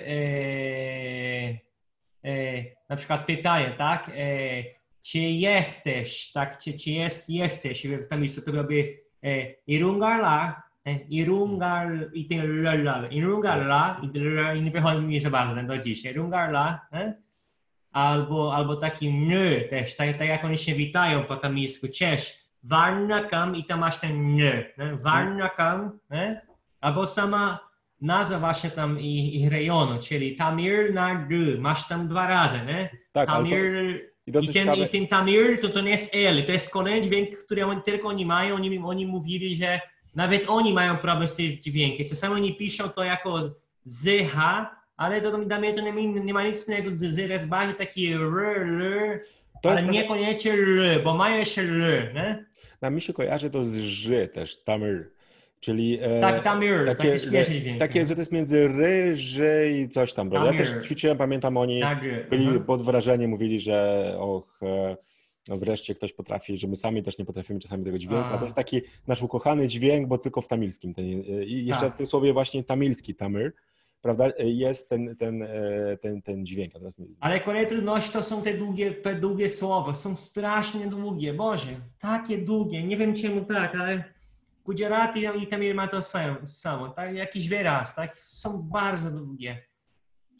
[2.24, 4.10] e, na przykład pytanie, tak?
[4.16, 4.64] E,
[5.00, 6.58] czy jesteś, tak?
[6.58, 7.86] Czy, czy jest, jesteś?
[7.86, 10.62] W tamilsku to byłoby e, irungarla,
[11.08, 14.18] irungar i ten lala, irungarla i,
[14.58, 16.04] i nie wychodzi mi za bardzo do dziś.
[16.04, 17.28] Irungarla, nie?
[17.92, 23.56] albo, albo taki ny też, tak, tak jak oni się witają po tamilsku, cześć, warnakam
[23.56, 24.64] i tam masz ten ny,
[25.02, 25.98] warnakam,
[26.80, 27.68] albo sama
[28.00, 32.90] nazwa właśnie tam ich, ich rejonu, czyli Tamil Nadu, masz tam dwa razy, nie?
[33.12, 36.52] Tak, Tamil, i i ten, ciekawe, i ten Tamil to, to nie jest L, to
[36.52, 39.80] jest kolejny dźwięk, który oni, tylko oni mają, oni, oni mówili, że
[40.18, 43.40] nawet oni mają problem z tym dźwiękiem, czasami oni piszą to jako
[43.84, 44.36] ZH,
[44.96, 47.74] ale to dla mnie to nie, nie ma nic wspólnego z Z, to jest bardziej
[47.76, 48.20] taki R,
[48.56, 49.20] R,
[49.62, 52.44] to ale niekoniecznie R, bo mają jeszcze R, nie?
[52.80, 55.10] Na mi się kojarzy to z ży też, tamir,
[55.60, 57.78] czyli e, Tak, Tamil, takie, taki śmieszny dźwięk.
[57.78, 60.52] takie, że to jest między ry, ży i coś tam, prawda?
[60.52, 61.98] Ja też ćwiczyłem, pamiętam oni Tak,
[62.30, 62.60] byli aha.
[62.66, 64.96] pod wrażeniem, mówili, że och, e,
[65.56, 68.38] wreszcie ktoś potrafi, że my sami też nie potrafimy czasami tego dźwięku, a, A.
[68.38, 70.94] to jest taki nasz ukochany dźwięk, bo tylko w tamilskim.
[70.94, 71.94] Ten, e, I jeszcze Tak.
[71.94, 73.52] w tym słowie właśnie tamilski, tamir,
[74.02, 75.48] prawda, e, jest ten, ten, e,
[76.00, 76.72] ten, ten dźwięk.
[76.76, 76.78] A
[77.26, 79.94] Ale kolejna trudność to są te długie, te długie słowa.
[79.94, 81.34] Są strasznie długie.
[81.34, 82.82] Boże, takie długie.
[82.82, 84.04] Nie wiem czemu tak, ale
[84.64, 86.00] Gujarati i Tamil ma to
[86.46, 87.14] samo, tak?
[87.14, 88.16] Jakiś wyraz, tak?
[88.16, 89.62] Są bardzo długie.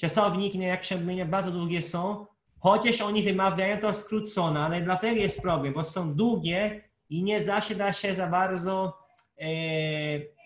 [0.00, 2.26] Czasowniki, jak się odmienia, bardzo długie są,
[2.60, 7.74] chociaż oni wymawiają to skrócone, ale dlatego jest problem, bo są długie i nie zawsze
[7.74, 8.98] da się za bardzo
[9.40, 9.46] e,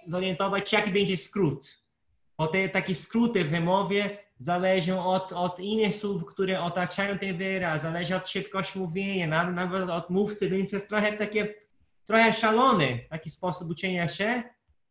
[0.07, 1.83] zorientować, jaki będzie skrót.
[2.39, 7.83] Bo te takie skróty w wymowie zależą od, od innych słów, które otaczają ten wyraz,
[7.83, 11.55] zależy od szybkości mówienia, nawet, nawet od mówcy, więc jest trochę takie,
[12.07, 14.43] trochę szalony taki sposób uczenia się,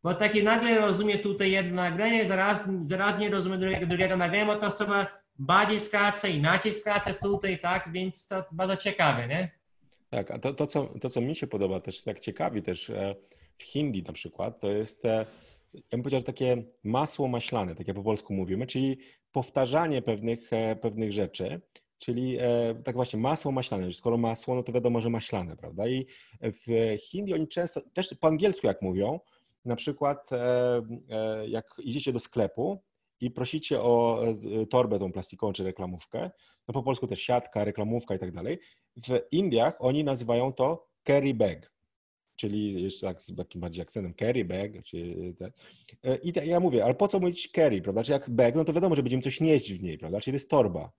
[0.03, 4.55] bo takie nagle rozumie tutaj jedno nagranie, zaraz, zaraz nie rozumie drugiego, drugiego nagrania, bo
[4.55, 9.51] ta osoba bardziej skraca, inaczej skraca tutaj, tak, więc to bardzo ciekawe, nie?
[10.09, 13.15] Tak, a to, to, co, to, co mi się podoba też tak ciekawi też e,
[13.57, 15.25] w hindi na przykład, to jest, e,
[15.73, 18.97] ja bym powiedział, takie masło maślane, tak jak po polsku mówimy, czyli
[19.31, 21.61] powtarzanie pewnych, e, pewnych rzeczy,
[21.97, 22.37] czyli
[22.83, 23.91] tak właśnie masło maślane.
[23.91, 25.87] Skoro masło, no to wiadomo, że maślane, prawda?
[25.87, 26.05] I
[26.41, 29.19] w Hindi oni często, też po angielsku jak mówią,
[29.65, 30.29] na przykład
[31.47, 32.81] jak idziecie do sklepu
[33.21, 34.23] i prosicie o
[34.69, 36.31] torbę tą plastikową czy reklamówkę,
[36.67, 38.59] no po polsku też siatka, reklamówka i tak dalej,
[39.07, 41.71] w Indiach oni nazywają to carry bag,
[42.35, 45.51] czyli jeszcze tak z takim bardziej akcentem carry bag, czy te.
[46.23, 48.03] I te, ja mówię, ale po co mówić carry, prawda?
[48.03, 50.21] Czy jak bag, no to wiadomo, że będziemy coś nieść w niej, prawda?
[50.21, 50.91] Czyli to jest torba.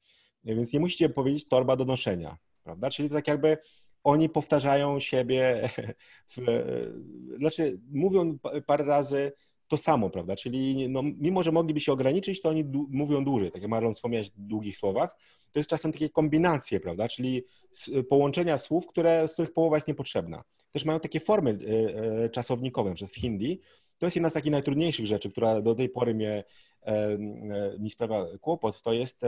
[0.45, 2.91] Więc nie musicie powiedzieć torba do noszenia, prawda?
[2.91, 3.59] Czyli to tak jakby
[4.05, 5.71] oni powtarzają siebie,
[6.37, 6.43] w,
[7.39, 9.33] znaczy mówią parę razy
[9.69, 10.37] to samo, prawda?
[10.37, 13.51] Czyli no, mimo, że mogliby się ograniczyć, to oni mówią dłużej.
[13.51, 15.17] Tak jak Marlon wspomniałeś w długich słowach,
[15.53, 17.09] to jest czasem takie kombinacje, prawda?
[17.09, 17.45] Czyli
[18.09, 20.43] połączenia słów, które, z których połowa jest niepotrzebna.
[20.73, 23.61] Też mają takie formy e, e, czasownikowe, przez hindi.
[23.99, 26.45] To jest jedna z takich najtrudniejszych rzeczy, która do tej pory mnie,
[26.83, 27.19] e,
[27.79, 29.21] mi sprawia kłopot, to jest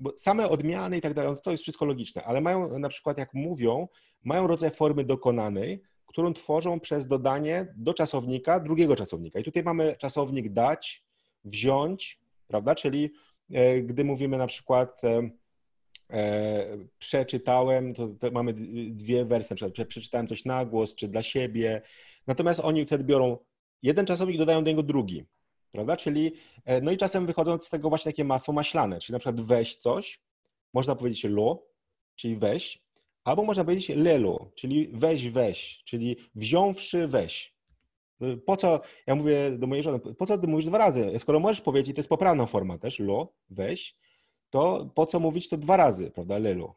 [0.00, 3.34] bo same odmiany i tak dalej, to jest wszystko logiczne, ale mają na przykład, jak
[3.34, 3.88] mówią,
[4.24, 9.38] mają rodzaj formy dokonanej, którą tworzą przez dodanie do czasownika drugiego czasownika.
[9.38, 11.04] I tutaj mamy czasownik dać,
[11.44, 12.74] wziąć, prawda?
[12.74, 13.12] Czyli
[13.82, 15.00] gdy mówimy na przykład
[16.12, 18.54] E, przeczytałem, to, to, mamy
[18.90, 21.82] dwie wersje, na przeczytałem coś na głos, czy dla siebie,
[22.26, 23.38] natomiast oni wtedy biorą
[23.82, 25.24] jeden czasownik i dodają do niego drugi,
[25.72, 26.32] prawda, czyli,
[26.64, 29.76] e, no i czasem wychodzą z tego właśnie takie masło maślane, czyli na przykład weź
[29.76, 30.20] coś,
[30.74, 31.66] można powiedzieć lo,
[32.14, 32.82] czyli weź,
[33.30, 37.56] albo można powiedzieć lelo, czyli weź, weź, czyli wziąwszy, weź.
[38.46, 41.12] Po co, ja mówię do mojej żony, po co ty mówisz dwa razy?
[41.18, 43.96] Skoro możesz powiedzieć, to jest poprawna forma też, lo, weź,
[44.50, 46.74] to po co mówić to dwa razy, prawda, lelu,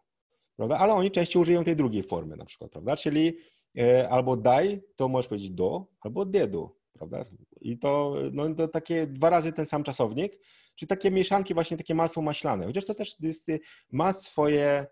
[0.56, 0.78] prawda?
[0.78, 2.96] Ale oni częściej użyją tej drugiej formy na przykład, prawda?
[2.96, 3.38] Czyli
[3.78, 7.26] e, albo daj, to możesz powiedzieć do, albo dedu, prawda?
[7.62, 10.40] I to, no, to takie dwa razy ten sam czasownik,
[10.76, 12.66] czyli takie mieszanki, właśnie takie masło maślane.
[12.66, 13.48] Chociaż to też jest,
[13.92, 14.86] ma swoje,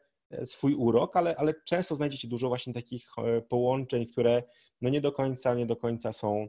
[0.45, 4.43] swój urok, ale, ale często znajdziecie dużo właśnie takich e, połączeń, które
[4.81, 6.47] no nie do końca, nie do końca są,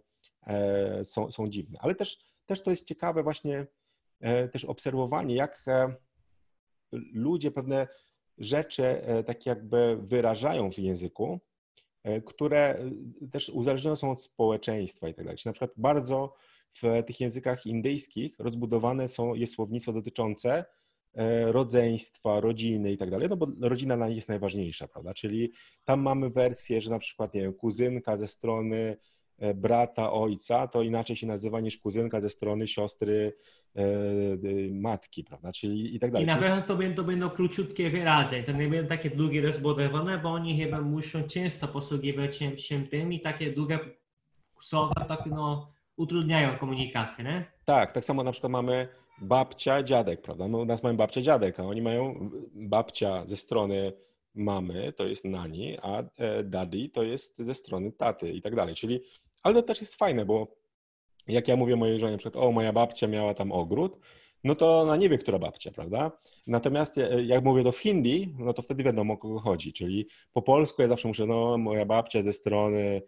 [1.05, 1.79] są, są dziwne.
[1.83, 3.67] Ale też, też to jest ciekawe właśnie
[4.53, 5.65] też obserwowanie, jak
[7.13, 7.87] ludzie pewne
[8.39, 11.41] rzeczy e, tak jakby wyrażają w języku,
[12.03, 12.79] e, które
[13.23, 15.39] e, też uzależnione są od społeczeństwa i tak dalej.
[15.47, 16.35] Na przykład bardzo
[16.83, 20.65] w tych językach indyjskich rozbudowane są, jest słownictwo dotyczące
[21.47, 25.15] rodzeństwa, rodziny i tak dalej, no bo rodzina jest najważniejsza, prawda?
[25.15, 25.53] Czyli
[25.85, 28.97] tam mamy wersję, że na przykład, nie wiem, kuzynka ze strony
[29.43, 33.37] E, brata ojca, to inaczej się nazywa niż kuzynka ze strony siostry
[33.77, 33.83] e,
[34.71, 35.53] matki, prawda?
[35.53, 36.25] Czyli i tak dalej.
[36.25, 40.19] I na pewno to będą, to będą króciutkie wyrazy, to nie będą takie długie rozbudowane,
[40.19, 43.79] bo oni chyba muszą często posługiwać się, się tym i takie długie
[44.61, 47.45] słowa tak no, utrudniają komunikację, nie?
[47.65, 48.89] Tak, tak samo na przykład mamy
[49.21, 50.49] babcia, dziadek, prawda?
[50.49, 53.93] No, u nas mamy babcia, dziadek, a oni mają babcia ze strony
[54.35, 58.75] mamy, to jest nani, a e, daddy to jest ze strony taty i tak dalej.
[58.75, 59.01] Czyli
[59.43, 60.57] ale to też jest fajne, bo
[61.29, 63.99] jak ja mówię mojej żonie, na przykład, o, moja babcia miała tam ogród,
[64.45, 66.13] no to ona nie wie, która babcia, prawda?
[66.47, 69.73] Natomiast jak mówię to w hindi, no to wtedy wiadomo, o kogo chodzi.
[69.73, 73.03] Czyli po polsku ja zawsze muszę, no, moja babcia ze strony e,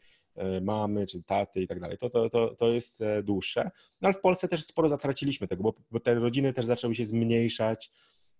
[0.62, 1.98] mamy czy taty i tak dalej.
[1.98, 3.70] To, to, to, to jest e, dłuższe.
[4.00, 7.04] No ale w Polsce też sporo zatraciliśmy tego, bo, bo te rodziny też zaczęły się
[7.04, 7.90] zmniejszać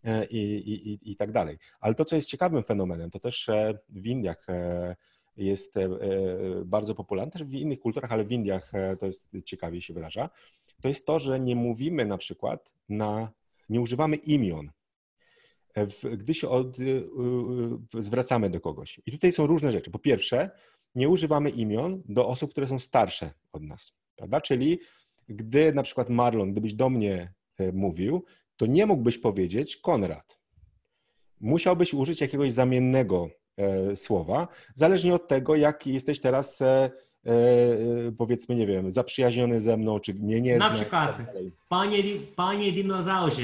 [0.05, 1.59] e, i, i, i, i tak dalej.
[1.81, 3.51] Ale to, co jest ciekawym fenomenem, to też
[3.89, 4.47] w Indiach
[5.37, 5.89] jest e, e,
[6.65, 10.31] bardzo popularny, też w innych kulturach, ale w Indiach e, to jest ciekawie się wyraża,
[10.83, 13.33] to jest to, że nie mówimy na przykład na,
[13.69, 14.71] nie używamy imion,
[16.13, 16.77] gdy się od,
[17.99, 19.01] zwracamy do kogoś.
[19.07, 19.91] I tutaj są różne rzeczy.
[19.91, 20.51] Po pierwsze,
[20.95, 24.41] nie używamy imion do osób, które są starsze od nas, prawda?
[24.41, 24.79] Czyli
[25.29, 27.33] gdy na przykład Marlon, gdybyś do mnie
[27.73, 28.25] mówił,
[28.57, 30.39] to nie mógłbyś powiedzieć Konrad.
[31.41, 36.91] Musiałbyś użyć jakiegoś zamiennego E, słowa, zależnie od tego, jak jesteś teraz e,
[37.27, 37.31] e,
[38.19, 40.75] powiedzmy, nie wiem, zaprzyjaźniony ze mną, czy mnie nie Na zna.
[40.75, 41.53] przykład, tak dalej.
[41.69, 42.03] panie,
[42.37, 43.43] panie dinozaurze.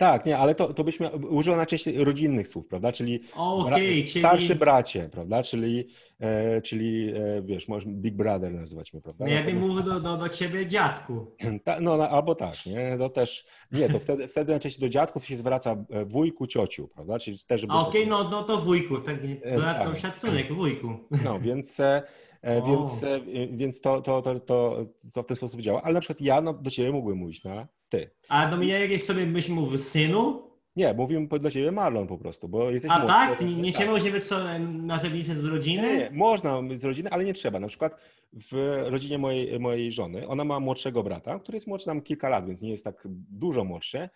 [0.00, 2.92] Tak, nie, ale to, to byśmy użyła najczęściej rodzinnych słów, prawda?
[2.92, 4.20] Czyli Okej, bra- czyli...
[4.20, 5.42] starszy bracie, prawda?
[5.42, 5.86] Czyli,
[6.20, 9.24] e, czyli e, wiesz, możesz Big Brother nazywać mnie, prawda?
[9.24, 11.26] No, ja bym mówił do, do, do ciebie dziadku.
[11.64, 12.98] Ta, no, no, albo tak, nie?
[12.98, 17.18] To też, nie, to wtedy, wtedy najczęściej do dziadków się zwraca e, wujku, ciociu, prawda?
[17.18, 20.00] Czyli też, okej, no, no to wujku, tak, E, dodatkowy tak.
[20.00, 20.88] szacunek, wujku.
[21.24, 22.02] No, więc, e,
[22.42, 22.66] O.
[22.66, 23.04] więc,
[23.52, 25.82] więc to, to, to, to, to w ten sposób działa.
[25.82, 28.10] Ale na przykład ja no, do ciebie mógłbym mówić na ty.
[28.28, 30.50] A do mnie jak sobie byś mówił synu?
[30.76, 33.40] Nie, mówimy do ciebie Marlon po prostu, bo jesteś A młodszy tak?
[33.40, 33.80] Nie, nie tak.
[33.80, 35.82] trzeba u ciebie co nazewnicę z rodziny?
[35.82, 37.60] Nie, nie, można z rodziny, ale nie trzeba.
[37.60, 37.96] Na przykład
[38.32, 42.46] w rodzinie mojej, mojej żony, ona ma młodszego brata, który jest młodszy nam kilka lat,
[42.46, 44.08] więc nie jest tak dużo młodszy,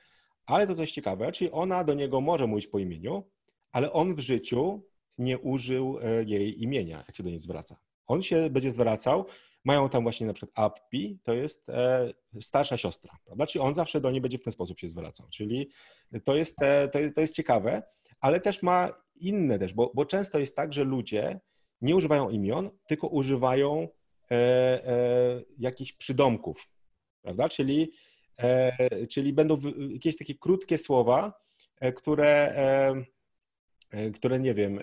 [0.47, 3.25] ale to coś ciekawe, czyli ona do niego może mówić po imieniu,
[3.73, 4.83] ale on w życiu
[5.19, 7.77] nie użył e, jej imienia, jak się do niej zwraca.
[8.07, 9.27] On się będzie zwracał,
[9.65, 13.47] mają tam właśnie na przykład Appi, to jest e, starsza siostra, prawda?
[13.47, 15.27] Czyli on zawsze do niej będzie w ten sposób się zwracał.
[15.31, 15.71] Czyli
[16.25, 17.83] to jest, e, to jest, to jest ciekawe,
[18.21, 21.41] ale też ma inne też, bo, bo często jest tak, że ludzie
[21.81, 23.89] nie używają imion, tylko używają
[24.31, 26.69] e, e, jakichś przydomków,
[27.23, 27.49] prawda?
[27.49, 27.93] Czyli,
[28.39, 31.33] e, czyli będą w- jakieś takie krótkie słowa,
[31.81, 32.55] e, które,
[34.15, 34.81] które nie wiem,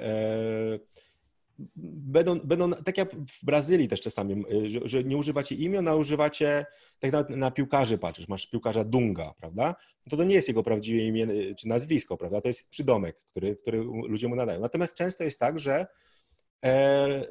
[1.75, 6.65] będą, będą tak jak w Brazylii też czasami, że, że nie używacie imion, a używacie,
[6.99, 9.75] tak na, na piłkarzy patrzysz, masz piłkarza Dunga, prawda?
[10.09, 12.41] To to nie jest jego prawdziwe imię e, czy nazwisko, prawda?
[12.41, 14.59] To jest przydomek, który, który ludzie mu nadają.
[14.59, 15.87] Natomiast często jest tak, że
[16.65, 17.25] e,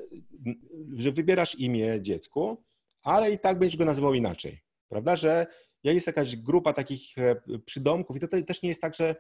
[0.97, 2.65] że wybierasz imię dziecku,
[3.03, 5.17] ale i tak będziesz go nazywał inaczej, prawda?
[5.17, 5.47] Że
[5.85, 9.17] jest jakaś grupa takich e, przydomków i to te- też nie jest tak, że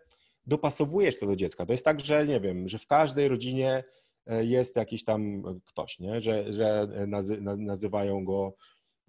[0.46, 1.66] dopasowujesz to do dziecka.
[1.66, 3.84] To jest tak, że nie wiem, że w każdej rodzinie
[4.40, 6.20] jest jakiś tam ktoś, nie?
[6.20, 8.54] Że, że nazy, na- nazywają go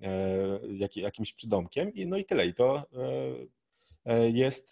[0.02, 0.38] e,
[0.74, 2.46] jak, jakimś przydomkiem i no i tyle.
[2.46, 4.70] I to e, e, jest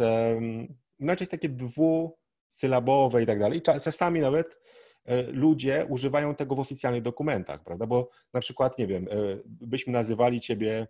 [0.99, 3.61] inaczej jest takie dwusylabowe i tak dalej.
[3.61, 4.59] Cza- Czasami nawet
[5.05, 7.87] e, ludzie używają tego w oficjalnych dokumentach, prawda?
[7.87, 9.15] Bo na przykład, nie wiem, e,
[9.45, 10.87] byśmy nazywali ciebie,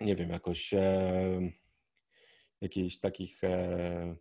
[0.00, 1.50] nie wiem, jakoś e,
[2.60, 4.16] jakichś takich e, e,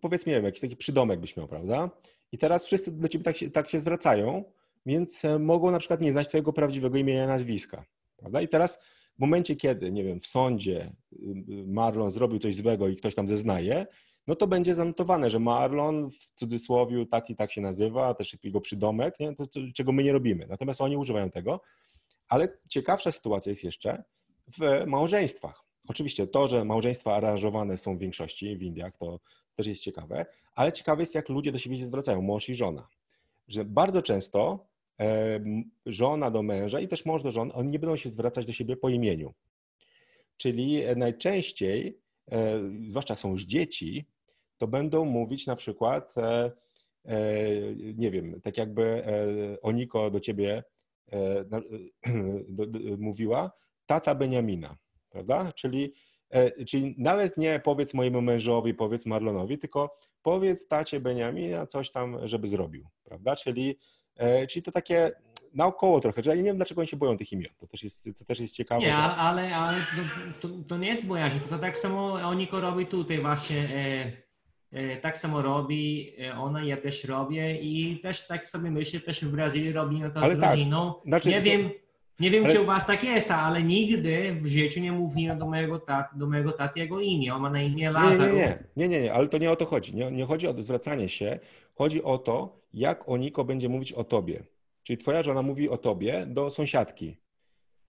[0.00, 1.90] powiedzmy, nie wiem, jakiś taki przydomek byś miał, prawda?
[2.32, 4.44] I teraz wszyscy do ciebie tak się, tak się zwracają,
[4.86, 7.84] więc e, mogą na przykład nie znać twojego prawdziwego imienia i nazwiska,
[8.16, 8.40] prawda?
[8.40, 8.78] I teraz
[9.16, 11.16] w momencie, kiedy, nie wiem, w sądzie y,
[11.52, 13.86] y, Marlon zrobił coś złego i ktoś tam zeznaje,
[14.26, 18.60] no to będzie zanotowane, że Marlon w cudzysłowie tak i tak się nazywa, też jego
[18.60, 19.34] przydomek, nie?
[19.34, 19.44] To,
[19.74, 20.46] czego my nie robimy.
[20.46, 21.60] Natomiast oni używają tego,
[22.28, 24.04] ale ciekawsza sytuacja jest jeszcze
[24.58, 25.64] w małżeństwach.
[25.92, 29.20] Oczywiście to, że małżeństwa aranżowane są w większości w Indiach, to
[29.56, 32.88] też jest ciekawe, ale ciekawe jest, jak ludzie do siebie się zwracają, mąż i żona.
[33.48, 34.66] Że bardzo często
[35.86, 38.76] żona do męża i też mąż do żony, oni nie będą się zwracać do siebie
[38.76, 39.34] po imieniu.
[40.36, 41.98] Czyli e, najczęściej,
[42.30, 44.06] e, zwłaszcza są już dzieci,
[44.58, 46.52] to będą mówić na przykład, e,
[47.94, 49.04] nie wiem, tak jakby
[49.62, 50.62] Oniko do ciebie
[52.98, 53.52] mówiła,
[53.86, 54.76] tata Beniamina,
[55.12, 55.52] prawda?
[55.52, 55.94] Czyli,
[56.30, 62.28] e, czyli nawet nie powiedz mojemu mężowi, powiedz Marlonowi, tylko powiedz tacie Beniamina coś tam,
[62.28, 63.36] żeby zrobił, prawda?
[63.36, 63.78] Czyli,
[64.16, 65.12] e, czyli to takie
[65.54, 67.52] naokoło trochę, że ja nie wiem, dlaczego oni się boją tych imion.
[67.58, 68.80] To też jest, to też jest ciekawe.
[68.80, 68.96] Nie, że...
[68.96, 69.78] ale, ale
[70.40, 73.58] to, to, to nie jest bojaźń, to, to tak samo Oniko robi tutaj właśnie,
[74.72, 79.00] e, e, tak samo robi e, ona, ja też robię i też tak sobie myślę,
[79.00, 80.94] też w Brazylii robimy to Ale z tak, rodziną.
[81.06, 81.70] znaczy nie wiem,
[82.20, 85.46] nie wiem ale- czy u was tak jest, ale nigdy w życiu nie mówiłem do
[85.46, 88.34] mojego, tat, do mojego taty jego imię, on ma na imię Nie, Lazarus.
[88.34, 89.96] nie, nie, nie, nie, nie, ale to nie o to chodzi.
[89.96, 91.38] Nie, nie chodzi o zwracanie się,
[91.74, 94.42] chodzi o to, jak Oniko będzie mówić o tobie.
[94.82, 97.16] Czyli twoja żona mówi o tobie do sąsiadki.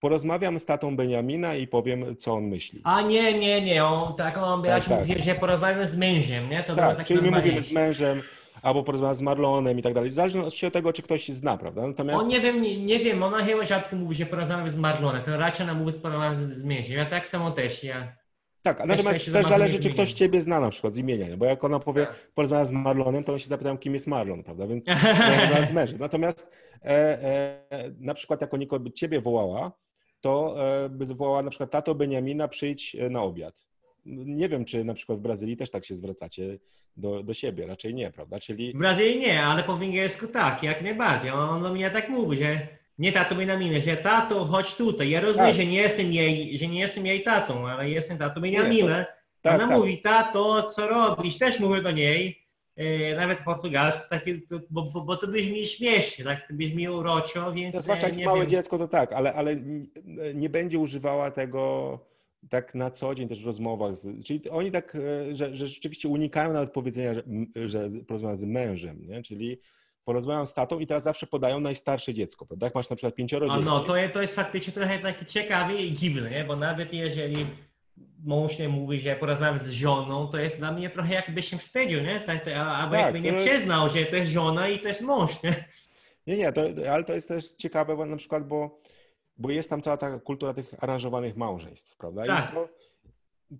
[0.00, 2.80] Porozmawiam z tatą Beniamina i powiem, co on myśli.
[2.84, 4.98] A nie, nie, nie, on tak on Tak, tak.
[5.00, 6.62] mówił, że porozmawiam z mężem, nie?
[6.62, 8.22] To Tak, tak czyli my mówimy z mężem,
[8.64, 10.10] albo porozmawiam z Marlonem i tak dalej.
[10.10, 11.86] Zależy od tego, czy ktoś się zna, prawda?
[11.86, 15.22] Natomiast On nie wiem, nie, nie wiem, ona chyba rzadko mówi, że porozmawiam z Marlonem,
[15.22, 16.96] to raczej ona mówi, że porozmawiam z mężem.
[16.96, 18.16] Ja tak samo też, ja...
[18.62, 21.36] tak, też natomiast też zależy, czy ktoś ciebie zna na przykład z imienia, nie?
[21.36, 22.32] bo jak ona powie, Tak.
[22.34, 24.66] porozmawiam z Marlonem, to on się zapytają, kim jest Marlon, prawda?
[24.66, 24.84] Więc
[25.68, 25.98] z mężem.
[25.98, 26.50] Natomiast
[26.82, 29.72] e, e, na przykład jak Oniko by ciebie wołała,
[30.20, 30.54] to
[30.84, 33.54] e, by wołała na przykład tato Beniamina, przyjdź e, na obiad.
[34.06, 36.58] Nie wiem, czy na przykład w Brazylii też tak się zwracacie
[36.96, 38.38] do, do siebie, raczej nie, prawda?
[38.40, 41.30] Czyli W Brazylii nie, ale po węgiersku tak, jak najbardziej.
[41.30, 42.68] On do mnie tak mówi, że
[42.98, 45.10] nie tato Beniamina, że tato, chodź tutaj.
[45.10, 45.56] Ja rozumiem, Tak.
[45.56, 49.04] że nie jestem jej, że nie jestem jej tatą, ale jestem tato Beniamina.
[49.42, 49.78] tak, Ona tak.
[49.78, 51.38] mówi, tato, co robisz?
[51.38, 52.44] Też mówię do niej.
[52.76, 54.40] e, nawet portugalsku, takie,
[54.70, 56.48] bo, bo, bo to brzmi śmiesznie, tak?
[56.48, 57.74] To brzmi uroczo, więc...
[57.74, 59.56] No, zwłaszcza jak e, małe dziecko, to tak, ale, ale
[60.34, 61.98] nie będzie używała tego
[62.50, 63.96] tak na co dzień też w rozmowach.
[63.96, 67.14] z- Czyli oni tak, e, że, że rzeczywiście unikają nawet powiedzenia,
[67.66, 69.22] że, że porozmawiam z mężem, nie?
[69.22, 69.58] czyli
[70.04, 72.66] porozmawiam z tatą i teraz zawsze podają najstarsze dziecko, prawda?
[72.66, 73.64] Jak masz na przykład pięcioro A dzieci.
[73.68, 76.44] no, to, jest, to jest faktycznie trochę takie ciekawe i dziwne, nie?
[76.44, 77.46] bo nawet jeżeli
[78.24, 82.00] mąż nie mówi, że porozmawiać z żoną, to jest dla mnie trochę jakby się wstydził,
[82.02, 82.20] nie?
[82.20, 85.42] Tak, albo Tak, jakby nie jest- przyznał, że to jest żona i to jest mąż,
[85.42, 85.54] nie?
[86.26, 86.62] Nie, nie, to,
[86.92, 88.80] ale to jest też ciekawe bo na przykład, bo,
[89.36, 92.24] bo jest tam cała ta kultura tych aranżowanych małżeństw, prawda?
[92.26, 92.52] Tak.
[92.52, 92.68] To,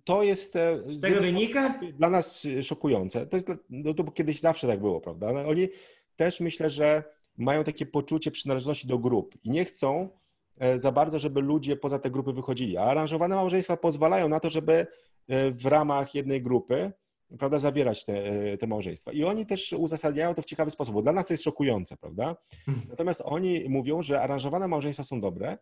[0.03, 1.79] to jest e, Z tego wynika?
[1.93, 3.27] dla nas szokujące.
[3.27, 5.27] To jest, no to kiedyś zawsze tak było, prawda?
[5.27, 5.67] Ale oni
[6.15, 7.03] też myślę, że
[7.37, 10.09] mają takie poczucie przynależności do grup i nie chcą
[10.57, 12.77] e, za bardzo, żeby ludzie poza te grupy wychodzili.
[12.77, 14.73] A aranżowane małżeństwa pozwalają na to, żeby
[15.27, 16.91] e, w ramach jednej grupy
[17.39, 19.11] prawda, zawierać te, e, te małżeństwa.
[19.11, 22.35] I oni też uzasadniają to w ciekawy sposób, bo dla nas to jest szokujące, prawda?
[22.89, 25.57] Natomiast oni mówią, że aranżowane małżeństwa są dobre,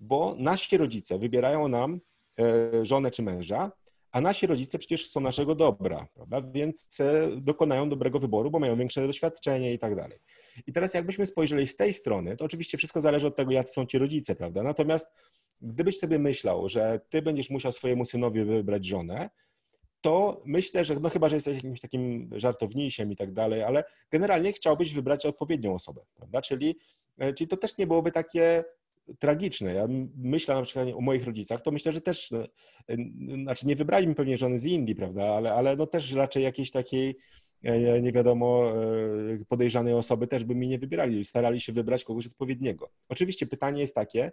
[0.00, 2.00] bo nasi rodzice wybierają nam
[2.38, 3.72] e, żonę czy męża,
[4.12, 6.42] a nasi rodzice przecież są naszego dobra, prawda?
[6.42, 10.18] Więc e, dokonają dobrego wyboru, bo mają większe doświadczenie i tak dalej.
[10.66, 13.86] I teraz jakbyśmy spojrzeli z tej strony, to oczywiście wszystko zależy od tego, jacy są
[13.86, 14.62] ci rodzice, prawda?
[14.62, 15.08] Natomiast
[15.60, 19.30] gdybyś sobie myślał, że ty będziesz musiał swojemu synowi wybrać żonę,
[20.06, 24.52] to myślę, że no chyba, że jesteś jakimś takim żartownisiem i tak dalej, ale generalnie
[24.52, 26.42] chciałbyś wybrać odpowiednią osobę, prawda?
[26.42, 26.78] Czyli,
[27.18, 28.64] e, czyli to też nie byłoby takie
[29.18, 29.74] tragiczne.
[29.74, 32.38] Ja myślę na przykład o moich rodzicach, to myślę, że też, no,
[32.88, 32.96] e,
[33.42, 36.70] znaczy nie wybrali mi pewnie żony z Indii, prawda, ale, ale no też raczej jakiejś
[36.70, 37.16] takiej
[37.62, 38.72] e, nie wiadomo
[39.48, 42.90] podejrzanej osoby też by mi nie wybierali, starali się wybrać kogoś odpowiedniego.
[43.08, 44.32] Oczywiście pytanie jest takie,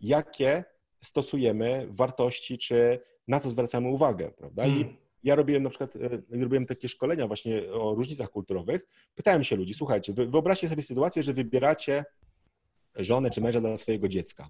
[0.00, 0.64] jakie
[1.02, 2.98] stosujemy wartości, czy
[3.28, 4.66] na co zwracamy uwagę, prawda?
[4.66, 5.03] I Mm.
[5.24, 8.86] Ja robiłem na przykład, e, robiłem takie szkolenia właśnie o różnicach kulturowych.
[9.14, 12.04] Pytałem się ludzi, słuchajcie, wy- wyobraźcie sobie sytuację, że wybieracie
[12.96, 14.48] żonę czy męża dla swojego dziecka.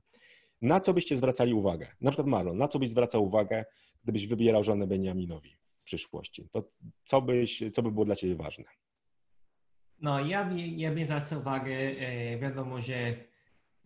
[0.63, 1.87] Na co byście zwracali uwagę?
[2.01, 3.65] Na przykład Marlon, na co byś zwracał uwagę,
[4.05, 6.49] gdybyś wybierał żonę Beniaminowi w przyszłości?
[6.51, 6.69] To
[7.05, 8.65] co, byś, co by było dla ciebie ważne?
[10.01, 13.15] No, ja, ja bym zwracał uwagę, e, wiadomo, że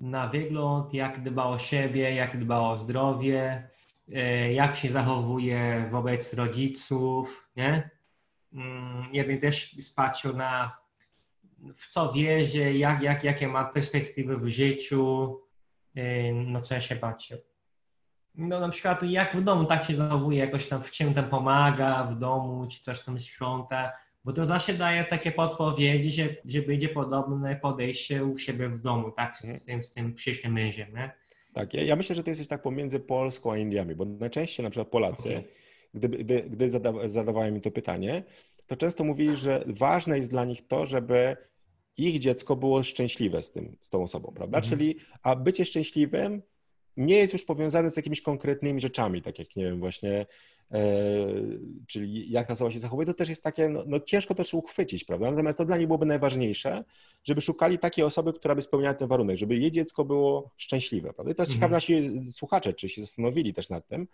[0.00, 3.68] na wygląd, jak dba o siebie, jak dba o zdrowie,
[4.52, 7.90] jak się zachowuje wobec rodziców, nie?
[8.52, 10.78] Mm, Ja bym też patrzył na
[11.76, 15.36] w co wierzy, jak, jak, jakie ma perspektywy w życiu,
[15.94, 17.38] e, na co ja się patrzę.
[18.34, 22.04] No na przykład jak w domu tak się zachowuje, jakoś tam w czym tam pomaga
[22.04, 23.92] w domu, czy coś tam sprząta,
[24.24, 29.10] bo to zawsze daje takie podpowiedzi, że, że będzie podobne podejście u siebie w domu,
[29.10, 31.12] tak, z, tym, z tym przyszłym mężem, nie?
[31.58, 34.70] Tak, ja, ja myślę, że ty jesteś tak pomiędzy Polską a Indiami, bo najczęściej na
[34.70, 35.44] przykład Polacy, Okej.
[35.94, 38.24] gdy, gdy, gdy zada, zadawałem mi to pytanie,
[38.66, 41.36] to często mówili, że ważne jest dla nich to, żeby
[41.96, 44.58] ich dziecko było szczęśliwe z, tym, z tą osobą, prawda?
[44.58, 44.70] Mhm.
[44.70, 46.42] Czyli, a bycie szczęśliwym
[46.96, 50.26] nie jest już powiązane z jakimiś konkretnymi rzeczami, tak jak, nie wiem, właśnie,
[51.86, 55.04] czyli jak ta osoba się zachowuje, to też jest takie, no, no ciężko też uchwycić,
[55.04, 55.30] prawda?
[55.30, 56.84] Natomiast to dla nich byłoby najważniejsze,
[57.24, 61.32] żeby szukali takiej osoby, która by spełniała ten warunek, żeby jej dziecko było szczęśliwe, prawda?
[61.32, 61.56] I teraz Mhm.
[61.56, 64.08] ciekawe nasi słuchacze, czy się zastanowili też nad tym.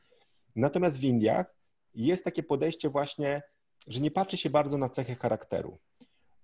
[0.57, 1.55] Natomiast w Indiach
[1.95, 3.43] jest takie podejście właśnie,
[3.87, 5.79] że nie patrzy się bardzo na cechy charakteru.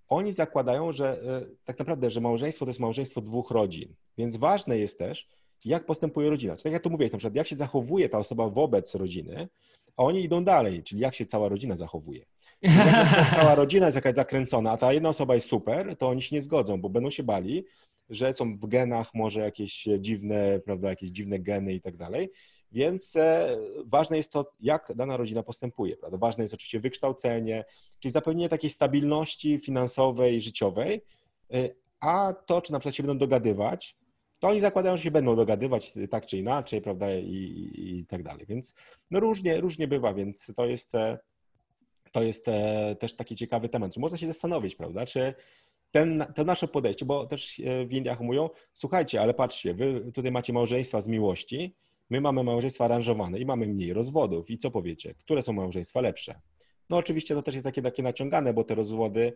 [0.07, 4.77] Oni zakładają, że e, tak naprawdę, że małżeństwo to jest małżeństwo dwóch rodzin, więc ważne
[4.77, 5.27] jest też,
[5.65, 6.55] jak postępuje rodzina.
[6.55, 9.47] Czyli tak jak tu mówiłeś, na przykład jak się zachowuje ta osoba wobec rodziny,
[9.97, 12.25] a oni idą dalej, czyli jak się cała rodzina zachowuje.
[13.35, 16.41] Cała rodzina jest jakaś zakręcona, a ta jedna osoba jest super, to oni się nie
[16.41, 17.65] zgodzą, bo będą się bali,
[18.09, 22.31] że są w genach może jakieś dziwne, prawda, jakieś dziwne geny i tak dalej.
[22.71, 25.97] Więc e, ważne jest to, jak dana rodzina postępuje.
[25.97, 26.17] Prawda?
[26.17, 27.65] Ważne jest oczywiście wykształcenie,
[27.99, 31.01] czyli zapewnienie takiej stabilności finansowej, życiowej,
[31.53, 31.69] e,
[31.99, 33.95] a to, czy na przykład się będą dogadywać,
[34.41, 38.23] to oni zakładają, że się będą dogadywać tak czy inaczej, prawda, i, i, i tak
[38.23, 38.45] dalej.
[38.49, 38.75] Więc
[39.11, 41.17] no różnie, różnie bywa, więc to jest, e,
[42.11, 43.97] to jest e, też taki ciekawy temat.
[43.97, 45.33] Można się zastanowić, prawda, czy
[45.91, 50.53] ten, to nasze podejście, bo też w Indiach mówią, słuchajcie, ale patrzcie, wy tutaj macie
[50.53, 51.75] małżeństwa z miłości,
[52.09, 54.49] my mamy małżeństwa aranżowane i mamy mniej rozwodów.
[54.49, 55.13] I co powiecie?
[55.13, 56.41] Które są małżeństwa lepsze?
[56.89, 59.33] No oczywiście to też jest takie, takie naciągane, bo te rozwody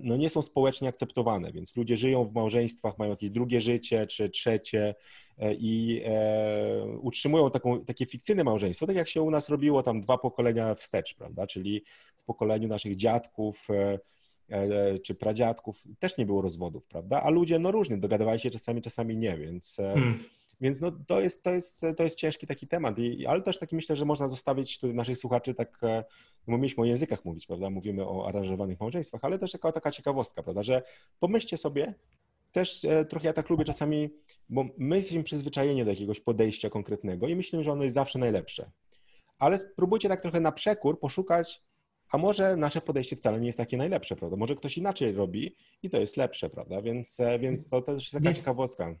[0.00, 4.28] no, nie są społecznie akceptowane, więc ludzie żyją w małżeństwach, mają jakieś drugie życie czy
[4.28, 4.94] trzecie
[5.38, 10.00] e, i e, utrzymują taką, takie fikcyjne małżeństwo, tak jak się u nas robiło tam
[10.00, 11.46] dwa pokolenia wstecz, prawda?
[11.46, 11.82] Czyli
[12.16, 13.98] w pokoleniu naszych dziadków e,
[14.48, 17.22] e, czy pradziadków też nie było rozwodów, prawda?
[17.22, 20.24] A ludzie no różnie, dogadywali się czasami, czasami nie, więc, e, Hmm.
[20.60, 23.76] Więc no, to, jest, to, jest, to jest ciężki taki temat, I, ale też taki
[23.76, 26.04] myślę, że można zostawić tu naszych słuchaczy tak, e,
[26.46, 30.42] no mieliśmy o językach mówić, prawda, mówimy o aranżowanych małżeństwach, ale też taka, taka ciekawostka,
[30.42, 30.82] prawda, że
[31.20, 31.94] pomyślcie sobie,
[32.52, 34.10] też e, trochę ja tak lubię czasami,
[34.48, 38.70] bo my jesteśmy przyzwyczajeni do jakiegoś podejścia konkretnego i myślimy, że ono jest zawsze najlepsze.
[39.38, 41.62] Ale spróbujcie tak trochę na przekór poszukać,
[42.10, 44.36] a może nasze podejście wcale nie jest takie najlepsze, prawda?
[44.36, 46.82] Może ktoś inaczej robi i to jest lepsze, prawda?
[46.82, 48.94] Więc, e, więc to też jest taka więc, ciekawostka.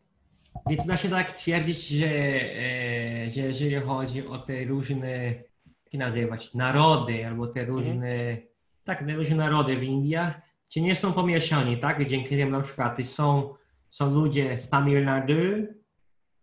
[0.68, 5.34] Więc da się tak twierdzić, że, e, że jeżeli chodzi o te różne,
[5.84, 7.78] jak nazywać, narody, albo te mhm.
[7.78, 8.38] różne, mhm.
[8.84, 12.08] tak, te różne narody w Indiach, ci nie są pomieszani, tak?
[12.08, 13.54] Dzięki temu na przykład są,
[13.90, 15.34] są ludzie z Tamil Nadu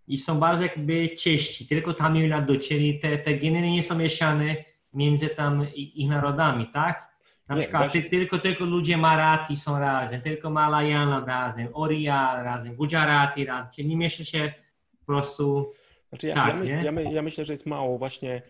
[0.07, 4.55] i są bardzo jakby czyści, tylko Tamil Nadu, czyli te, te geny nie są mieszane
[4.93, 7.12] między tam ich narodami, tak?
[7.49, 8.09] Na nie, przykład właśnie...
[8.09, 13.97] tylko, tylko ludzie Marathi są razem, tylko Malayalam razem, Oriya razem, Gujarati razem, czyli nie
[13.97, 14.53] mieszczą się
[14.99, 15.71] po prostu
[16.09, 18.41] znaczy ja, tak, ja, my, ja, ja myślę, że jest mało właśnie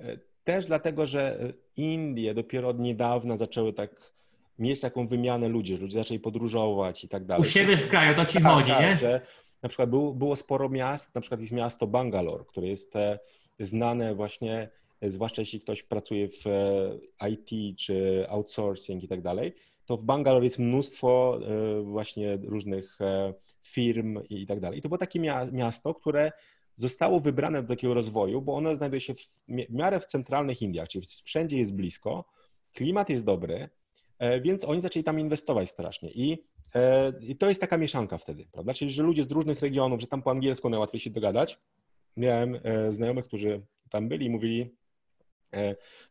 [0.00, 4.14] e, też dlatego, że Indie dopiero od niedawna zaczęły tak
[4.58, 7.40] mieć taką wymianę ludzi, że ludzie zaczęli podróżować i tak dalej.
[7.40, 8.98] U siebie w kraju, to ci tak, chodzi, tak, nie?
[8.98, 9.20] Że
[9.62, 13.18] na przykład było, było sporo miast, na przykład jest miasto Bangalore, które jest e,
[13.60, 14.68] znane właśnie, e,
[15.10, 19.54] zwłaszcza jeśli ktoś pracuje w e, IT czy outsourcing i tak dalej,
[19.86, 21.40] to w Bangalore jest mnóstwo
[21.82, 22.98] właśnie różnych
[23.62, 24.78] firm i tak dalej.
[24.78, 25.20] I to było takie
[25.52, 26.32] miasto, które
[26.76, 29.28] zostało wybrane do takiego rozwoju, bo ono znajduje się w
[29.70, 32.24] miarę w centralnych Indiach, czyli wszędzie jest blisko,
[32.72, 33.68] klimat jest dobry,
[34.18, 36.10] E, więc oni zaczęli tam inwestować strasznie.
[36.10, 36.44] I,
[36.74, 38.74] e, I, to jest taka mieszanka wtedy, prawda?
[38.74, 41.58] Czyli, że ludzie z różnych regionów, że tam po angielsku najłatwiej się dogadać.
[42.16, 44.74] Miałem e, znajomych, którzy tam byli i mówili,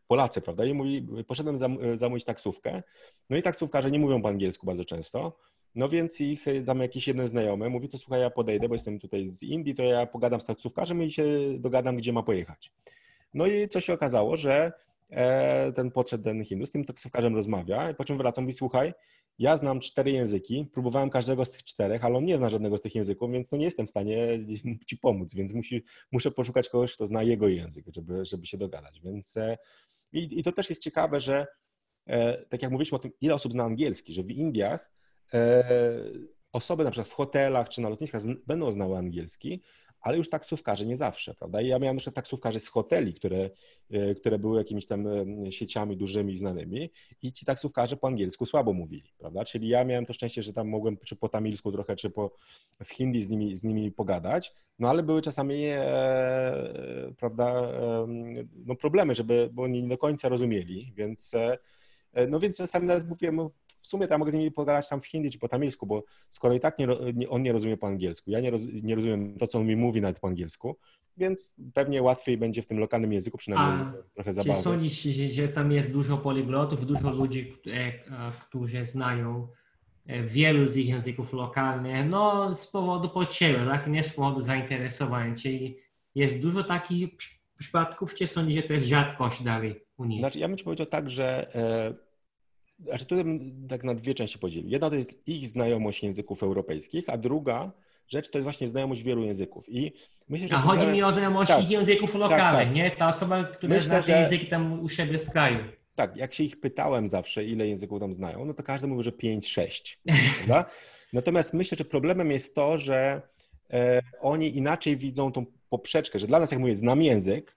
[0.06, 0.64] Polacy, prawda?
[0.64, 1.58] I mówi, poszedłem
[1.98, 2.82] zamówić taksówkę.
[3.30, 5.38] No i taksówkarze nie mówią po angielsku bardzo często.
[5.74, 9.28] No więc ich tam jakiś jeden znajomy mówi, to słuchaj, ja podejdę, bo jestem tutaj
[9.28, 11.24] z Indii, to ja pogadam z taksówkarzem i się
[11.58, 12.72] dogadam, gdzie ma pojechać.
[13.34, 14.72] No i co się okazało, że
[15.10, 18.94] E, ten podszedł ten Hindus, z tym taksówkarzem rozmawia, po czym wraca, mówi, słuchaj,
[19.38, 22.82] ja znam cztery języki, próbowałem każdego z tych czterech, ale on nie zna żadnego z
[22.82, 24.38] tych języków, więc no nie jestem w stanie
[24.88, 29.00] ci pomóc, więc musi, muszę poszukać kogoś, kto zna jego język, żeby, żeby się dogadać.
[29.00, 29.58] Więc e,
[30.12, 31.46] i, i to też jest ciekawe, że
[32.06, 34.94] e, tak jak mówiliśmy o tym, ile osób zna angielski, że w Indiach
[36.52, 39.62] osoby na przykład w hotelach czy na lotniskach będą znały angielski,
[40.04, 41.60] ale już taksówkarze nie zawsze, prawda?
[41.60, 43.50] I ja miałem jeszcze taksówkarzy z hoteli, które,
[43.90, 46.90] e, które były jakimiś tam e, sieciami dużymi i znanymi
[47.22, 49.44] i ci taksówkarze po angielsku słabo mówili, prawda?
[49.44, 52.36] Czyli ja miałem to szczęście, że tam mogłem czy po tamilsku trochę, czy po,
[52.84, 58.06] w hindi z nimi, z nimi pogadać, no ale były czasami, e, prawda, e,
[58.66, 61.58] no problemy, żeby, bo oni nie do końca rozumieli, więc e,
[62.28, 63.48] no więc czasami nawet mówiłem,
[63.84, 66.54] w sumie tam mogę z nimi pogadać tam w hindi czy po tamilsku, bo skoro
[66.54, 69.46] i tak nie, nie, on nie rozumie po angielsku, ja nie, roz, nie rozumiem to,
[69.46, 70.76] co on mi mówi nawet po angielsku,
[71.16, 74.58] więc pewnie łatwiej będzie w tym lokalnym języku przynajmniej A, trochę zabawy.
[74.58, 77.92] Czy sądzisz, że, że tam jest dużo poliglotów, dużo ludzi, e,
[78.48, 79.48] którzy znają
[80.06, 83.86] e, wielu z ich języków lokalnych, no z powodu potrzeby, tak?
[83.86, 85.76] nie z powodu zainteresowania, czyli
[86.14, 87.08] jest dużo takich
[87.58, 90.20] przypadków, czy sądzisz, że to jest rzadkość dalej u nich?
[90.20, 91.94] Znaczy, ja bym ci powiedział tak, że e,
[92.88, 94.70] znaczy tutaj bym tak na dwie części podzielił.
[94.70, 97.72] Jedna to jest ich znajomość języków europejskich, a druga
[98.08, 99.68] rzecz to jest właśnie znajomość wielu języków.
[99.68, 99.92] I
[100.28, 102.76] myślę, że a chodzi mi o znajomość tak, języków tak, lokalnych, tak, tak.
[102.76, 102.90] nie?
[102.90, 105.58] Ta osoba, która myślę, zna te języki tam u siebie z kraju.
[105.94, 109.10] Tak, jak się ich pytałem zawsze, ile języków tam znają, no to każdy mówi, że
[109.10, 109.96] 5-6.
[111.12, 113.22] Natomiast myślę, że problemem jest to, że
[113.72, 117.56] e, oni inaczej widzą tą poprzeczkę, że dla nas, jak mówię, znam język,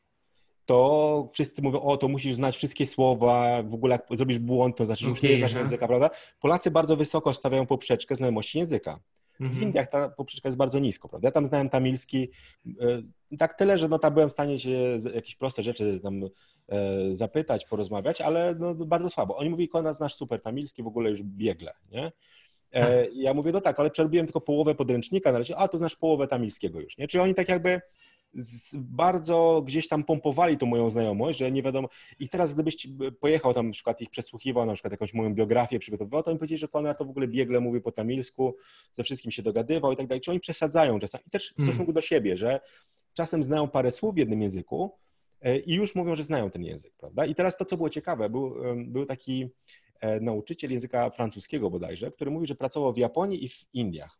[0.67, 4.85] to wszyscy mówią, o, to musisz znać wszystkie słowa, w ogóle jak zrobisz błąd, to
[4.85, 6.09] znaczy, że już nie znasz języka, prawda?
[6.39, 8.99] Polacy bardzo wysoko stawiają poprzeczkę znajomości języka.
[9.39, 9.63] W mhm.
[9.63, 11.27] Indiach ta poprzeczka jest bardzo nisko, prawda?
[11.27, 12.29] Ja tam znałem tamilski,
[13.31, 16.29] e, tak tyle, że no tam byłem w stanie się jakieś proste rzeczy tam e,
[17.15, 19.37] zapytać, porozmawiać, ale no, bardzo słabo.
[19.37, 22.11] Oni mówili, Konrad, znasz super tamilski, w ogóle już biegle, nie?
[22.71, 23.15] E, tak.
[23.15, 26.27] ja mówię, no tak, ale przerobiłem tylko połowę podręcznika, na razie, a tu znasz połowę
[26.27, 27.07] tamilskiego już, nie?
[27.07, 27.81] Czyli oni tak jakby
[28.73, 31.89] bardzo gdzieś tam pompowali tą moją znajomość, że nie wiadomo.
[32.19, 32.87] I teraz gdybyś
[33.19, 36.59] pojechał tam na przykład ich przesłuchiwał, na przykład jakąś moją biografię przygotowywał, to oni powiedzieli,
[36.59, 38.55] że Konrad to w ogóle biegle mówi po tamilsku,
[38.93, 40.21] ze wszystkim się dogadywał i tak dalej.
[40.21, 41.23] Czy oni przesadzają czasami.
[41.27, 41.73] I też w hmm.
[41.73, 42.59] stosunku do siebie, że
[43.13, 44.91] czasem znają parę słów w jednym języku
[45.41, 47.25] e, i już mówią, że znają ten język, prawda?
[47.25, 48.55] I teraz to, co było ciekawe, był,
[48.87, 49.49] był taki
[49.99, 54.19] e, nauczyciel języka francuskiego bodajże, który mówi, że pracował w Japonii i w Indiach.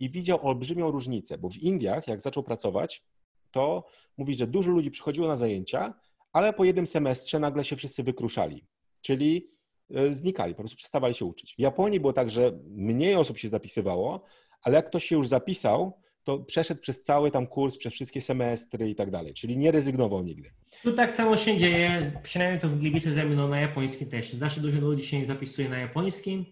[0.00, 3.02] I widział olbrzymią różnicę, bo w Indiach, jak zaczął pracować,
[3.50, 5.94] to mówi, że dużo ludzi przychodziło na zajęcia,
[6.32, 8.66] ale po jednym semestrze nagle się wszyscy wykruszali,
[9.00, 9.50] czyli
[9.94, 11.54] e, znikali, po prostu przestawali się uczyć.
[11.54, 14.24] W Japonii było tak, że mniej osób się zapisywało,
[14.62, 18.90] ale jak ktoś się już zapisał, to przeszedł przez cały tam kurs, przez wszystkie semestry
[18.90, 20.52] i tak dalej, czyli nie rezygnował nigdy.
[20.82, 24.32] Tu tak samo się dzieje, przynajmniej to w Gliwice ze mną na japońskim też.
[24.32, 26.44] Znaczy dużo ludzi się zapisuje na japońskim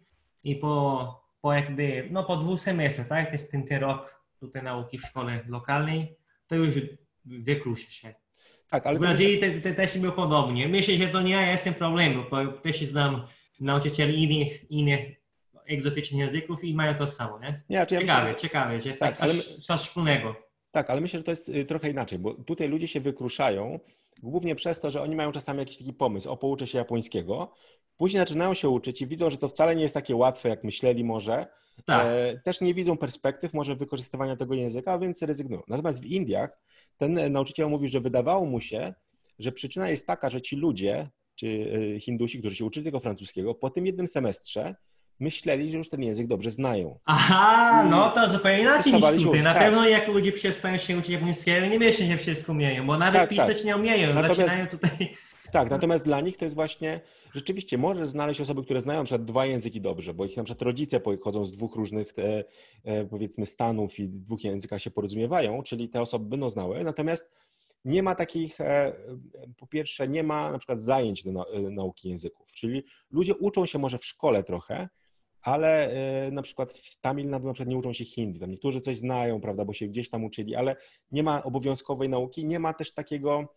[0.45, 4.99] i po, po jakby, no po dwóch semestrach, tak, jest ten, ten rok tutaj nauki
[4.99, 6.17] w szkole lokalnej,
[6.47, 6.75] to już
[7.25, 8.15] wyklucza się.
[8.71, 10.69] Tak, ale w Brazylii te, te też było podobnie.
[10.69, 13.27] Myślę, że to nie jest ten problem, bo też znam
[13.61, 15.01] nauczycieli innych, innych
[15.67, 17.63] egzotycznych języków i mają to samo, nie?
[17.69, 19.63] nie ja ciekawe, myślę, ciekawe, że jest tak, tak coś, my...
[19.63, 20.37] coś wspólnego.
[20.71, 23.81] Tak, ale myślę, że to jest y, trochę inaczej, bo tutaj ludzie się wykruszają
[24.23, 27.53] głównie przez to, że oni mają czasami jakiś taki pomysł, o pouczę się japońskiego,
[27.97, 31.05] później zaczynają się uczyć i widzą, że to wcale nie jest takie łatwe, jak myśleli
[31.05, 31.47] może,
[31.85, 32.07] tak.
[32.07, 35.63] E, też nie widzą perspektyw może wykorzystywania tego języka, więc rezygnują.
[35.69, 36.59] Natomiast w Indiach
[36.97, 38.95] ten nauczyciel mówi, że wydawało mu się,
[39.39, 43.55] że przyczyna jest taka, że ci ludzie, czy y, Hindusi, którzy się uczyli tego francuskiego,
[43.55, 44.75] po tym jednym semestrze
[45.21, 46.99] myśleli, że już ten język dobrze znają.
[47.05, 49.43] Aha, no to zupełnie inaczej niż tutaj.
[49.43, 49.63] Na tak.
[49.63, 53.31] pewno jak ludzie przestają się uczyć japońskiego, nie myślą, że wszystko umieją, bo nawet tak,
[53.31, 53.65] pisać tak.
[53.65, 55.15] nie umieją, natomiast, zaczynają tutaj...
[55.57, 57.01] Tak, natomiast dla nich to jest właśnie,
[57.35, 60.63] rzeczywiście możesz znaleźć osoby, które znają na przykład dwa języki dobrze, bo ich na przykład
[60.63, 62.45] rodzice pochodzą z dwóch różnych te,
[62.85, 67.31] e, powiedzmy stanów i dwóch językach się porozumiewają, czyli te osoby będą znały, natomiast
[67.85, 68.93] nie ma takich, e,
[69.57, 73.79] po pierwsze nie ma na przykład zajęć do e, nauki języków, czyli ludzie uczą się
[73.79, 74.89] może w szkole trochę,
[75.43, 75.91] ale
[76.33, 78.41] na przykład w Tamil Nadu na przykład nie uczą się hindi.
[78.41, 80.77] Tam niektórzy coś znają, prawda, bo się gdzieś tam uczyli, ale
[81.13, 83.57] nie ma obowiązkowej nauki, nie ma też takiego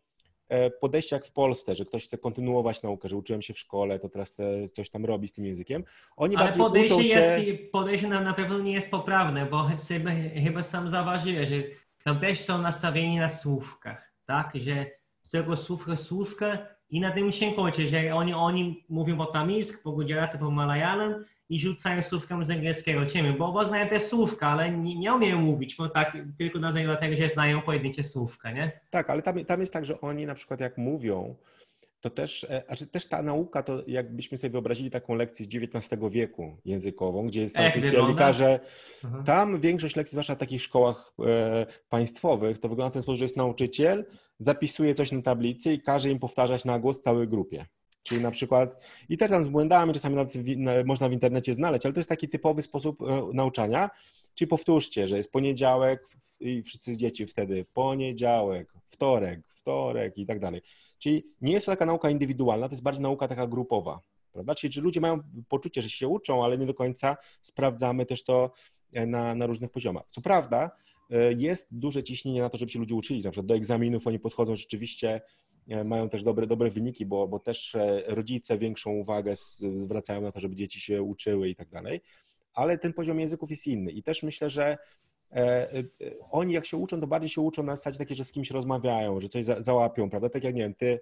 [0.49, 3.99] e, podejścia jak w Polsce, że ktoś chce kontynuować naukę, że uczyłem się w szkole,
[3.99, 4.34] to teraz
[4.73, 5.84] coś tam robi z tym językiem.
[6.17, 7.19] Oni ale podejście, się...
[7.19, 10.11] jest, podejście na, na pewno nie jest poprawne, bo sobie,
[10.43, 11.55] chyba sam zauważyłeś, że
[12.03, 14.85] tam też są nastawieni na słówkach, tak, że
[15.21, 16.57] z tego słówka słówka
[16.89, 21.26] i na tym się kończy, że oni, oni mówią po tamilsku, po gujaratu, po malayalam
[21.49, 25.41] i rzucają słówkę z angielskiego ciemię, bo, bo znają te słówka, ale nie, nie umieją
[25.41, 28.80] mówić, bo tak tylko dlatego, że znają pojedyncze słówka, nie?
[28.89, 31.35] Tak, ale tam, tam jest tak, że oni na przykład jak mówią,
[32.01, 36.57] to też, znaczy też ta nauka, to jakbyśmy sobie wyobrazili taką lekcję z XIX wieku
[36.65, 38.59] językową, gdzie jest nauczyciel i każe,
[39.26, 43.26] tam większość lekcji, zwłaszcza w takich szkołach e, państwowych, to wygląda w ten sposób, że
[43.26, 44.05] jest nauczyciel,
[44.39, 47.65] zapisuje coś na tablicy i każe im powtarzać na głos całej grupie.
[48.10, 50.44] Czyli na przykład, i też tam z błędami czasami nawet w,
[50.86, 53.90] można w internecie znaleźć, ale to jest taki typowy sposób e, nauczania.
[54.36, 56.07] Czyli powtórzcie, że jest poniedziałek
[56.40, 60.61] i wszyscy dzieci wtedy poniedziałek, wtorek, wtorek i tak dalej.
[60.99, 63.99] Czyli nie jest to taka nauka indywidualna, to jest bardziej nauka taka grupowa.
[64.31, 64.56] Prawda?
[64.56, 68.52] Czyli że ludzie mają poczucie, że się uczą, ale nie do końca sprawdzamy też to
[68.94, 70.03] e, na, na różnych poziomach.
[70.10, 70.72] Co prawda,
[71.10, 73.23] e, jest duże ciśnienie na to, żeby się ludzie uczyli.
[73.23, 75.22] Na przykład do egzaminów oni podchodzą rzeczywiście
[75.85, 80.39] mają też dobre, dobre wyniki, bo, bo też e, rodzice większą uwagę zwracają na to,
[80.39, 82.01] żeby dzieci się uczyły i tak dalej,
[82.53, 84.77] ale ten poziom języków jest inny i też myślę, że
[85.31, 85.67] e,
[86.31, 89.19] oni jak się uczą, to bardziej się uczą na zasadzie takiej, że z kimś rozmawiają,
[89.19, 90.29] że coś za, załapią, prawda?
[90.29, 90.99] Tak jak, nie wiem, ty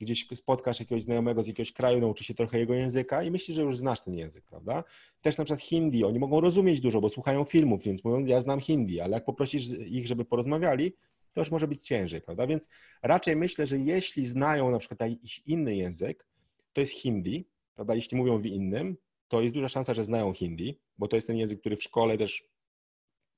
[0.00, 3.62] gdzieś spotkasz jakiegoś znajomego z jakiegoś kraju, nauczy się trochę jego języka i myślisz, że
[3.62, 4.84] już znasz ten język, prawda?
[5.22, 8.60] Też na przykład hindi, oni mogą rozumieć dużo, bo słuchają filmów, więc mówią, ja znam
[8.60, 10.92] hindi, ale jak poprosisz ich, żeby porozmawiali,
[11.32, 12.46] to już może być ciężej, prawda?
[12.46, 12.68] Więc
[13.02, 16.26] raczej myślę, że jeśli znają na przykład jakiś inny język,
[16.72, 17.94] to jest hindi, prawda?
[17.94, 18.96] Jeśli mówią w innym,
[19.28, 22.18] to jest duża szansa, że znają hindi, bo to jest ten język, który w szkole
[22.18, 22.50] też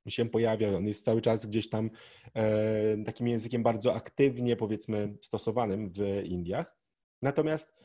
[0.09, 1.90] się pojawia, on jest cały czas gdzieś tam
[2.35, 6.77] e, takim językiem bardzo aktywnie, powiedzmy, stosowanym w Indiach.
[7.23, 7.77] Natomiast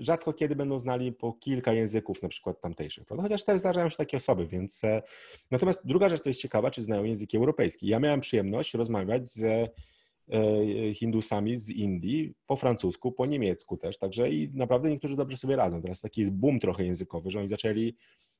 [0.00, 3.22] rzadko kiedy będą znali po kilka języków, na przykład tamtejszych, prawda?
[3.22, 4.84] chociaż też zdarzają się takie osoby, więc...
[4.84, 5.02] E,
[5.50, 7.86] natomiast druga rzecz to jest ciekawa, czy znają języki europejski.
[7.86, 14.30] Ja miałem przyjemność rozmawiać z e, Hindusami z Indii po francusku, po niemiecku też, także
[14.30, 15.82] i naprawdę niektórzy dobrze sobie radzą.
[15.82, 17.96] Teraz taki jest boom trochę językowy, że oni zaczęli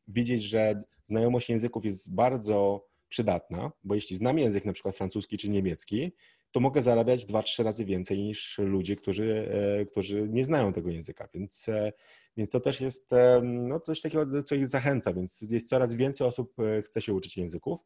[0.09, 5.51] widzieć, że znajomość języków jest bardzo przydatna, bo jeśli znam język na przykład francuski czy
[5.51, 6.13] niemiecki,
[6.53, 9.51] to mogę zarabiać dwa, trzy razy więcej niż ludzie, którzy,
[9.81, 11.29] e, którzy nie znają tego języka.
[11.35, 11.93] Więc, e,
[12.37, 16.27] więc to też jest e, no, coś takiego, co ich zachęca, więc jest coraz więcej
[16.27, 16.55] osób
[16.85, 17.81] chce się uczyć języków.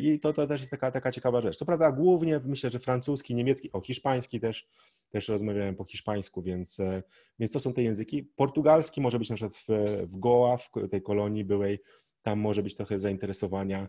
[0.00, 1.56] I to, to też jest taka, taka ciekawa rzecz.
[1.56, 4.68] Co prawda głównie myślę, że francuski, niemiecki, o hiszpański też,
[5.10, 6.78] też rozmawiałem po hiszpańsku, więc,
[7.38, 8.22] więc to są te języki.
[8.22, 9.66] Portugalski może być na przykład w,
[10.06, 11.78] w Goa, w tej kolonii byłej,
[12.22, 13.88] tam może być trochę zainteresowania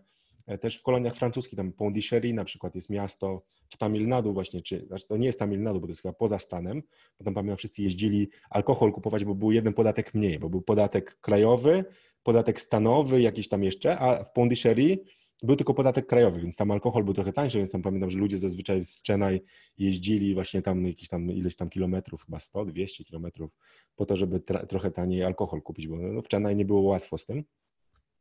[0.62, 4.86] też w koloniach francuskich, tam Pondichéry na przykład jest miasto w Tamil Nadu właśnie, czy,
[4.88, 6.82] znaczy to nie jest Tamil Nadu, bo to jest chyba poza stanem,
[7.20, 11.18] bo tam pamiętam wszyscy jeździli alkohol kupować, bo był jeden podatek mniej, bo był podatek
[11.22, 11.86] krajowy,
[12.24, 15.00] podatek stanowy, jakiś tam jeszcze, a w Pondichéry
[15.44, 18.38] był tylko podatek krajowy, więc tam alkohol był trochę tańszy, więc tam pamiętam, że ludzie
[18.38, 19.42] zazwyczaj z Chennai
[19.78, 23.52] jeździli właśnie tam jakieś tam ileś tam kilometrów, chyba 100, 200 kilometrów,
[23.96, 24.40] po to, żeby
[24.70, 27.44] trochę taniej alkohol kupić, bo no, w Chennai nie było łatwo z tym.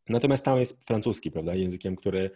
[0.08, 2.30] Natomiast tam jest francuski, prawda, językiem, który,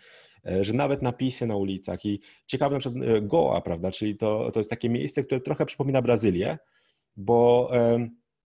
[0.46, 4.50] e, że nawet napisy na ulicach i ciekawe na przykład e, Goa, prawda, czyli to,
[4.52, 6.58] to jest takie miejsce, które trochę przypomina Brazylię,
[7.16, 7.70] bo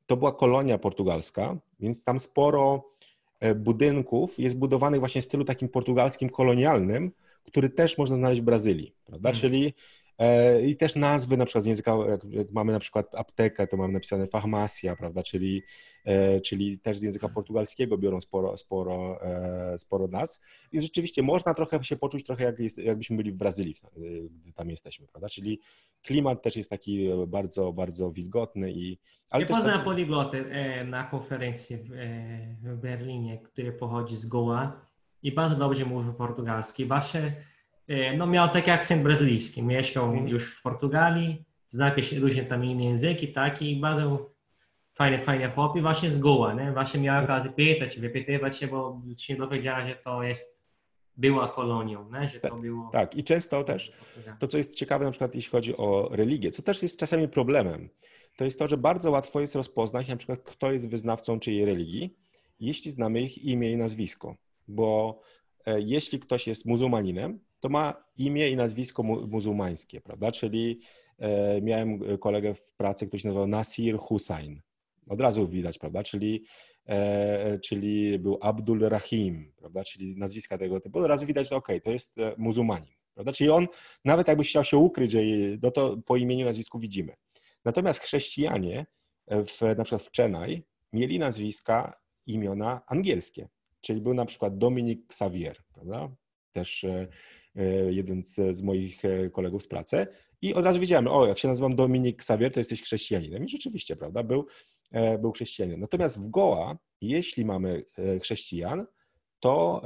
[0.07, 2.89] to była kolonia portugalska, więc tam sporo
[3.57, 7.13] budynków jest budowanych właśnie w stylu takim portugalskim kolonialnym,
[7.45, 9.41] który też można znaleźć w Brazylii, prawda, hmm.
[9.41, 9.98] czyli E,
[10.67, 11.97] I też nazwy na przykład z języka,
[12.31, 15.63] jak mamy na przykład aptekę, to mamy napisane farmacia, prawda, czyli,
[16.05, 20.41] e, czyli też z języka portugalskiego biorą sporo, sporo, e, sporo nazw.
[20.73, 23.75] I rzeczywiście można trochę się poczuć trochę jak jest, jakbyśmy byli w Brazylii,
[24.31, 25.61] gdy tam jesteśmy, prawda, czyli
[26.03, 28.99] klimat też jest taki bardzo, bardzo wilgotny i...
[29.31, 30.45] Ale ja poznałem poliglotę
[30.85, 31.79] na konferencji
[32.63, 34.87] w, Berlinie, który pochodzi z Goa
[35.23, 36.85] i bardzo dobrze mówi portugalski.
[36.85, 37.58] Właśnie E,
[38.17, 39.63] no miał taki akcent brazylijski.
[39.63, 40.29] Mieszkał mm.
[40.29, 44.31] już w Portugalii, zna jakieś różne tam inne języki, tak, i bardzo
[44.95, 46.73] fajne, fajne chłopy właśnie z Goa, nie?
[46.73, 50.59] Właśnie miał okazję pytać, wypytywać się, bo się dowiedziała, że to jest
[51.19, 52.29] była kolonią, nie?
[52.29, 52.91] że to tak, było...
[52.93, 53.93] Tak, i często też
[54.39, 57.89] to, co jest ciekawe na przykład jeśli chodzi o religię, co też jest czasami problemem,
[58.37, 62.17] to jest to, że bardzo łatwo jest rozpoznać na przykład kto jest wyznawcą czyjej religii,
[62.61, 64.37] jeśli znamy ich imię i nazwisko,
[64.69, 65.21] bo
[65.67, 70.33] e, jeśli ktoś jest muzułmaninem, to ma imię i nazwisko mu muzułmańskie, prawda?
[70.33, 70.81] Czyli
[71.19, 74.61] e, miałem kolegę w pracy, który się nazywał Nasir Hussain.
[75.09, 76.03] Od razu widać, prawda?
[76.03, 76.45] Czyli,
[76.87, 79.85] e, czyli był Abdul Rahim, prawda?
[79.85, 80.99] Czyli nazwiska tego typu.
[80.99, 83.33] Od razu widać, że okej, okay, to jest e, muzułmanin, prawda?
[83.33, 83.67] Czyli on,
[84.05, 85.19] nawet jakby chciał się ukryć, że
[85.63, 87.15] no to po imieniu, nazwisku widzimy.
[87.65, 88.87] Natomiast chrześcijanie
[89.29, 90.63] w, na przykład w Chennai
[90.93, 93.49] mieli nazwiska, imiona angielskie.
[93.81, 96.09] Czyli był na przykład Dominik Xavier, prawda?
[96.53, 97.09] Też e, E,
[97.91, 100.07] jeden z, z, moich e, kolegów z pracy
[100.43, 103.45] i od razu wiedziałem, o, jak się nazywam Dominik Xavier, to jesteś chrześcijaninem.
[103.45, 104.47] I rzeczywiście, prawda, był,
[104.93, 105.81] e, był chrześcijaninem.
[105.81, 107.85] Natomiast w Goa, jeśli mamy
[108.23, 108.87] chrześcijan,
[109.41, 109.83] to,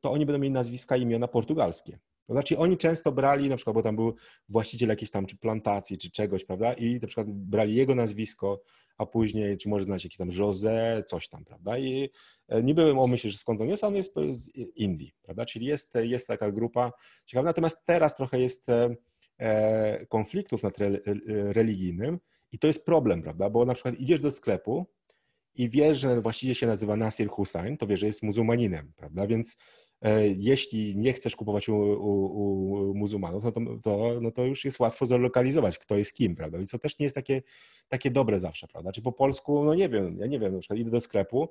[0.00, 1.98] to oni będą mieli nazwiska i imiona portugalskie.
[2.26, 4.14] To znaczy oni często brali, na przykład, bo tam był
[4.48, 8.62] właściciel jakiejś tam czy plantacji, czy czegoś, prawda, i na przykład brali jego nazwisko,
[8.98, 11.78] a później, czy może znać jakiś tam José, coś tam, prawda?
[11.78, 12.10] I
[12.48, 15.46] e, nie byłem o myśli, że skąd on jest, on jest z Indii, prawda?
[15.46, 16.92] Czyli jest, jest taka grupa
[17.26, 17.44] ciekawa.
[17.44, 18.96] Natomiast teraz trochę jest e,
[19.38, 20.74] e, konfliktów nad
[21.28, 22.18] religijnym
[22.52, 23.50] i to jest problem, prawda?
[23.50, 24.86] Bo na przykład idziesz do sklepu
[25.54, 29.26] i wiesz, że właściwie się nazywa Nasir Hussain, to wiesz, że jest muzułmaninem, prawda?
[29.26, 29.85] Więc E,
[30.36, 34.80] jeśli nie chcesz kupować u, u, u muzułmanów, no to, to, no to już jest
[34.80, 36.58] łatwo zlokalizować, kto jest kim, prawda?
[36.58, 37.42] I co też nie jest takie,
[37.88, 38.92] takie dobre zawsze, prawda?
[38.92, 41.48] Czy po polsku, no nie wiem, ja nie wiem, na przykład idę do sklepu,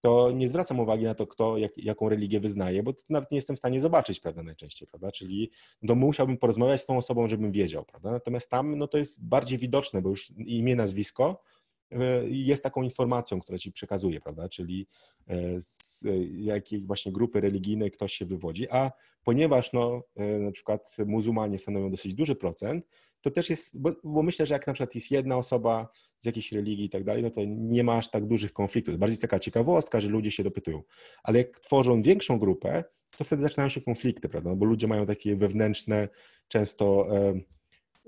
[0.00, 3.56] to nie zwracam uwagi na to, kto jak, jaką religię wyznaje, bo nawet nie jestem
[3.56, 5.12] w stanie zobaczyć, prawda, najczęściej, prawda?
[5.12, 5.50] Czyli
[5.82, 8.10] no musiałbym porozmawiać z tą osobą, żebym wiedział, prawda?
[8.10, 11.57] Natomiast tam, no to jest bardziej widoczne, bo już imię, nazwisko, E,
[12.28, 14.48] jest taką informacją, która ci przekazuje, prawda?
[14.48, 14.86] Czyli
[15.26, 16.04] e, z
[16.36, 18.92] jakiej właśnie grupy religijnej ktoś się wywodzi, a
[19.24, 22.86] ponieważ no, e, na przykład muzułmanie stanowią dosyć duży procent,
[23.20, 25.88] to też jest, bo, bo, myślę, że jak na przykład jest jedna osoba
[26.18, 28.92] z jakiejś religii i tak dalej, no to nie ma aż tak dużych konfliktów.
[28.92, 30.82] Jest bardziej taka ciekawostka, że ludzie się dopytują.
[31.22, 32.84] Ale jak tworzą większą grupę,
[33.18, 34.50] to wtedy zaczynają się konflikty, prawda?
[34.50, 36.08] No bo ludzie mają takie wewnętrzne,
[36.48, 37.08] często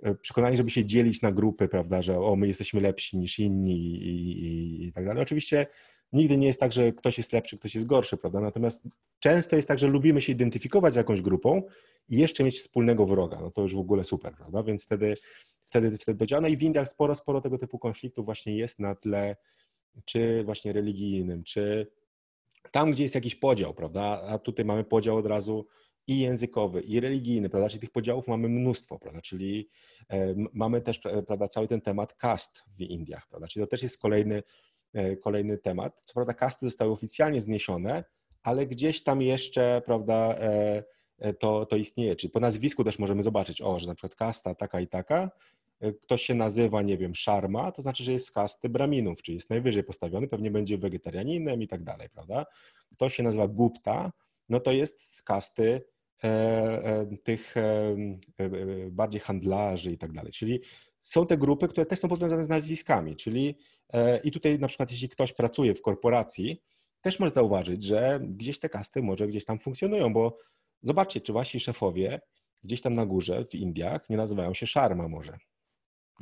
[0.02, 3.76] E, przekonanie, żeby się dzielić na grupy, prawda, że o, my jesteśmy lepsi niż inni
[3.76, 5.22] i, i, i, tak dalej.
[5.22, 5.66] Oczywiście
[6.12, 9.68] nigdy nie jest tak, że ktoś jest lepszy, ktoś jest gorszy, prawda, natomiast często jest
[9.68, 11.62] tak, że lubimy się identyfikować z jakąś grupą
[12.08, 15.14] i jeszcze mieć wspólnego wroga, no to już w ogóle super, prawda, więc wtedy,
[15.64, 16.40] wtedy, wtedy to działa.
[16.40, 19.36] No i w Indiach sporo, sporo tego typu konfliktów właśnie jest na tle
[20.04, 21.86] czy właśnie religijnym, czy
[22.70, 25.66] tam, gdzie jest jakiś podział, prawda, a tutaj mamy podział od razu
[26.06, 27.68] i językowy, i religijny, prawda?
[27.68, 29.20] Czyli tych podziałów mamy mnóstwo, prawda?
[29.20, 29.68] Czyli
[30.08, 33.48] e, mamy też, prawda, cały ten temat kast w Indiach, prawda?
[33.48, 34.42] Czyli to też jest kolejny,
[34.92, 36.00] e, kolejny temat.
[36.04, 38.04] Co prawda kasty zostały oficjalnie zniesione,
[38.42, 40.82] ale gdzieś tam jeszcze, prawda, e,
[41.38, 42.16] to, to istnieje.
[42.16, 45.30] Czyli po nazwisku też możemy zobaczyć, o, że na przykład kasta taka i taka,
[46.02, 49.50] ktoś się nazywa, nie wiem, Sharma, to znaczy, że jest z kasty braminów, czyli jest
[49.50, 52.46] najwyżej postawiony, pewnie będzie wegetarianinem i tak dalej, prawda?
[52.92, 54.12] Ktoś się nazywa Gupta,
[54.50, 55.82] no to jest z kasty
[56.24, 57.96] e, e, tych e,
[58.90, 60.32] bardziej handlarzy i tak dalej.
[60.32, 60.60] Czyli
[61.02, 63.56] są te grupy, które też są powiązane z nazwiskami, czyli
[64.24, 66.62] i tutaj na przykład jeśli ktoś pracuje w korporacji,
[67.00, 70.38] też może zauważyć, że gdzieś te kasty może gdzieś tam funkcjonują, bo
[70.82, 72.20] zobaczcie, czy wasi szefowie
[72.64, 75.38] gdzieś tam na górze w Indiach nie nazywają się Sharma może.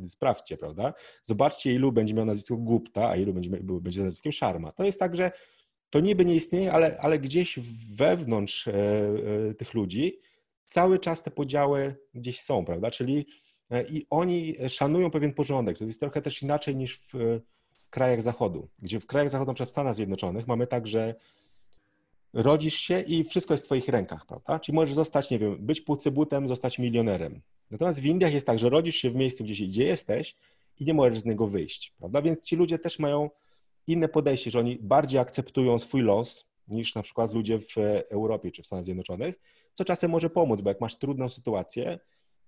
[0.09, 0.95] Sprawdźcie, prawda?
[1.23, 4.73] Zobaczcie, ilu będzie miał nazwisko Gupta, a ilu będzie, będzie nazwiskiem Sharma.
[4.73, 5.33] To jest tak, że
[5.91, 7.59] to niby nie istnieje, ale, ale gdzieś
[7.97, 10.19] wewnątrz e, e, tych ludzi
[10.67, 12.91] cały czas te podziały gdzieś są, prawda?
[12.91, 13.27] Czyli
[13.71, 15.79] e, i oni szanują pewien porządek.
[15.79, 17.41] To jest trochę też inaczej niż w
[17.91, 21.15] krajach Zachodu, gdzie w krajach Zachodu, w Stanach Zjednoczonych, mamy tak, że
[22.33, 24.59] rodzisz się i wszystko jest w twoich rękach, prawda?
[24.59, 27.41] Czyli możesz zostać, nie wiem, być pucybutem, zostać milionerem.
[27.71, 30.37] Natomiast w Indiach jest tak, że rodzisz się w miejscu, gdzie, gdzie jesteś
[30.81, 32.23] i nie możesz z niego wyjść, prawda?
[32.23, 33.31] Więc ci ludzie też mają
[33.89, 37.77] inne podejście, że oni bardziej akceptują swój los niż na przykład ludzie w
[38.11, 39.35] Europie czy w Stanach Zjednoczonych,
[39.75, 41.99] co czasem może pomóc, bo jak masz trudną sytuację,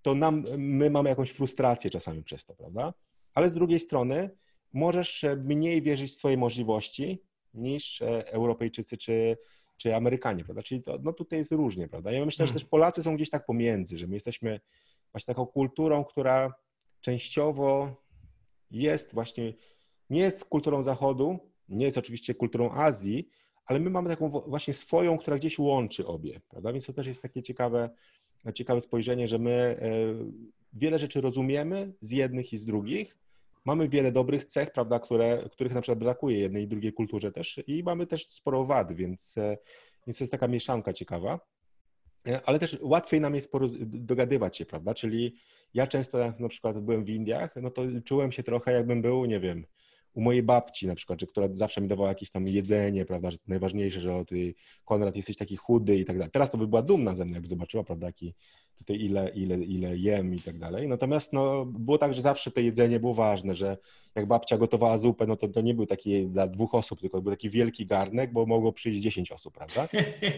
[0.03, 2.95] to nam, my mamy jakąś frustrację czasami przez to, prawda?
[3.35, 4.31] Ale z drugiej strony
[4.73, 7.23] możesz mniej wierzyć w swoje możliwości
[7.55, 9.37] niż Europejczycy czy,
[9.77, 10.63] czy Amerykanie, prawda?
[10.63, 12.13] Czyli to, no tutaj jest różnie, prawda?
[12.13, 14.61] Ja myślę, że też Polacy są gdzieś tak pomiędzy, że my jesteśmy
[15.13, 16.55] właśnie taką kulturą, która
[17.01, 17.97] częściowo
[18.71, 19.53] jest właśnie,
[20.11, 21.39] nie jest kulturą Zachodu,
[21.69, 23.29] nie jest oczywiście kulturą Azji,
[23.67, 26.73] ale my mamy taką właśnie swoją, która gdzieś łączy obie, prawda?
[26.73, 27.91] Więc to też jest takie ciekawe,
[28.55, 29.79] ciekawe spojrzenie, że my e,
[30.73, 33.19] wiele rzeczy rozumiemy z jednych i z drugich.
[33.65, 37.61] Mamy wiele dobrych cech, prawda, które, których na przykład brakuje jednej i drugiej kulturze też
[37.67, 39.59] i mamy też sporo wad, więc, e,
[40.07, 41.41] więc to jest taka mieszanka ciekawa.
[42.27, 43.53] E, ale też łatwiej nam jest
[43.85, 44.95] dogadywać się, prawda?
[44.95, 45.37] Czyli
[45.75, 49.25] ja często, jak na przykład byłem w Indiach, no to czułem się trochę jakbym był,
[49.25, 49.67] nie wiem,
[50.15, 53.39] u mojej babci na przykład, że, która zawsze mi dawała jakieś tam jedzenie, prawda, że
[53.39, 54.55] to najważniejsze, że o, ty,
[54.85, 56.31] Konrad, jesteś taki chudy i tak dalej.
[56.33, 58.35] Teraz to by była dumna ze mnie, jakby zobaczyła, prawda, jaki
[58.81, 60.89] tutaj ile, ile, ile jem i tak dalej.
[60.89, 63.77] Natomiast no, było tak, że zawsze to jedzenie było ważne, że
[64.15, 67.33] jak babcia gotowała zupę, no to to nie był taki dla dwóch osób, tylko był
[67.33, 69.89] taki wielki garnek, bo mogło przyjść 10 osób, prawda?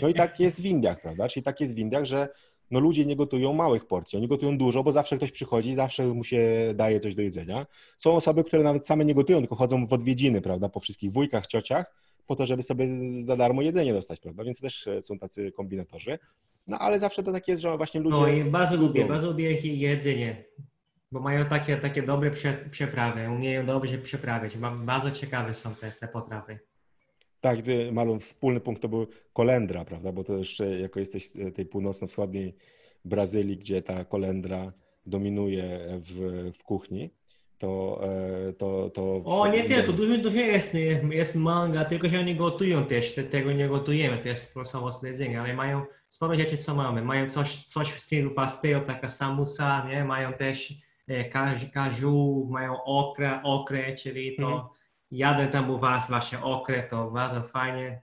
[0.02, 1.28] No i tak jest w Indiach, prawda?
[1.28, 2.28] Czyli tak jest w Indiach, że
[2.72, 6.24] no ludzie nie gotują małych porcji, oni gotują dużo, bo zawsze ktoś przychodzi, zawsze mu
[6.24, 7.66] się daje coś do jedzenia.
[7.98, 11.46] Są osoby, które nawet same nie gotują, tylko chodzą w odwiedziny, prawda, po wszystkich wujkach,
[11.46, 11.94] ciociach,
[12.26, 12.88] po to, żeby sobie
[13.22, 16.18] za darmo jedzenie dostać, prawda, więc też e, są tacy kombinatorzy.
[16.66, 18.16] No ale zawsze to tak jest, że właśnie ludzie...
[18.16, 20.44] No i bardzo lubię, bardzo lubię ich jedzenie,
[21.12, 22.30] bo mają takie, takie dobre
[22.70, 26.58] przeprawy, umieją dobrze przeprawiać, bardzo ciekawe są te, te potrawy.
[27.42, 27.58] Tak,
[27.92, 30.12] Malon, wspólny punkt to był kolendra, prawda?
[30.12, 32.54] Bo to jeszcze jako jesteś z tej północno-wschodniej
[33.04, 34.72] Brazylii, gdzie ta kolendra
[35.06, 37.10] dominuje w, w kuchni,
[37.58, 38.00] to,
[38.48, 39.22] e, to, to...
[39.24, 40.74] O, nie tylko, dużo, dużo jest,
[41.10, 45.54] jest manga, tylko że oni gotują też, tego nie gotujemy, to jest samo jedzenie, ale
[45.54, 47.02] mają sporo rzeczy, co mamy.
[47.02, 50.04] Mają coś, coś w stylu pastel, taka samusa, nie?
[50.04, 50.74] Mają też
[51.08, 51.24] e,
[51.70, 54.42] kaju, mają okra, okrę, czyli to...
[54.42, 54.81] Mhm
[55.12, 58.00] jadę tam u Was właśnie okre, to bardzo fajnie.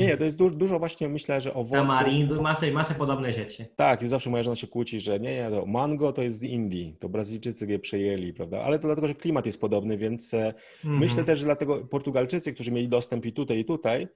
[0.00, 1.76] Nie, to jest dużo, dużo właśnie myślę, że owoców.
[1.76, 3.66] Tamarindu, masę, masę podobne rzeczy.
[3.76, 6.42] Tak, i zawsze moja żona się kłóci, że nie, nie, to mango to jest z
[6.42, 8.62] Indii, to Brazylijczycy je przejęli, prawda?
[8.62, 11.00] Ale to dlatego, że klimat jest podobny, więc mm -hmm.
[11.00, 14.08] myślę też, że dlatego Portugalczycy, którzy mieli dostęp i tutaj, i tutaj,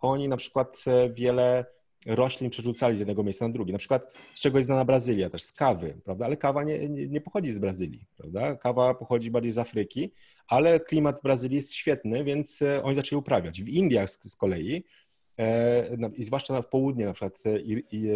[0.00, 1.64] oni na przykład e, wiele
[2.06, 3.72] roślin przerzucali z jednego miejsca na drugie.
[3.72, 6.24] Na przykład z czego jest znana Brazylia, też z kawy, prawda?
[6.24, 8.56] Ale kawa nie, nie, nie, pochodzi z Brazylii, prawda?
[8.56, 10.12] Kawa pochodzi bardziej z Afryki,
[10.48, 13.62] ale klimat w Brazylii jest świetny, więc e, oni zaczęli uprawiać.
[13.62, 14.84] W Indiach z, z kolei
[15.38, 18.08] e, i zwłaszcza na południe, na przykład e, i, i,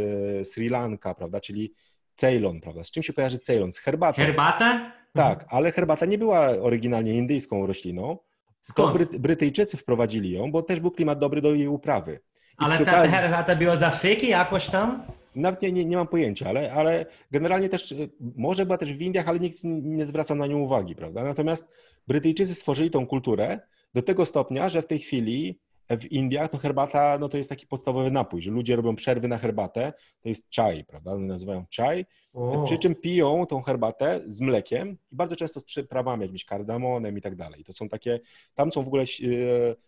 [0.44, 1.40] Sri Lanka, prawda?
[1.40, 1.72] Czyli
[2.14, 2.84] Ceylon, prawda?
[2.84, 3.72] Z czym się kojarzy Ceylon?
[3.72, 4.22] Z herbatą.
[4.22, 4.92] Herbata?
[5.12, 8.18] Tak, ale herbata nie była oryginalnie indyjską rośliną.
[8.62, 9.16] Skąd?
[9.16, 12.20] Brytyjczycy wprowadzili ją, bo też był klimat dobry do jej uprawy.
[12.56, 13.12] Ale ta okazji...
[13.12, 15.02] herbata była z Afryki jakoś tam?
[15.34, 19.02] Nawet nie, nie, nie mam pojęcia, ale, ale generalnie też, y, może była też w
[19.02, 21.24] Indiach, ale nikt nie zwraca na nią uwagi, prawda?
[21.24, 21.68] Natomiast
[22.08, 23.60] Brytyjczycy stworzyli tą kulturę
[23.94, 25.58] do tego stopnia, że w tej chwili
[25.90, 29.38] w Indiach no herbata no to jest taki podstawowy napój, że ludzie robią przerwy na
[29.38, 31.12] herbatę, to jest chai, prawda?
[31.12, 32.64] One nazywają chai, o.
[32.64, 37.20] przy czym piją tą herbatę z mlekiem i bardzo często z przyprawami, jakimś kardamonem i
[37.20, 37.64] tak dalej.
[37.64, 38.20] To są takie,
[38.54, 39.06] tam są w ogóle e,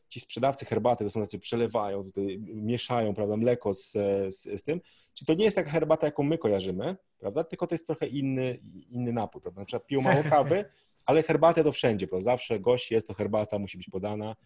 [0.09, 3.93] ci sprzedawcy herbaty, to są tacy przelewają, tutaj mieszają, prawda, mleko z,
[4.29, 4.81] z, z tym.
[5.15, 7.45] Czy to nie jest taka herbata, jaką my kojarzymy, prawda?
[7.45, 8.59] Tylko to jest trochę inny,
[8.91, 9.61] inny napój, prawda?
[9.61, 10.65] Na przykład piją mało kawy,
[11.07, 12.25] ale herbatę to wszędzie, prawda?
[12.25, 14.37] Zawsze gość jest, to herbata musi być podana.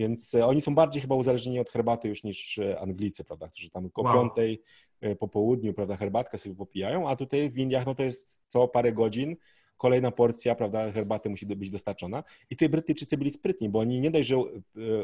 [0.00, 3.70] Więc e, oni są bardziej chyba uzależnieni od herbaty już niż e, Anglicy, prawda, którzy
[3.70, 4.14] tam po wow.
[4.14, 4.62] piątej
[5.00, 8.68] e, po południu, prawda, herbatkę sobie popijają, a tutaj w Indiach no to jest co
[8.68, 9.36] parę godzin
[9.76, 12.24] kolejna porcja, prawda, herbaty musi być dostarczona.
[12.50, 14.36] I tutaj Brytyjczycy byli sprytni, bo oni nie dość, że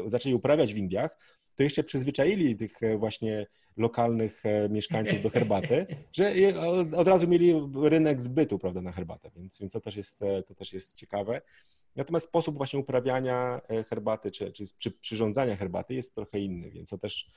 [0.07, 1.17] zaczęli uprawiać w Indiach,
[1.55, 3.47] to jeszcze przyzwyczaili tych właśnie
[3.77, 6.33] lokalnych mieszkańców do herbaty, że
[6.95, 7.53] od razu mieli
[7.83, 11.41] rynek zbytu, prawda, na herbatę, więc, więc to, też jest, to też jest ciekawe.
[11.97, 16.97] Natomiast sposób właśnie uprawiania e, herbaty czy, czy, przyrządzania herbaty jest trochę inny, więc to
[16.97, 17.31] też,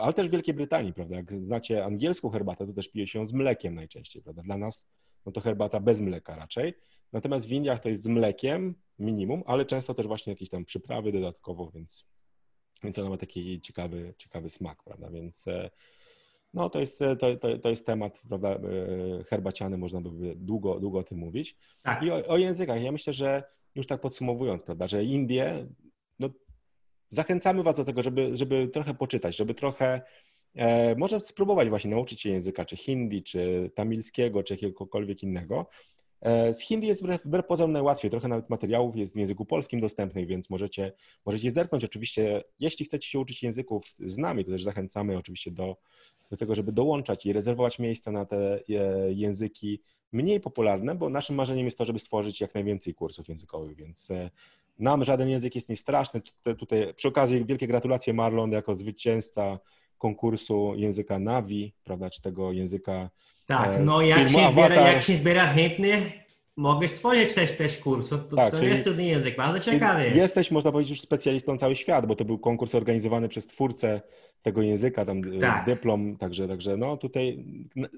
[0.00, 3.32] ale też w Wielkiej Brytanii, prawda, jak znacie angielską herbatę, to też pije się z
[3.32, 4.88] mlekiem najczęściej, prawda, dla nas
[5.26, 6.74] no to herbata bez mleka raczej,
[7.12, 11.12] natomiast w Indiach to jest z mlekiem minimum, ale często też właśnie jakieś tam przyprawy
[11.12, 12.06] dodatkowo, więc,
[12.84, 15.70] więc ona ma taki ciekawy, ciekawy smak, prawda, więc e,
[16.54, 18.58] no to jest, to, to, to jest temat, prawda, e,
[19.24, 21.56] herbaciany, można by długo, długo o tym mówić.
[21.82, 22.02] Tak.
[22.02, 23.42] I o, o językach, ja myślę, że
[23.74, 25.66] już tak podsumowując, prawda, że Indie,
[26.18, 26.30] no
[27.10, 30.02] zachęcamy Was do tego, żeby, żeby trochę poczytać, żeby trochę
[30.54, 35.66] e, może spróbować właśnie nauczyć się języka, czy hindi, czy tamilskiego, czy jakiegokolwiek innego.
[36.22, 39.80] E, z hindi jest wbrew, wbrew pozorom najłatwiej, trochę nawet materiałów jest w języku polskim
[39.80, 40.92] dostępnych, więc możecie,
[41.26, 41.84] możecie zerknąć.
[41.84, 45.76] Oczywiście, jeśli chcecie się uczyć języków z nami, to też zachęcamy oczywiście do,
[46.30, 49.80] do tego, żeby dołączać i rezerwować miejsca na te e, języki
[50.12, 54.30] mniej popularne, bo naszym marzeniem jest to, żeby stworzyć jak najwięcej kursów językowych, więc e,
[54.78, 56.20] nam żaden język jest niestraszny.
[56.20, 59.58] Tutaj, tutaj przy okazji wielkie gratulacje Marlon jako zwycięzca
[59.98, 63.10] konkursu języka Navi, prawda, czy tego języka
[63.46, 66.21] Tak, no jak się, zbiera, jak się zbiera chętnych,
[66.56, 68.08] mogę stworzyć też, też kurs.
[68.08, 70.16] To, tak, to jest trudny język, bardzo ciekawy jest.
[70.16, 74.00] Jesteś, można powiedzieć, już specjalistą cały świat, bo to był konkurs organizowany przez twórcę
[74.42, 75.66] tego języka, tam e, tak.
[75.66, 77.44] dyplom, także, także no tutaj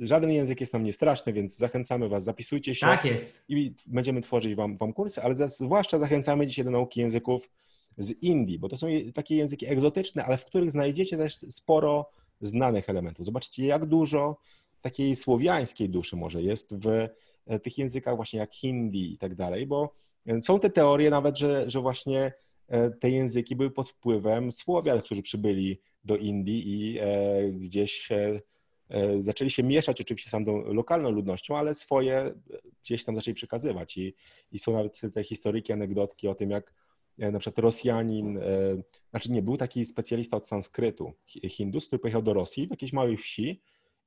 [0.00, 2.86] żaden język jest nam nie straszny, więc zachęcamy Was, zapisujcie się.
[2.86, 3.44] Tak jest.
[3.48, 7.50] I będziemy tworzyć Wam, wam kursy, ale zwłaszcza zachęcamy dzisiaj do nauki języków
[7.98, 12.10] z Indii, bo to są takie języki egzotyczne, ale w których znajdziecie też sporo
[12.40, 13.26] znanych elementów.
[13.26, 14.36] Zobaczcie, jak dużo
[14.80, 17.08] takiej słowiańskiej duszy może jest w
[17.62, 19.92] tych językach właśnie jak hindi i tak dalej, bo
[20.26, 22.32] e, są te teorie nawet, że, że właśnie
[22.68, 27.00] e, te języki były pod wpływem Słowian, którzy przybyli do Indii i
[27.52, 28.08] gdzieś
[29.16, 32.34] zaczęli się mieszać oczywiście sam tą lokalną ludnością, ale swoje
[32.82, 33.96] gdzieś tam zaczęli przekazywać.
[33.96, 34.14] I,
[34.52, 36.74] i są nawet te historyki, anegdotki o tym, jak
[37.18, 38.38] na przykład Rosjanin,
[39.10, 43.16] znaczy nie, był taki specjalista od sanskrytu, Hindus, który pojechał do Rosji w jakiejś małej
[43.16, 43.62] wsi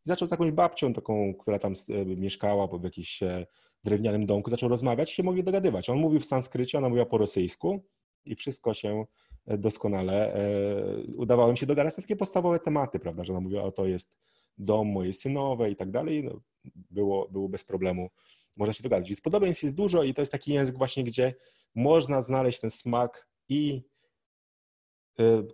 [0.07, 3.45] zaczął z jakąś babcią taką, która tam e, mieszkała w jakimś e,
[3.83, 5.89] drewnianym domku, zaczął rozmawiać i się mogli dogadywać.
[5.89, 7.83] On mówił w sanskrycie, ona mówiła po rosyjsku
[8.25, 9.05] i wszystko się
[9.47, 10.33] e, doskonale
[11.15, 14.15] udawało im się dogadać na takie podstawowe tematy, prawda, że ona mówiła, o to jest
[14.57, 16.41] dom mojej synowej i tak dalej, no,
[16.75, 18.09] było, było bez problemu,
[18.55, 19.07] można się dogadać.
[19.07, 21.33] Więc podobieństw jest dużo i to jest taki język właśnie, gdzie
[21.75, 23.83] można znaleźć ten smak i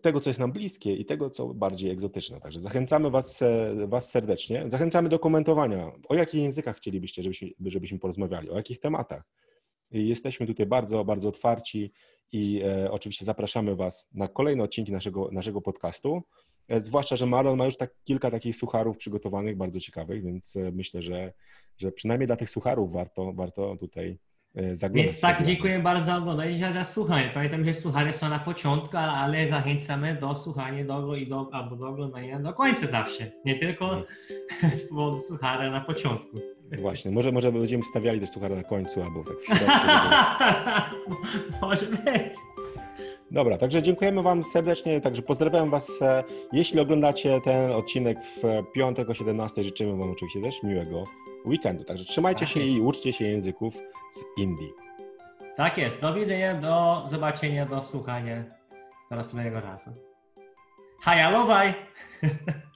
[0.02, 2.40] tego, co jest nam bliskie i tego, co bardziej egzotyczne.
[2.42, 4.64] Także zachęcamy was, e, was serdecznie.
[4.68, 9.24] Zachęcamy do komentowania, o jakich językach chcielibyście, żebyśmy, żebyśmy porozmawiali, o jakich tematach.
[9.92, 11.92] Jesteśmy tutaj bardzo, bardzo otwarci
[12.32, 16.22] i e, oczywiście zapraszamy Was na kolejne odcinki naszego, naszego podcastu.
[16.68, 20.72] E, zwłaszcza, że Marlon ma już tak, kilka takich sucharów przygotowanych, bardzo ciekawych, więc e,
[20.72, 21.34] myślę, że,
[21.78, 24.20] że przynajmniej dla tych sucharów warto, warto tutaj
[24.56, 25.06] zaglądać.
[25.06, 27.32] Więc tak, dziękuję bardzo za oglądanie i za słuchanie.
[27.34, 31.88] Pamiętam, że słuchania są na początku, ale zachęcamy do słuchania do, i do, albo do
[31.88, 33.32] oglądania do końca zawsze.
[33.46, 34.06] Nie tylko hmm.
[34.80, 36.38] z powodu słuchania na początku.
[36.78, 39.66] Właśnie, może, może będziemy wstawiali też suchara na końcu albo tak w środku.
[41.62, 42.34] może być.
[43.32, 46.02] Dobra, także dziękujemy Wam serdecznie, także pozdrawiam Was.
[46.02, 51.04] E, jeśli oglądacie ten odcinek w piątek o 17, życzymy Wam oczywiście też miłego
[51.46, 51.84] weekendu.
[51.84, 52.78] Także trzymajcie tak się jest.
[52.78, 53.76] i uczcie się języków
[54.14, 54.72] z Indii.
[55.56, 56.02] Tak jest.
[56.02, 58.44] Do widzenia, do zobaczenia, do słuchania
[59.10, 59.92] do następnego razu.
[61.02, 61.74] Hajalowaj!